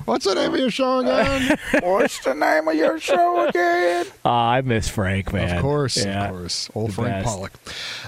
What's 0.06 0.24
the 0.24 0.34
name 0.34 0.54
of 0.54 0.58
your 0.58 0.70
show 0.70 0.98
again? 1.00 1.56
What's 1.82 2.18
the 2.24 2.34
name 2.34 2.66
of 2.66 2.74
your 2.74 2.98
show 2.98 3.46
again? 3.46 4.06
Uh, 4.24 4.30
I 4.30 4.60
miss 4.62 4.88
Frank, 4.88 5.32
man. 5.32 5.56
Of 5.56 5.62
course, 5.62 6.02
Yeah. 6.04 6.24
of 6.24 6.30
course. 6.32 6.70
Old 6.74 6.88
The 6.90 6.94
Frank 6.94 7.10
best. 7.10 7.26
Pollock. 7.26 7.52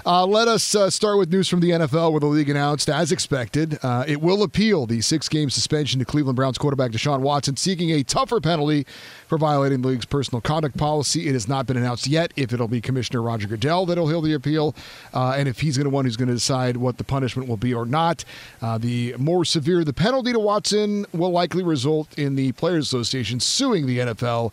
Uh, 0.05 0.25
let 0.25 0.47
us 0.47 0.75
uh, 0.75 0.89
start 0.89 1.17
with 1.17 1.31
news 1.31 1.47
from 1.47 1.59
the 1.59 1.71
NFL, 1.71 2.11
where 2.11 2.19
the 2.19 2.25
league 2.25 2.49
announced, 2.49 2.89
as 2.89 3.11
expected, 3.11 3.79
uh, 3.83 4.03
it 4.07 4.21
will 4.21 4.43
appeal 4.43 4.85
the 4.85 5.01
six-game 5.01 5.49
suspension 5.49 5.99
to 5.99 6.05
Cleveland 6.05 6.35
Browns 6.35 6.57
quarterback 6.57 6.91
Deshaun 6.91 7.21
Watson, 7.21 7.55
seeking 7.55 7.91
a 7.91 8.03
tougher 8.03 8.39
penalty 8.39 8.85
for 9.27 9.37
violating 9.37 9.81
the 9.81 9.87
league's 9.87 10.05
personal 10.05 10.41
conduct 10.41 10.77
policy. 10.77 11.27
It 11.27 11.33
has 11.33 11.47
not 11.47 11.65
been 11.65 11.77
announced 11.77 12.07
yet 12.07 12.31
if 12.35 12.53
it'll 12.53 12.67
be 12.67 12.81
Commissioner 12.81 13.21
Roger 13.21 13.47
Goodell 13.47 13.85
that'll 13.85 14.07
hear 14.07 14.21
the 14.21 14.33
appeal, 14.33 14.75
uh, 15.13 15.35
and 15.37 15.47
if 15.47 15.59
he's 15.59 15.77
going 15.77 15.85
to 15.85 15.89
one 15.89 16.05
who's 16.05 16.17
going 16.17 16.27
to 16.27 16.33
decide 16.33 16.77
what 16.77 16.97
the 16.97 17.03
punishment 17.03 17.47
will 17.47 17.57
be 17.57 17.73
or 17.73 17.85
not. 17.85 18.25
Uh, 18.61 18.77
the 18.77 19.15
more 19.17 19.45
severe 19.45 19.83
the 19.83 19.93
penalty 19.93 20.33
to 20.33 20.39
Watson 20.39 21.05
will 21.13 21.31
likely 21.31 21.63
result 21.63 22.17
in 22.17 22.35
the 22.35 22.51
Players 22.53 22.87
Association 22.87 23.39
suing 23.39 23.85
the 23.85 23.99
NFL 23.99 24.51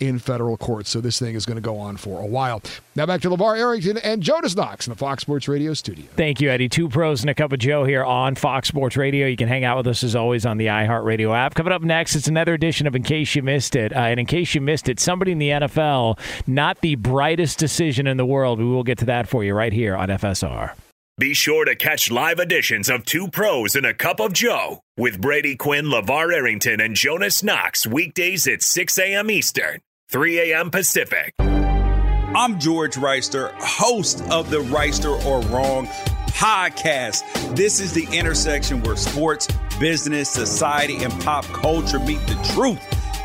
in 0.00 0.18
federal 0.18 0.56
court. 0.56 0.86
So 0.86 1.00
this 1.00 1.18
thing 1.18 1.34
is 1.34 1.46
going 1.46 1.56
to 1.56 1.62
go 1.62 1.78
on 1.78 1.96
for 1.96 2.20
a 2.20 2.26
while. 2.26 2.62
Now 2.96 3.06
back 3.06 3.20
to 3.22 3.30
LaVar 3.30 3.58
Arrington 3.58 3.98
and 3.98 4.22
Jonas 4.22 4.56
Knox 4.56 4.86
in 4.86 4.90
the 4.90 4.96
Fox 4.96 5.22
Sports 5.22 5.46
Radio 5.46 5.74
studio. 5.74 6.06
Thank 6.16 6.40
you, 6.40 6.50
Eddie. 6.50 6.68
Two 6.68 6.88
pros 6.88 7.20
and 7.20 7.30
a 7.30 7.34
cup 7.34 7.52
of 7.52 7.58
Joe 7.58 7.84
here 7.84 8.04
on 8.04 8.34
Fox 8.34 8.68
Sports 8.68 8.96
Radio. 8.96 9.26
You 9.26 9.36
can 9.36 9.48
hang 9.48 9.64
out 9.64 9.76
with 9.76 9.86
us 9.86 10.02
as 10.02 10.16
always 10.16 10.44
on 10.44 10.58
the 10.58 10.66
iHeartRadio 10.66 11.36
app. 11.36 11.54
Coming 11.54 11.72
up 11.72 11.82
next, 11.82 12.16
it's 12.16 12.28
another 12.28 12.54
edition 12.54 12.86
of 12.86 12.96
In 12.96 13.02
Case 13.02 13.34
You 13.34 13.42
Missed 13.42 13.76
It. 13.76 13.94
Uh, 13.94 14.00
and 14.00 14.18
in 14.18 14.26
case 14.26 14.54
you 14.54 14.60
missed 14.60 14.88
it, 14.88 14.98
somebody 14.98 15.32
in 15.32 15.38
the 15.38 15.50
NFL, 15.50 16.18
not 16.46 16.80
the 16.80 16.96
brightest 16.96 17.58
decision 17.58 18.06
in 18.06 18.16
the 18.16 18.26
world. 18.26 18.58
We 18.58 18.64
will 18.64 18.82
get 18.84 18.98
to 18.98 19.04
that 19.06 19.28
for 19.28 19.44
you 19.44 19.54
right 19.54 19.72
here 19.72 19.96
on 19.96 20.08
FSR. 20.08 20.74
Be 21.20 21.34
sure 21.34 21.66
to 21.66 21.76
catch 21.76 22.10
live 22.10 22.38
editions 22.38 22.88
of 22.88 23.04
Two 23.04 23.28
Pros 23.28 23.76
and 23.76 23.84
a 23.84 23.92
Cup 23.92 24.20
of 24.20 24.32
Joe 24.32 24.80
with 24.96 25.20
Brady 25.20 25.54
Quinn, 25.54 25.84
LaVar 25.84 26.32
Arrington, 26.32 26.80
and 26.80 26.96
Jonas 26.96 27.42
Knox 27.42 27.86
weekdays 27.86 28.46
at 28.46 28.62
6 28.62 28.98
a.m. 28.98 29.30
Eastern, 29.30 29.80
3 30.10 30.50
a.m. 30.50 30.72
Pacific. 30.72 31.34
I'm 31.38 32.58
George 32.58 32.96
Reister, 32.96 33.52
host 33.60 34.24
of 34.28 34.50
the 34.50 34.58
Reister 34.58 35.24
or 35.24 35.40
Wrong 35.42 35.86
podcast. 36.30 37.22
This 37.54 37.78
is 37.78 37.92
the 37.92 38.08
intersection 38.10 38.82
where 38.82 38.96
sports, 38.96 39.46
business, 39.78 40.28
society, 40.28 41.04
and 41.04 41.12
pop 41.20 41.44
culture 41.44 42.00
meet 42.00 42.18
the 42.26 42.34
truth. 42.52 42.80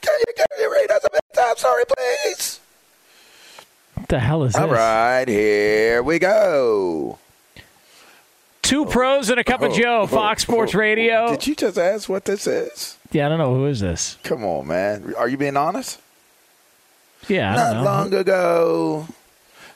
Can 0.00 0.18
you, 0.26 0.34
can 0.36 0.46
you 0.58 0.72
read 0.72 0.90
us 0.90 1.04
a 1.04 1.10
bedtime 1.10 1.56
story, 1.56 1.84
please? 1.96 2.60
What 3.94 4.08
the 4.08 4.18
hell 4.20 4.44
is 4.44 4.52
this? 4.52 4.60
All 4.62 4.68
right, 4.68 5.26
here 5.26 6.02
we 6.02 6.18
go. 6.18 7.18
Two 8.62 8.86
pros 8.86 9.28
and 9.30 9.38
a 9.38 9.44
cup 9.44 9.62
of 9.62 9.72
Oh, 9.72 9.74
Joe, 9.76 10.00
oh, 10.02 10.06
Fox 10.06 10.42
Sports 10.42 10.74
oh, 10.74 10.78
Radio. 10.78 11.28
Did 11.28 11.46
you 11.46 11.54
just 11.54 11.78
ask 11.78 12.08
what 12.08 12.24
this 12.24 12.46
is? 12.46 12.96
Yeah, 13.12 13.26
I 13.26 13.28
don't 13.28 13.38
know 13.38 13.54
who 13.54 13.66
is 13.66 13.80
this. 13.80 14.16
Come 14.22 14.42
on, 14.44 14.66
man. 14.66 15.14
Are 15.18 15.28
you 15.28 15.36
being 15.36 15.56
honest? 15.56 16.00
Yeah, 17.28 17.52
I 17.52 17.56
Not 17.56 17.72
don't 17.72 17.84
know. 17.84 17.90
long 17.90 18.14
ago. 18.14 19.06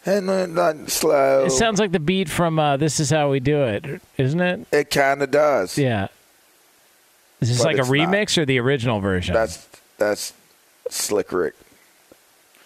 And 0.06 0.54
not 0.54 0.90
slow. 0.90 1.44
It 1.44 1.50
sounds 1.50 1.78
like 1.78 1.92
the 1.92 2.00
beat 2.00 2.30
from 2.30 2.58
uh, 2.58 2.78
"This 2.78 2.98
Is 2.98 3.10
How 3.10 3.30
We 3.30 3.40
Do 3.40 3.62
It," 3.64 4.00
isn't 4.16 4.40
it? 4.40 4.66
It 4.72 4.90
kind 4.90 5.20
of 5.22 5.30
does. 5.30 5.76
Yeah. 5.76 6.08
Is 7.40 7.50
this 7.50 7.58
But 7.58 7.64
like 7.66 7.76
a 7.76 7.80
it's 7.80 7.90
not. 7.90 7.94
remix 8.08 8.38
or 8.38 8.46
the 8.46 8.58
original 8.58 9.00
version? 9.00 9.34
That's 9.34 9.66
that's 9.98 10.32
Slick 10.88 11.32
Rick. 11.32 11.54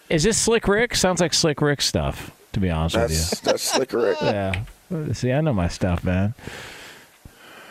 Is 0.08 0.22
this 0.22 0.38
Slick 0.38 0.68
Rick? 0.68 0.94
Sounds 0.94 1.20
like 1.20 1.34
Slick 1.34 1.60
Rick 1.60 1.80
stuff. 1.80 2.30
To 2.52 2.60
be 2.60 2.68
honest 2.70 2.94
That's 2.94 3.30
with 3.30 3.42
you, 3.44 3.50
that's 3.50 3.62
Slick 3.62 3.92
Rick. 3.92 4.18
Yeah. 4.22 4.64
See, 5.12 5.32
I 5.32 5.40
know 5.40 5.54
my 5.54 5.68
stuff, 5.68 6.04
man. 6.04 6.34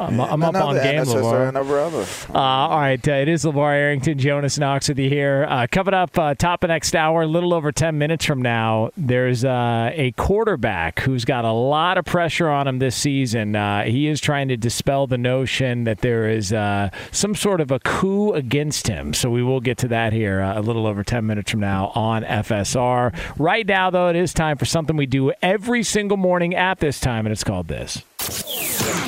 I'm, 0.08 0.20
I'm 0.20 0.44
up 0.44 0.50
Another 0.56 0.60
on 0.66 0.76
game, 0.76 1.00
ancestor 1.00 1.22
LaVar. 1.22 1.48
and 1.50 1.58
a 1.58 1.64
brother. 1.64 2.06
Uh, 2.34 2.38
all 2.38 2.80
right, 2.80 3.08
uh, 3.08 3.12
it 3.12 3.28
is 3.28 3.44
LaVar 3.44 3.74
Arrington, 3.74 4.18
Jonas 4.18 4.58
Knox 4.58 4.90
with 4.90 5.00
you 5.00 5.10
here. 5.10 5.46
Uh, 5.48 5.68
coming 5.72 5.94
up, 5.94 6.18
uh, 6.18 6.34
top 6.36 6.64
of 6.64 6.70
next 6.70 6.96
hour, 6.96 7.24
a 7.24 7.28
little 7.28 7.54
over 7.54 7.72
10 7.72 7.98
minutes 7.98 8.26
from 8.26 8.42
now, 8.42 8.90
there's 8.98 9.46
uh, 9.46 9.92
a 9.94 10.12
quarterback 10.14 11.00
who's 11.02 11.26
got 11.26 11.46
a 11.46 11.52
lot 11.52 11.98
of 11.98 12.06
pressure 12.06 12.50
on 12.50 12.68
him 12.68 12.80
this 12.80 12.96
season. 12.96 13.56
Uh, 13.56 13.84
he 13.84 14.08
is 14.08 14.20
trying 14.20 14.48
to 14.48 14.58
dispel 14.58 15.08
the 15.08 15.18
notion 15.18 15.84
that 15.84 16.00
there 16.00 16.30
is 16.30 16.52
uh, 16.52 16.90
some 17.12 17.36
sort 17.36 17.62
of 17.62 17.72
a 17.72 17.80
coup 17.80 18.32
against 18.34 18.88
him. 18.88 19.14
So 19.14 19.30
we 19.30 19.44
will 19.44 19.62
get 19.62 19.78
to 19.80 19.88
that 19.90 20.14
here 20.14 20.42
uh, 20.42 20.60
a 20.60 20.62
little 20.62 20.88
over 20.88 21.04
10 21.04 21.26
minutes 21.26 21.52
from 21.52 21.60
now 21.60 21.88
on 21.96 22.24
FSR. 22.24 23.14
Right 23.38 23.66
now, 23.68 23.90
though, 23.90 24.10
it 24.10 24.16
is 24.16 24.34
time 24.34 24.58
for 24.58 24.66
something 24.66 24.96
we 24.98 25.06
do 25.06 25.32
every 25.42 25.84
single 25.84 26.18
morning 26.18 26.56
at 26.56 26.80
this 26.80 27.00
time, 27.00 27.26
and 27.26 27.34
it's 27.34 27.44
called 27.44 27.68
this. 27.68 28.04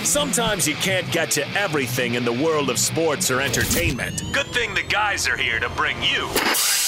Sometimes 0.04 0.68
you 0.68 0.76
can't 0.76 1.10
get 1.12 1.32
to 1.32 1.47
everything 1.58 2.16
in 2.16 2.26
the 2.26 2.34
world 2.34 2.70
of 2.70 2.78
sports 2.78 3.32
or 3.32 3.39
entertainment. 3.39 4.22
Good 4.34 4.47
thing 4.47 4.74
the 4.74 4.84
guys 4.84 5.28
are 5.30 5.38
here 5.38 5.60
to 5.60 5.70
bring 5.70 5.95
you 6.04 6.30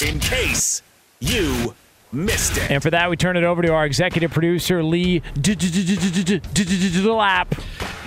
in 0.05 0.19
case 0.19 0.81
you 1.21 1.73
missed 2.15 2.57
it. 2.57 2.71
And 2.71 2.81
for 2.81 2.89
that, 2.89 3.09
we 3.09 3.17
turn 3.17 3.37
it 3.37 3.43
over 3.43 3.61
to 3.61 3.73
our 3.73 3.85
executive 3.85 4.31
producer, 4.31 4.83
Lee 4.83 5.21
Lap. 7.03 7.55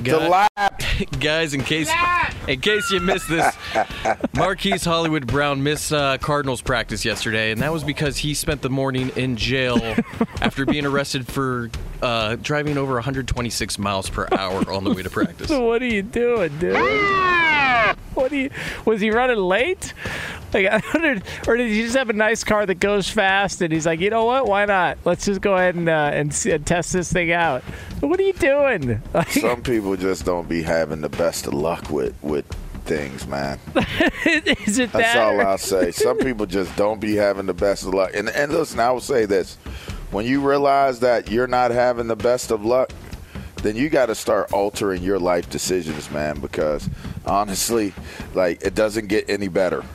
The 0.03 0.19
lap. 0.19 0.83
Guys, 1.21 1.55
in 1.55 1.63
case 1.63 1.91
in 2.47 2.61
case 2.61 2.91
you 2.91 3.01
missed 3.01 3.29
this, 3.29 3.57
Marquise 4.35 4.85
Hollywood 4.85 5.27
Brown 5.27 5.63
missed 5.63 5.93
uh, 5.93 6.19
Cardinals 6.19 6.63
practice 6.63 7.05
yesterday, 7.05 7.51
and 7.51 7.61
that 7.63 7.73
was 7.73 7.85
because 7.85 8.19
he 8.19 8.35
spent 8.35 8.63
the 8.63 8.71
morning 8.71 9.11
in 9.17 9.37
jail 9.37 9.79
after 10.41 10.65
being 10.65 10.87
arrested 10.87 11.27
for 11.27 11.71
uh, 12.03 12.37
driving 12.37 12.79
over 12.79 12.95
126 12.95 13.79
miles 13.79 14.09
per 14.09 14.29
hour 14.33 14.71
on 14.71 14.85
the 14.85 14.93
way 14.93 15.03
to 15.03 15.11
practice. 15.11 15.51
What 15.51 15.83
are 15.83 15.87
you 15.87 16.03
doing, 16.03 16.57
dude? 16.59 16.77
What 18.15 18.31
do 18.31 18.37
you? 18.37 18.51
Was 18.85 19.01
he 19.01 19.11
running 19.11 19.39
late? 19.39 19.95
Like, 20.53 20.67
I 20.67 20.83
wondered, 20.95 21.23
or 21.47 21.57
did 21.57 21.71
he 21.71 21.83
just 21.83 21.97
have 21.97 22.11
a 22.11 22.15
nice 22.15 22.43
car 22.45 22.67
that 22.67 22.77
goes 22.77 23.09
fast? 23.09 23.61
And 23.61 23.73
he's 23.73 23.87
like, 23.87 23.98
you 23.99 24.11
know 24.11 24.25
what? 24.25 24.47
Why 24.47 24.65
not? 24.65 24.99
Let's 25.05 25.25
just 25.25 25.41
go 25.41 25.55
ahead 25.57 25.75
and 25.75 25.89
uh, 25.89 26.11
and, 26.13 26.33
see, 26.35 26.51
and 26.53 26.67
test 26.67 26.93
this 26.93 27.13
thing 27.13 27.33
out. 27.33 27.63
What 28.01 28.19
are 28.19 28.23
you 28.23 28.33
doing? 28.33 29.03
Like, 29.15 29.31
Some 29.31 29.63
people 29.63 29.97
just 29.97 30.25
don't 30.25 30.49
be 30.49 30.63
having 30.63 31.01
the 31.01 31.09
best 31.09 31.47
of 31.47 31.55
luck 31.55 31.91
with 31.91 32.15
with 32.23 32.47
things, 32.85 33.27
man. 33.27 33.59
is 34.25 34.79
it 34.79 34.93
That's 34.93 35.15
that? 35.15 35.17
all 35.17 35.41
or- 35.41 35.47
I'll 35.47 35.59
say. 35.59 35.91
Some 35.91 36.19
people 36.27 36.47
just 36.47 36.75
don't 36.77 37.01
be 37.01 37.15
having 37.17 37.47
the 37.47 37.55
best 37.55 37.85
of 37.85 37.95
luck. 37.95 38.11
And 38.15 38.29
and 38.31 38.53
listen, 38.53 38.81
I 38.81 38.91
will 38.91 39.01
say 39.01 39.27
this: 39.27 39.57
when 40.11 40.25
you 40.27 40.41
realize 40.47 41.01
that 41.01 41.31
you're 41.31 41.47
not 41.47 41.71
having 41.71 42.07
the 42.07 42.17
best 42.17 42.51
of 42.51 42.65
luck, 42.65 42.93
then 43.63 43.77
you 43.77 43.89
got 43.89 44.07
to 44.07 44.15
start 44.15 44.53
altering 44.53 45.03
your 45.03 45.19
life 45.19 45.49
decisions, 45.51 46.11
man. 46.11 46.41
Because 46.41 46.89
honestly, 47.27 47.93
like 48.35 48.63
it 48.63 48.75
doesn't 48.75 49.09
get 49.09 49.29
any 49.29 49.49
better. 49.49 49.85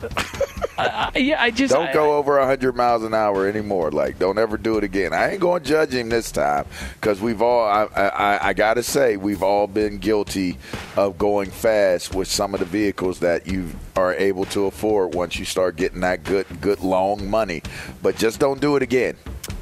Uh, 0.76 1.08
yeah, 1.14 1.40
I 1.40 1.52
just 1.52 1.72
don't 1.72 1.86
I- 1.90 1.92
go 1.92 2.16
over 2.16 2.36
100 2.36 2.74
miles 2.74 3.04
an 3.04 3.14
hour 3.14 3.46
anymore. 3.46 3.92
Like, 3.92 4.18
don't 4.18 4.38
ever 4.38 4.56
do 4.56 4.76
it 4.76 4.82
again. 4.82 5.12
I 5.12 5.30
ain't 5.30 5.40
going 5.40 5.62
to 5.62 5.68
judge 5.68 5.94
him 5.94 6.08
this 6.08 6.32
time 6.32 6.66
because 6.94 7.20
we've 7.20 7.40
all, 7.40 7.64
I, 7.64 7.84
I, 7.94 8.48
I 8.48 8.52
got 8.54 8.74
to 8.74 8.82
say, 8.82 9.16
we've 9.16 9.42
all 9.44 9.68
been 9.68 9.98
guilty 9.98 10.58
of 10.96 11.16
going 11.16 11.50
fast 11.50 12.12
with 12.14 12.26
some 12.26 12.54
of 12.54 12.60
the 12.60 12.66
vehicles 12.66 13.20
that 13.20 13.46
you 13.46 13.70
are 13.94 14.14
able 14.14 14.46
to 14.46 14.66
afford 14.66 15.14
once 15.14 15.38
you 15.38 15.44
start 15.44 15.76
getting 15.76 16.00
that 16.00 16.24
good, 16.24 16.46
good 16.60 16.80
long 16.80 17.30
money. 17.30 17.62
But 18.02 18.16
just 18.16 18.40
don't 18.40 18.60
do 18.60 18.74
it 18.74 18.82
again. 18.82 19.16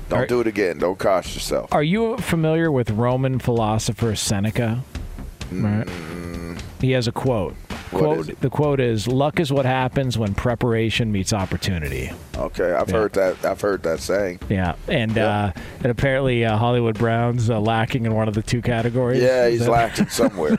Don't 0.09 0.21
Are- 0.21 0.27
do 0.27 0.41
it 0.41 0.47
again. 0.47 0.79
Don't 0.79 0.99
cost 0.99 1.35
yourself. 1.35 1.73
Are 1.73 1.83
you 1.83 2.17
familiar 2.19 2.71
with 2.71 2.91
Roman 2.91 3.39
philosopher 3.39 4.15
Seneca? 4.15 4.83
Mm. 5.51 5.65
Right. 6.57 6.63
He 6.81 6.91
has 6.93 7.07
a 7.09 7.13
quote. 7.13 7.55
What 7.93 8.03
quote 8.03 8.41
the 8.41 8.51
quote 8.51 8.81
is 8.81 9.07
luck 9.07 9.39
is 9.39 9.53
what 9.53 9.67
happens 9.67 10.17
when 10.19 10.35
preparation 10.35 11.13
meets 11.13 11.33
opportunity. 11.33 12.11
Okay, 12.37 12.73
I've 12.73 12.89
Yeah. 12.89 12.95
heard 12.97 13.13
that. 13.15 13.45
I've 13.45 13.61
heard 13.61 13.83
that 13.83 14.01
saying. 14.01 14.41
Yeah, 14.49 14.75
and 14.89 15.17
uh, 15.19 15.53
and 15.79 15.87
apparently 15.87 16.45
uh, 16.45 16.57
Hollywood 16.57 16.99
Brown's 16.99 17.51
uh, 17.51 17.61
lacking 17.61 18.07
in 18.07 18.15
one 18.15 18.29
of 18.29 18.35
the 18.35 18.43
two 18.43 18.63
categories. 18.63 19.23
Yeah, 19.23 19.49
he's 19.49 19.69
lacking 19.69 20.09
somewhere. 20.09 20.57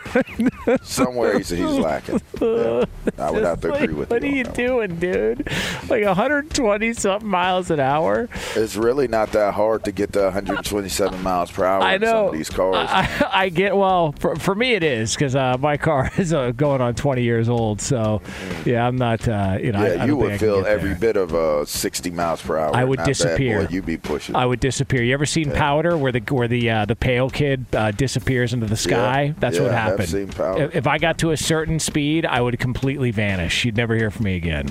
somewhere 0.84 1.38
he's, 1.38 1.50
he's 1.50 1.60
lacking. 1.62 2.22
Yeah. 2.40 2.86
I 3.18 3.32
would 3.32 3.44
have 3.44 3.62
to 3.62 3.70
Like, 3.70 3.82
agree 3.84 3.94
with 3.96 4.10
what 4.12 4.22
you. 4.24 4.30
are 4.30 4.36
you 4.36 4.44
doing, 4.44 4.96
dude? 4.98 5.48
Like 5.90 6.04
120 6.06 6.94
something 6.94 7.28
miles 7.28 7.70
an 7.72 7.80
hour. 7.80 8.30
It's 8.56 8.76
really 8.76 9.08
not 9.08 9.32
that 9.32 9.54
hard 9.54 9.84
to 9.86 9.92
get 9.92 10.14
to 10.14 10.22
127 10.24 11.22
miles 11.22 11.52
per 11.52 11.66
hour 11.66 11.82
I 11.82 11.96
in 11.96 12.02
know. 12.02 12.08
some 12.08 12.26
of 12.28 12.34
these 12.34 12.50
cars. 12.50 12.88
I, 12.90 13.30
I 13.32 13.50
get 13.50 13.76
well 13.76 14.14
for, 14.20 14.36
for 14.36 14.56
me 14.56 14.74
it 14.74 14.84
is 14.84 15.14
because 15.16 15.36
uh, 15.36 15.58
my 15.60 15.78
car 15.78 16.12
is 16.18 16.34
uh, 16.34 16.52
going 16.52 16.82
on 16.82 16.96
20 16.96 17.23
years 17.24 17.50
old. 17.50 17.82
So 17.82 18.22
yeah, 18.66 18.88
I'm 18.88 18.96
not. 18.98 19.28
Uh, 19.28 19.58
you 19.62 19.72
know, 19.72 19.80
I- 19.80 19.84
I 19.84 19.94
yeah, 19.96 20.06
you 20.06 20.16
would 20.18 20.32
I 20.34 20.38
feel 20.38 20.66
every 20.66 20.90
there. 20.90 21.14
bit 21.14 21.18
of 21.18 21.34
uh, 21.34 21.66
60 21.66 22.12
miles 22.12 22.42
per 22.42 22.58
hour. 22.58 22.76
I 22.76 22.84
would 22.84 23.04
disappear. 23.04 23.62
boy, 23.64 23.68
you'd 23.72 23.86
be 23.86 23.98
pushing. 23.98 24.36
I 24.36 24.46
would 24.46 24.60
disappear. 24.60 25.02
You 25.04 25.14
ever 25.14 25.26
seen 25.26 25.52
Powder, 25.52 25.98
where 25.98 26.12
the 26.12 26.20
where 26.30 26.48
the 26.48 26.70
uh, 26.70 26.86
the 26.86 26.96
pale 26.96 27.30
kid 27.30 27.66
uh, 27.74 27.92
disappears 27.92 28.54
into 28.54 28.66
the 28.68 28.78
sky? 28.78 29.34
That's 29.40 29.60
what 29.60 29.66
Yeah, 29.72 29.72
I've 29.86 29.92
happened. 29.92 30.10
seen 30.10 30.28
Powder. 30.30 30.64
If, 30.66 30.76
if 30.76 30.88
I 30.88 30.98
got 30.98 31.18
to 31.20 31.32
a 31.32 31.38
certain 31.38 31.80
speed, 31.80 32.26
I 32.26 32.42
would 32.42 32.60
completely 32.60 33.12
vanish. 33.12 33.66
You'd 33.66 33.78
never 33.78 33.96
hear 33.96 34.12
from 34.12 34.26
me 34.26 34.36
again. 34.36 34.70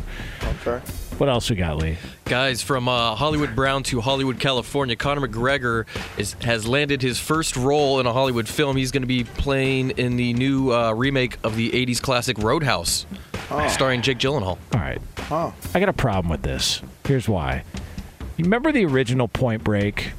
okay. 0.66 0.80
What 1.18 1.28
else 1.28 1.50
we 1.50 1.56
got, 1.56 1.76
Lee? 1.76 1.96
Guys, 2.32 2.62
from 2.62 2.88
uh, 2.88 3.14
Hollywood 3.14 3.54
Brown 3.54 3.82
to 3.82 4.00
Hollywood, 4.00 4.40
California, 4.40 4.96
Conor 4.96 5.28
McGregor 5.28 5.84
is, 6.16 6.32
has 6.40 6.66
landed 6.66 7.02
his 7.02 7.18
first 7.18 7.58
role 7.58 8.00
in 8.00 8.06
a 8.06 8.12
Hollywood 8.14 8.48
film. 8.48 8.74
He's 8.74 8.90
going 8.90 9.02
to 9.02 9.06
be 9.06 9.24
playing 9.24 9.90
in 9.90 10.16
the 10.16 10.32
new 10.32 10.72
uh, 10.72 10.94
remake 10.94 11.36
of 11.44 11.56
the 11.56 11.68
80s 11.72 12.00
classic 12.00 12.38
Roadhouse, 12.38 13.04
starring 13.68 14.00
Jake 14.00 14.16
Gyllenhaal. 14.16 14.56
All 14.56 14.80
right. 14.80 14.98
Oh. 15.30 15.52
I 15.74 15.80
got 15.80 15.90
a 15.90 15.92
problem 15.92 16.30
with 16.30 16.40
this. 16.40 16.80
Here's 17.04 17.28
why. 17.28 17.64
You 18.38 18.44
remember 18.44 18.72
the 18.72 18.86
original 18.86 19.28
Point 19.28 19.62
Break? 19.62 20.12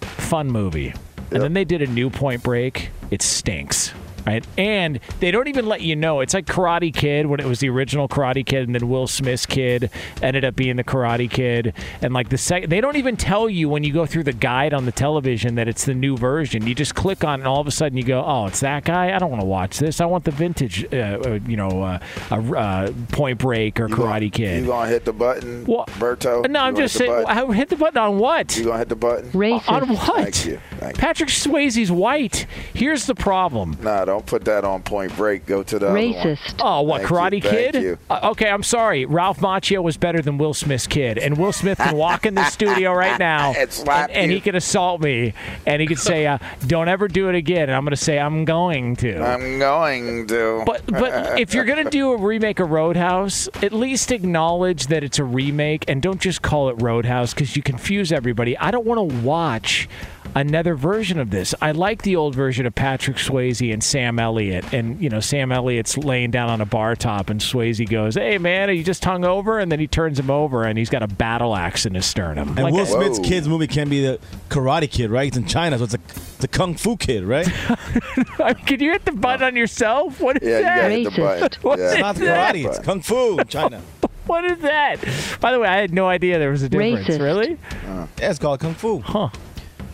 Fun 0.00 0.50
movie. 0.50 0.94
And 1.30 1.42
then 1.42 1.52
they 1.52 1.66
did 1.66 1.82
a 1.82 1.86
new 1.86 2.08
Point 2.08 2.42
Break. 2.42 2.88
It 3.10 3.20
stinks. 3.20 3.92
Right? 4.26 4.46
And 4.58 5.00
they 5.20 5.30
don't 5.30 5.48
even 5.48 5.66
let 5.66 5.80
you 5.80 5.96
know. 5.96 6.20
It's 6.20 6.34
like 6.34 6.46
Karate 6.46 6.94
Kid 6.94 7.26
when 7.26 7.40
it 7.40 7.46
was 7.46 7.60
the 7.60 7.68
original 7.70 8.08
Karate 8.08 8.44
Kid 8.44 8.64
and 8.66 8.74
then 8.74 8.88
Will 8.88 9.06
Smith's 9.06 9.46
kid 9.46 9.90
ended 10.22 10.44
up 10.44 10.54
being 10.56 10.76
the 10.76 10.84
Karate 10.84 11.30
Kid. 11.30 11.72
And 12.02 12.12
like 12.12 12.28
the 12.28 12.38
second, 12.38 12.70
they 12.70 12.80
don't 12.80 12.96
even 12.96 13.16
tell 13.16 13.48
you 13.48 13.68
when 13.68 13.82
you 13.82 13.92
go 13.92 14.06
through 14.06 14.24
the 14.24 14.32
guide 14.32 14.74
on 14.74 14.84
the 14.84 14.92
television 14.92 15.54
that 15.54 15.68
it's 15.68 15.84
the 15.84 15.94
new 15.94 16.16
version. 16.16 16.66
You 16.66 16.74
just 16.74 16.94
click 16.94 17.24
on 17.24 17.40
it 17.40 17.42
and 17.42 17.48
all 17.48 17.60
of 17.60 17.66
a 17.66 17.70
sudden 17.70 17.96
you 17.96 18.04
go, 18.04 18.22
oh, 18.24 18.46
it's 18.46 18.60
that 18.60 18.84
guy? 18.84 19.14
I 19.14 19.18
don't 19.18 19.30
want 19.30 19.40
to 19.40 19.46
watch 19.46 19.78
this. 19.78 20.00
I 20.00 20.06
want 20.06 20.24
the 20.24 20.30
vintage, 20.30 20.84
uh, 20.92 20.96
uh, 20.96 21.38
you 21.46 21.56
know, 21.56 21.82
uh, 21.82 21.98
uh, 22.30 22.36
uh, 22.54 22.92
Point 23.12 23.38
Break 23.38 23.80
or 23.80 23.88
You 23.88 23.94
Karate 23.94 24.00
gonna, 24.00 24.30
Kid. 24.30 24.60
You 24.62 24.66
gonna 24.68 24.90
hit 24.90 25.04
the 25.04 25.12
button, 25.12 25.64
What? 25.64 25.88
Berto? 25.90 26.48
No, 26.48 26.60
You 26.60 26.66
I'm 26.66 26.76
just 26.76 26.96
saying. 26.96 27.24
I 27.26 27.52
hit 27.54 27.68
the 27.68 27.76
button 27.76 27.98
on 27.98 28.18
what? 28.18 28.56
You 28.56 28.64
gonna 28.64 28.78
hit 28.78 28.88
the 28.88 28.96
button? 28.96 29.30
Racist. 29.32 29.68
On 29.68 29.88
what? 29.88 30.06
Thank 30.34 30.46
you. 30.46 30.60
Thank 30.78 30.96
you. 30.96 31.00
Patrick 31.00 31.30
Swayze's 31.30 31.90
white. 31.90 32.46
Here's 32.74 33.06
the 33.06 33.14
problem. 33.14 33.76
Nah, 33.82 34.04
don't 34.10 34.26
put 34.26 34.44
that 34.46 34.64
on 34.64 34.82
Point 34.82 35.16
Break. 35.16 35.46
Go 35.46 35.62
to 35.62 35.78
the 35.78 35.86
other 35.86 35.94
one. 35.94 36.12
Racist. 36.12 36.56
Oh, 36.60 36.82
what 36.82 37.02
Thank 37.02 37.10
you, 37.10 37.16
Karate 37.16 37.42
thank 37.42 37.72
Kid? 37.72 37.82
you. 37.82 37.98
Uh, 38.08 38.30
okay, 38.32 38.48
I'm 38.48 38.62
sorry. 38.62 39.04
Ralph 39.04 39.38
Macchio 39.38 39.82
was 39.82 39.96
better 39.96 40.20
than 40.20 40.36
Will 40.36 40.52
Smith's 40.52 40.86
kid, 40.86 41.16
and 41.16 41.38
Will 41.38 41.52
Smith 41.52 41.78
can 41.78 41.96
walk 41.96 42.26
in 42.26 42.34
the 42.34 42.44
studio 42.50 42.92
right 42.92 43.18
now 43.18 43.52
And 43.60 43.70
and, 43.88 44.10
and 44.10 44.32
he 44.32 44.40
can 44.40 44.56
assault 44.56 45.00
me, 45.00 45.34
and 45.66 45.80
he 45.80 45.86
could 45.86 45.98
say, 45.98 46.26
uh, 46.26 46.38
"Don't 46.66 46.88
ever 46.88 47.08
do 47.08 47.28
it 47.28 47.34
again." 47.34 47.64
And 47.64 47.72
I'm 47.72 47.84
going 47.84 47.90
to 47.90 47.96
say, 47.96 48.18
"I'm 48.18 48.44
going 48.44 48.96
to." 48.96 49.22
I'm 49.22 49.58
going 49.58 50.26
to. 50.26 50.62
But 50.66 50.86
but 50.86 51.38
if 51.38 51.54
you're 51.54 51.64
gonna 51.64 51.90
do 51.90 52.12
a 52.12 52.16
remake 52.16 52.58
of 52.60 52.70
Roadhouse, 52.70 53.48
at 53.62 53.72
least 53.72 54.10
acknowledge 54.10 54.88
that 54.88 55.04
it's 55.04 55.18
a 55.18 55.24
remake 55.24 55.84
and 55.88 56.02
don't 56.02 56.20
just 56.20 56.42
call 56.42 56.68
it 56.68 56.82
Roadhouse 56.82 57.32
because 57.32 57.56
you 57.56 57.62
confuse 57.62 58.12
everybody. 58.12 58.56
I 58.58 58.70
don't 58.70 58.86
want 58.86 59.10
to 59.10 59.16
watch 59.20 59.88
another 60.34 60.74
version 60.74 61.18
of 61.18 61.30
this. 61.30 61.54
I 61.60 61.72
like 61.72 62.02
the 62.02 62.16
old 62.16 62.34
version 62.34 62.66
of 62.66 62.74
Patrick 62.74 63.16
Swayze 63.16 63.72
and 63.72 63.82
Sam 63.82 64.18
Elliott, 64.18 64.72
and 64.72 65.00
you 65.02 65.08
know 65.08 65.20
Sam 65.20 65.52
Elliott's 65.52 65.96
laying 65.98 66.30
down 66.30 66.48
on 66.50 66.60
a 66.60 66.66
bar 66.66 66.94
top, 66.96 67.30
and 67.30 67.40
Swayze 67.40 67.88
goes, 67.88 68.14
"Hey 68.14 68.38
man, 68.38 68.68
are 68.70 68.72
you 68.72 68.84
just 68.84 69.04
hung 69.04 69.24
over?" 69.24 69.58
And 69.58 69.70
then 69.70 69.80
he 69.80 69.86
turns 69.86 70.18
him 70.18 70.30
over, 70.30 70.64
and 70.64 70.78
he's 70.78 70.90
got 70.90 71.02
a 71.02 71.08
battle 71.08 71.54
axe 71.56 71.86
in 71.86 71.94
his 71.94 72.06
sternum. 72.06 72.48
And 72.50 72.62
Like, 72.64 72.72
Will 72.74 72.80
I- 72.82 72.84
Smith's 72.84 73.18
Whoa. 73.18 73.24
kids 73.28 73.48
movie 73.48 73.66
can 73.66 73.88
be 73.88 74.02
the 74.02 74.18
Karate 74.48 74.90
Kid, 74.90 75.10
right? 75.10 75.28
It's 75.28 75.36
in 75.36 75.46
China, 75.46 75.78
so 75.78 75.84
it's 75.84 75.94
a, 75.94 76.00
it's 76.36 76.44
a 76.44 76.48
kung 76.48 76.74
fu 76.74 76.96
kid, 76.96 77.24
right? 77.24 77.46
can 78.66 78.80
you 78.80 78.92
hit 78.92 79.04
the 79.04 79.12
button 79.12 79.44
on 79.46 79.56
yourself? 79.56 80.20
What 80.20 80.42
is 80.42 80.48
yeah, 80.48 80.60
that? 80.62 80.76
gotta 80.82 80.94
hit 80.94 81.04
the 81.04 81.10
Racist. 81.22 81.62
button. 81.62 81.84
Yeah. 81.84 81.90
It's 81.92 82.00
not 82.00 82.16
karate, 82.16 82.66
it's 82.66 82.78
kung 82.80 83.00
fu 83.02 83.38
in 83.38 83.46
China. 83.48 83.80
What 84.26 84.44
is 84.44 84.58
that? 84.60 84.98
By 85.40 85.50
the 85.52 85.58
way, 85.58 85.66
I 85.66 85.78
had 85.78 85.92
no 85.92 86.06
idea 86.06 86.38
there 86.38 86.50
was 86.50 86.62
a 86.62 86.68
difference. 86.68 87.08
Racist. 87.08 87.20
Really? 87.20 87.58
Uh. 87.88 88.06
Yeah, 88.18 88.30
it's 88.30 88.38
called 88.38 88.60
kung 88.60 88.74
fu. 88.74 89.00
Huh. 89.00 89.28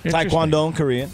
Interesting. 0.07 0.31
Taekwondo 0.31 0.67
in 0.69 0.73
Korean. 0.75 1.11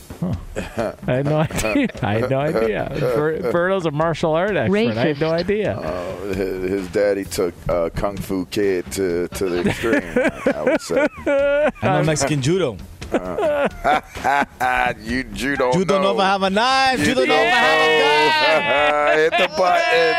I 0.76 1.12
had 1.12 1.24
no 1.26 1.38
idea. 1.38 1.88
I 2.02 2.14
had 2.18 2.30
no 2.30 2.38
idea. 2.40 2.88
Ber- 2.98 3.50
Berto's 3.52 3.86
a 3.86 3.90
martial 3.90 4.32
art 4.34 4.56
expert. 4.56 4.96
I 4.96 5.06
had 5.06 5.20
no 5.20 5.30
idea. 5.30 5.76
Uh, 5.78 6.16
his, 6.34 6.70
his 6.70 6.88
daddy 6.88 7.24
took 7.24 7.54
uh, 7.68 7.90
Kung 7.94 8.16
Fu 8.16 8.46
Kid 8.46 8.90
to, 8.92 9.28
to 9.28 9.48
the 9.48 9.68
extreme. 9.68 10.02
I, 10.04 10.52
I 10.58 10.62
would 10.62 10.80
say. 10.80 11.06
I 11.26 11.70
know 11.82 12.04
Mexican 12.04 12.40
judo. 12.42 12.76
Ah, 13.14 14.94
you, 15.02 15.24
you 15.34 15.56
don't 15.56 15.74
You 15.78 15.84
know. 15.84 16.00
know 16.00 16.18
have 16.18 16.42
a 16.42 16.48
knife. 16.50 17.06
You 17.06 17.14
don't 17.14 17.28
know 17.28 17.34
have 17.36 17.80
a 17.82 17.98
gun. 18.00 19.18
Hit 19.18 19.30
the 19.32 19.48
button. 19.58 20.14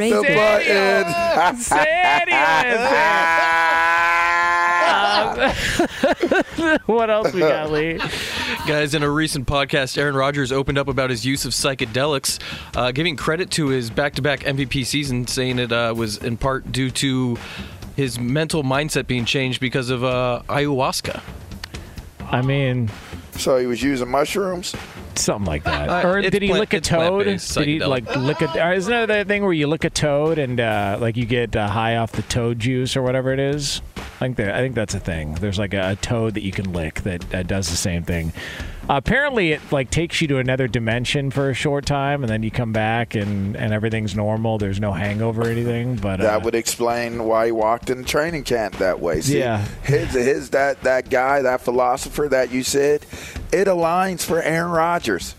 Hit 0.00 0.10
the 0.10 0.16
Racist. 0.28 0.36
button. 0.36 1.56
Say 1.56 1.86
anyways, 2.04 2.90
what 6.86 7.10
else 7.10 7.32
we 7.32 7.40
got, 7.40 7.70
Lee? 7.70 7.98
Guys, 8.66 8.94
in 8.94 9.02
a 9.02 9.10
recent 9.10 9.46
podcast, 9.46 9.96
Aaron 9.98 10.14
Rodgers 10.14 10.52
opened 10.52 10.78
up 10.78 10.88
about 10.88 11.10
his 11.10 11.24
use 11.24 11.44
of 11.44 11.52
psychedelics, 11.52 12.38
uh, 12.76 12.90
giving 12.92 13.16
credit 13.16 13.50
to 13.52 13.68
his 13.68 13.90
back 13.90 14.14
to 14.14 14.22
back 14.22 14.40
MVP 14.40 14.84
season, 14.86 15.26
saying 15.26 15.58
it 15.58 15.72
uh, 15.72 15.94
was 15.96 16.18
in 16.18 16.36
part 16.36 16.70
due 16.72 16.90
to 16.92 17.38
his 17.96 18.18
mental 18.18 18.62
mindset 18.62 19.06
being 19.06 19.24
changed 19.24 19.60
because 19.60 19.90
of 19.90 20.04
uh, 20.04 20.42
ayahuasca. 20.48 21.20
I 22.30 22.42
mean, 22.42 22.90
So 23.32 23.58
he 23.58 23.66
was 23.66 23.82
using 23.82 24.08
mushrooms. 24.08 24.74
something 25.16 25.46
like 25.46 25.64
that. 25.64 25.88
Uh, 26.04 26.08
or 26.08 26.20
did 26.22 26.40
he 26.42 26.48
plant- 26.48 26.60
lick 26.60 26.72
a 26.74 26.80
toad? 26.80 27.24
Did 27.24 27.66
he 27.66 27.80
like 27.80 28.14
lick 28.16 28.40
a? 28.40 28.72
Isn't 28.72 28.90
there 28.90 29.06
that 29.06 29.26
thing 29.26 29.42
where 29.42 29.52
you 29.52 29.66
lick 29.66 29.82
a 29.84 29.90
toad 29.90 30.38
and 30.38 30.60
uh, 30.60 30.96
like 31.00 31.16
you 31.16 31.26
get 31.26 31.56
uh, 31.56 31.68
high 31.68 31.96
off 31.96 32.12
the 32.12 32.22
toad 32.22 32.58
juice 32.60 32.96
or 32.96 33.02
whatever 33.02 33.32
it 33.32 33.40
is? 33.40 33.82
I 34.22 34.24
think 34.26 34.36
that 34.36 34.54
I 34.54 34.58
think 34.58 34.74
that's 34.74 34.94
a 34.94 35.00
thing. 35.00 35.34
There's 35.36 35.58
like 35.58 35.72
a, 35.72 35.92
a 35.92 35.96
toad 35.96 36.34
that 36.34 36.42
you 36.42 36.52
can 36.52 36.72
lick 36.74 37.00
that 37.02 37.34
uh, 37.34 37.42
does 37.42 37.70
the 37.70 37.76
same 37.76 38.02
thing. 38.02 38.32
apparently, 38.88 39.52
it 39.52 39.60
like 39.72 39.90
takes 39.90 40.20
you 40.20 40.28
to 40.28 40.38
another 40.38 40.68
dimension 40.68 41.30
for 41.30 41.48
a 41.48 41.54
short 41.54 41.86
time, 41.86 42.22
and 42.22 42.30
then 42.30 42.42
you 42.42 42.50
come 42.50 42.72
back 42.72 43.14
and 43.14 43.56
and 43.56 43.72
everything's 43.72 44.14
normal. 44.14 44.58
There's 44.58 44.78
no 44.80 44.92
hangover 44.92 45.42
or 45.42 45.46
anything. 45.48 45.96
But 45.96 46.20
uh, 46.20 46.24
That 46.24 46.42
would 46.42 46.54
explain 46.54 47.24
why 47.24 47.46
he 47.46 47.52
walked 47.52 47.88
in 47.88 47.98
the 48.02 48.04
training 48.08 48.44
camp 48.44 48.76
that 48.76 49.00
way. 49.00 49.22
See, 49.22 49.38
Yeah. 49.38 49.64
his 49.84 50.12
his 50.12 50.50
that 50.50 50.82
that 50.82 51.08
guy, 51.08 51.40
that 51.42 51.62
philosopher 51.62 52.28
that 52.28 52.50
you 52.52 52.62
said, 52.62 53.06
it 53.52 53.66
aligns 53.68 54.22
for 54.24 54.42
Aaron 54.42 54.70
Rodgers. 54.70 55.34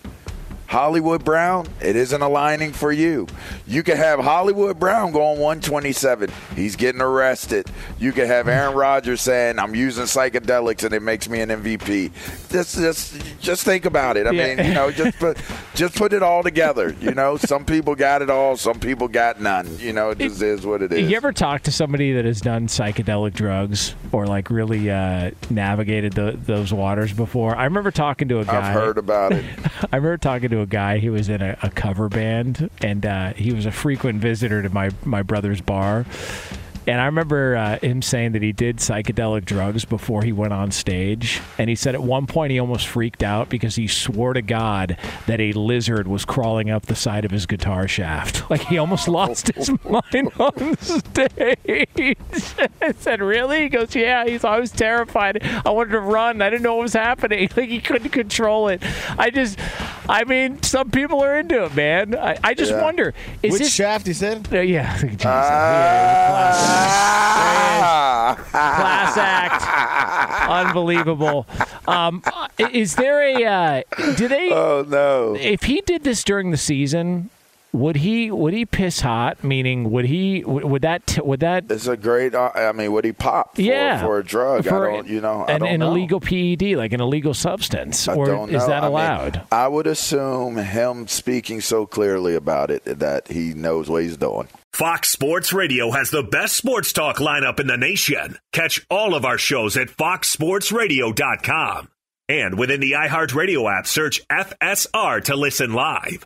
Hollywood 0.71 1.25
Brown, 1.25 1.67
it 1.81 1.97
isn't 1.97 2.21
aligning 2.21 2.71
for 2.71 2.93
you. 2.93 3.27
You 3.67 3.83
could 3.83 3.97
have 3.97 4.21
Hollywood 4.21 4.79
Brown 4.79 5.11
going 5.11 5.37
127. 5.37 6.31
He's 6.55 6.77
getting 6.77 7.01
arrested. 7.01 7.67
You 7.99 8.13
could 8.13 8.27
have 8.27 8.47
Aaron 8.47 8.73
Rodgers 8.73 9.19
saying, 9.19 9.59
"I'm 9.59 9.75
using 9.75 10.05
psychedelics 10.05 10.85
and 10.85 10.93
it 10.93 11.01
makes 11.01 11.27
me 11.27 11.41
an 11.41 11.49
MVP." 11.49 12.11
Just, 12.49 12.75
just, 12.77 13.21
just 13.41 13.65
think 13.65 13.83
about 13.83 14.15
it. 14.15 14.27
I 14.27 14.31
Yeah. 14.31 14.55
mean, 14.55 14.65
you 14.65 14.73
know, 14.73 14.91
just 14.91 15.19
put, 15.19 15.37
just 15.75 15.95
put 15.97 16.13
it 16.13 16.23
all 16.23 16.41
together. 16.41 16.95
You 17.01 17.11
know, 17.11 17.35
some 17.35 17.65
people 17.65 17.93
got 17.93 18.21
it 18.21 18.29
all, 18.29 18.55
some 18.55 18.79
people 18.79 19.09
got 19.09 19.41
none. 19.41 19.67
You 19.77 19.91
know, 19.91 20.11
it 20.11 20.19
just 20.19 20.41
is 20.41 20.65
what 20.65 20.81
it 20.81 20.93
is. 20.93 21.01
Have 21.01 21.09
you 21.09 21.17
ever 21.17 21.33
talk 21.33 21.63
to 21.63 21.71
somebody 21.73 22.13
that 22.13 22.23
has 22.23 22.39
done 22.39 22.67
psychedelic 22.67 23.33
drugs 23.33 23.93
or 24.13 24.25
like 24.25 24.49
really 24.49 24.89
uh, 24.89 25.31
navigated 25.49 26.13
the, 26.13 26.39
those 26.45 26.71
waters 26.71 27.11
before? 27.11 27.57
I 27.57 27.65
remember 27.65 27.91
talking 27.91 28.29
to 28.29 28.39
a 28.39 28.45
guy. 28.45 28.69
I've 28.69 28.73
heard 28.73 28.97
about 28.97 29.33
it. 29.33 29.43
I 29.91 29.97
remember 29.97 30.17
talking 30.17 30.49
to 30.51 30.60
a 30.61 30.65
guy. 30.65 30.97
He 30.97 31.09
was 31.09 31.29
in 31.29 31.41
a, 31.41 31.57
a 31.61 31.69
cover 31.69 32.09
band, 32.09 32.69
and 32.81 33.05
uh, 33.05 33.33
he 33.33 33.53
was 33.53 33.65
a 33.65 33.71
frequent 33.71 34.19
visitor 34.19 34.61
to 34.61 34.69
my 34.69 34.91
my 35.03 35.21
brother's 35.21 35.61
bar. 35.61 36.05
And 36.87 36.99
I 36.99 37.05
remember 37.05 37.55
uh, 37.55 37.77
him 37.79 38.01
saying 38.01 38.31
that 38.31 38.41
he 38.41 38.51
did 38.51 38.77
psychedelic 38.77 39.45
drugs 39.45 39.85
before 39.85 40.23
he 40.23 40.31
went 40.31 40.51
on 40.53 40.71
stage. 40.71 41.39
And 41.57 41.69
he 41.69 41.75
said 41.75 41.93
at 41.95 42.01
one 42.01 42.25
point 42.27 42.51
he 42.51 42.59
almost 42.59 42.87
freaked 42.87 43.21
out 43.21 43.49
because 43.49 43.75
he 43.75 43.87
swore 43.87 44.33
to 44.33 44.41
God 44.41 44.97
that 45.27 45.39
a 45.39 45.51
lizard 45.53 46.07
was 46.07 46.25
crawling 46.25 46.69
up 46.71 46.87
the 46.87 46.95
side 46.95 47.23
of 47.23 47.31
his 47.31 47.45
guitar 47.45 47.87
shaft. 47.87 48.43
Like 48.51 48.63
he 48.65 48.77
almost 48.77 49.07
lost 49.07 49.53
his 49.55 49.69
mind 49.89 50.29
on 50.37 50.75
stage. 50.77 52.17
I 52.81 52.91
said, 52.97 53.21
Really? 53.21 53.61
He 53.61 53.69
goes, 53.69 53.95
Yeah. 53.95 54.25
He's 54.25 54.43
I 54.43 54.59
was 54.59 54.71
terrified. 54.71 55.41
I 55.65 55.69
wanted 55.69 55.91
to 55.91 55.99
run. 56.01 56.41
I 56.41 56.49
didn't 56.49 56.63
know 56.63 56.75
what 56.75 56.83
was 56.83 56.93
happening. 56.93 57.47
Like 57.55 57.69
he 57.69 57.79
couldn't 57.79 58.09
control 58.09 58.67
it. 58.67 58.81
I 59.17 59.29
just, 59.29 59.57
I 60.09 60.23
mean, 60.25 60.61
some 60.63 60.91
people 60.91 61.23
are 61.23 61.37
into 61.37 61.63
it, 61.65 61.75
man. 61.75 62.15
I, 62.17 62.37
I 62.43 62.53
just 62.53 62.71
Yeah. 62.71 62.81
wonder. 62.83 63.13
Is 63.41 63.53
Which 63.53 63.61
this, 63.61 63.73
shaft 63.73 64.07
he 64.07 64.13
said? 64.13 64.47
uh, 64.51 64.59
yeah. 64.59 64.97
Jesus. 64.97 65.23
yeah. 65.23 66.70
Class 66.71 68.37
act. 68.39 68.49
Class 68.51 69.17
act. 70.43 70.49
Unbelievable. 70.49 71.45
Um, 71.87 72.23
is 72.57 72.95
there 72.95 73.21
a? 73.21 73.45
Uh, 73.45 74.13
do 74.15 74.27
they? 74.27 74.49
Oh 74.51 74.85
no! 74.87 75.35
If 75.35 75.63
he 75.63 75.81
did 75.81 76.03
this 76.03 76.23
during 76.23 76.51
the 76.51 76.57
season, 76.57 77.29
would 77.73 77.95
he? 77.95 78.29
Would 78.31 78.53
he 78.53 78.65
piss 78.65 78.99
hot? 79.01 79.43
Meaning, 79.43 79.91
would 79.91 80.05
he? 80.05 80.43
Would 80.43 80.63
would 80.65 80.81
that? 80.81 81.17
Would 81.23 81.39
that? 81.41 81.65
It's 81.69 81.87
a 81.87 81.95
great. 81.97 82.33
uh, 82.35 82.51
I 82.53 82.71
mean, 82.73 82.91
would 82.91 83.05
he 83.05 83.13
pop? 83.13 83.55
For, 83.55 83.61
Yeah. 83.61 84.01
for 84.01 84.19
a 84.19 84.23
drug. 84.23 84.65
For 84.65 84.89
I 84.89 84.95
don't. 84.97 85.07
You 85.07 85.21
know. 85.21 85.45
I 85.47 85.53
an, 85.53 85.59
don't 85.61 85.69
an 85.69 85.79
know. 85.79 85.91
illegal 85.91 86.19
PED, 86.19 86.75
like 86.75 86.91
an 86.93 87.01
illegal 87.01 87.33
substance, 87.33 88.07
I 88.07 88.15
or 88.15 88.25
don't 88.25 88.49
is 88.49 88.63
know. 88.63 88.67
that 88.67 88.83
I 88.83 88.87
mean, 88.87 88.87
allowed? 88.91 89.41
I 89.51 89.67
would 89.67 89.87
assume 89.87 90.57
him 90.57 91.07
speaking 91.07 91.61
so 91.61 91.85
clearly 91.85 92.35
about 92.35 92.71
it 92.71 92.83
that 92.85 93.27
he 93.29 93.53
knows 93.53 93.89
what 93.89 94.03
he's 94.03 94.17
doing. 94.17 94.47
Fox 94.73 95.09
Sports 95.09 95.51
Radio 95.51 95.91
has 95.91 96.11
the 96.11 96.23
best 96.23 96.55
sports 96.55 96.93
talk 96.93 97.17
lineup 97.17 97.59
in 97.59 97.67
the 97.67 97.75
nation. 97.77 98.37
Catch 98.53 98.85
all 98.89 99.13
of 99.15 99.25
our 99.25 99.37
shows 99.37 99.75
at 99.75 99.89
foxsportsradio.com. 99.89 101.89
And 102.29 102.57
within 102.57 102.79
the 102.79 102.93
iHeartRadio 102.93 103.69
app, 103.79 103.85
search 103.87 104.21
FSR 104.29 105.21
to 105.25 105.35
listen 105.35 105.73
live. 105.73 106.25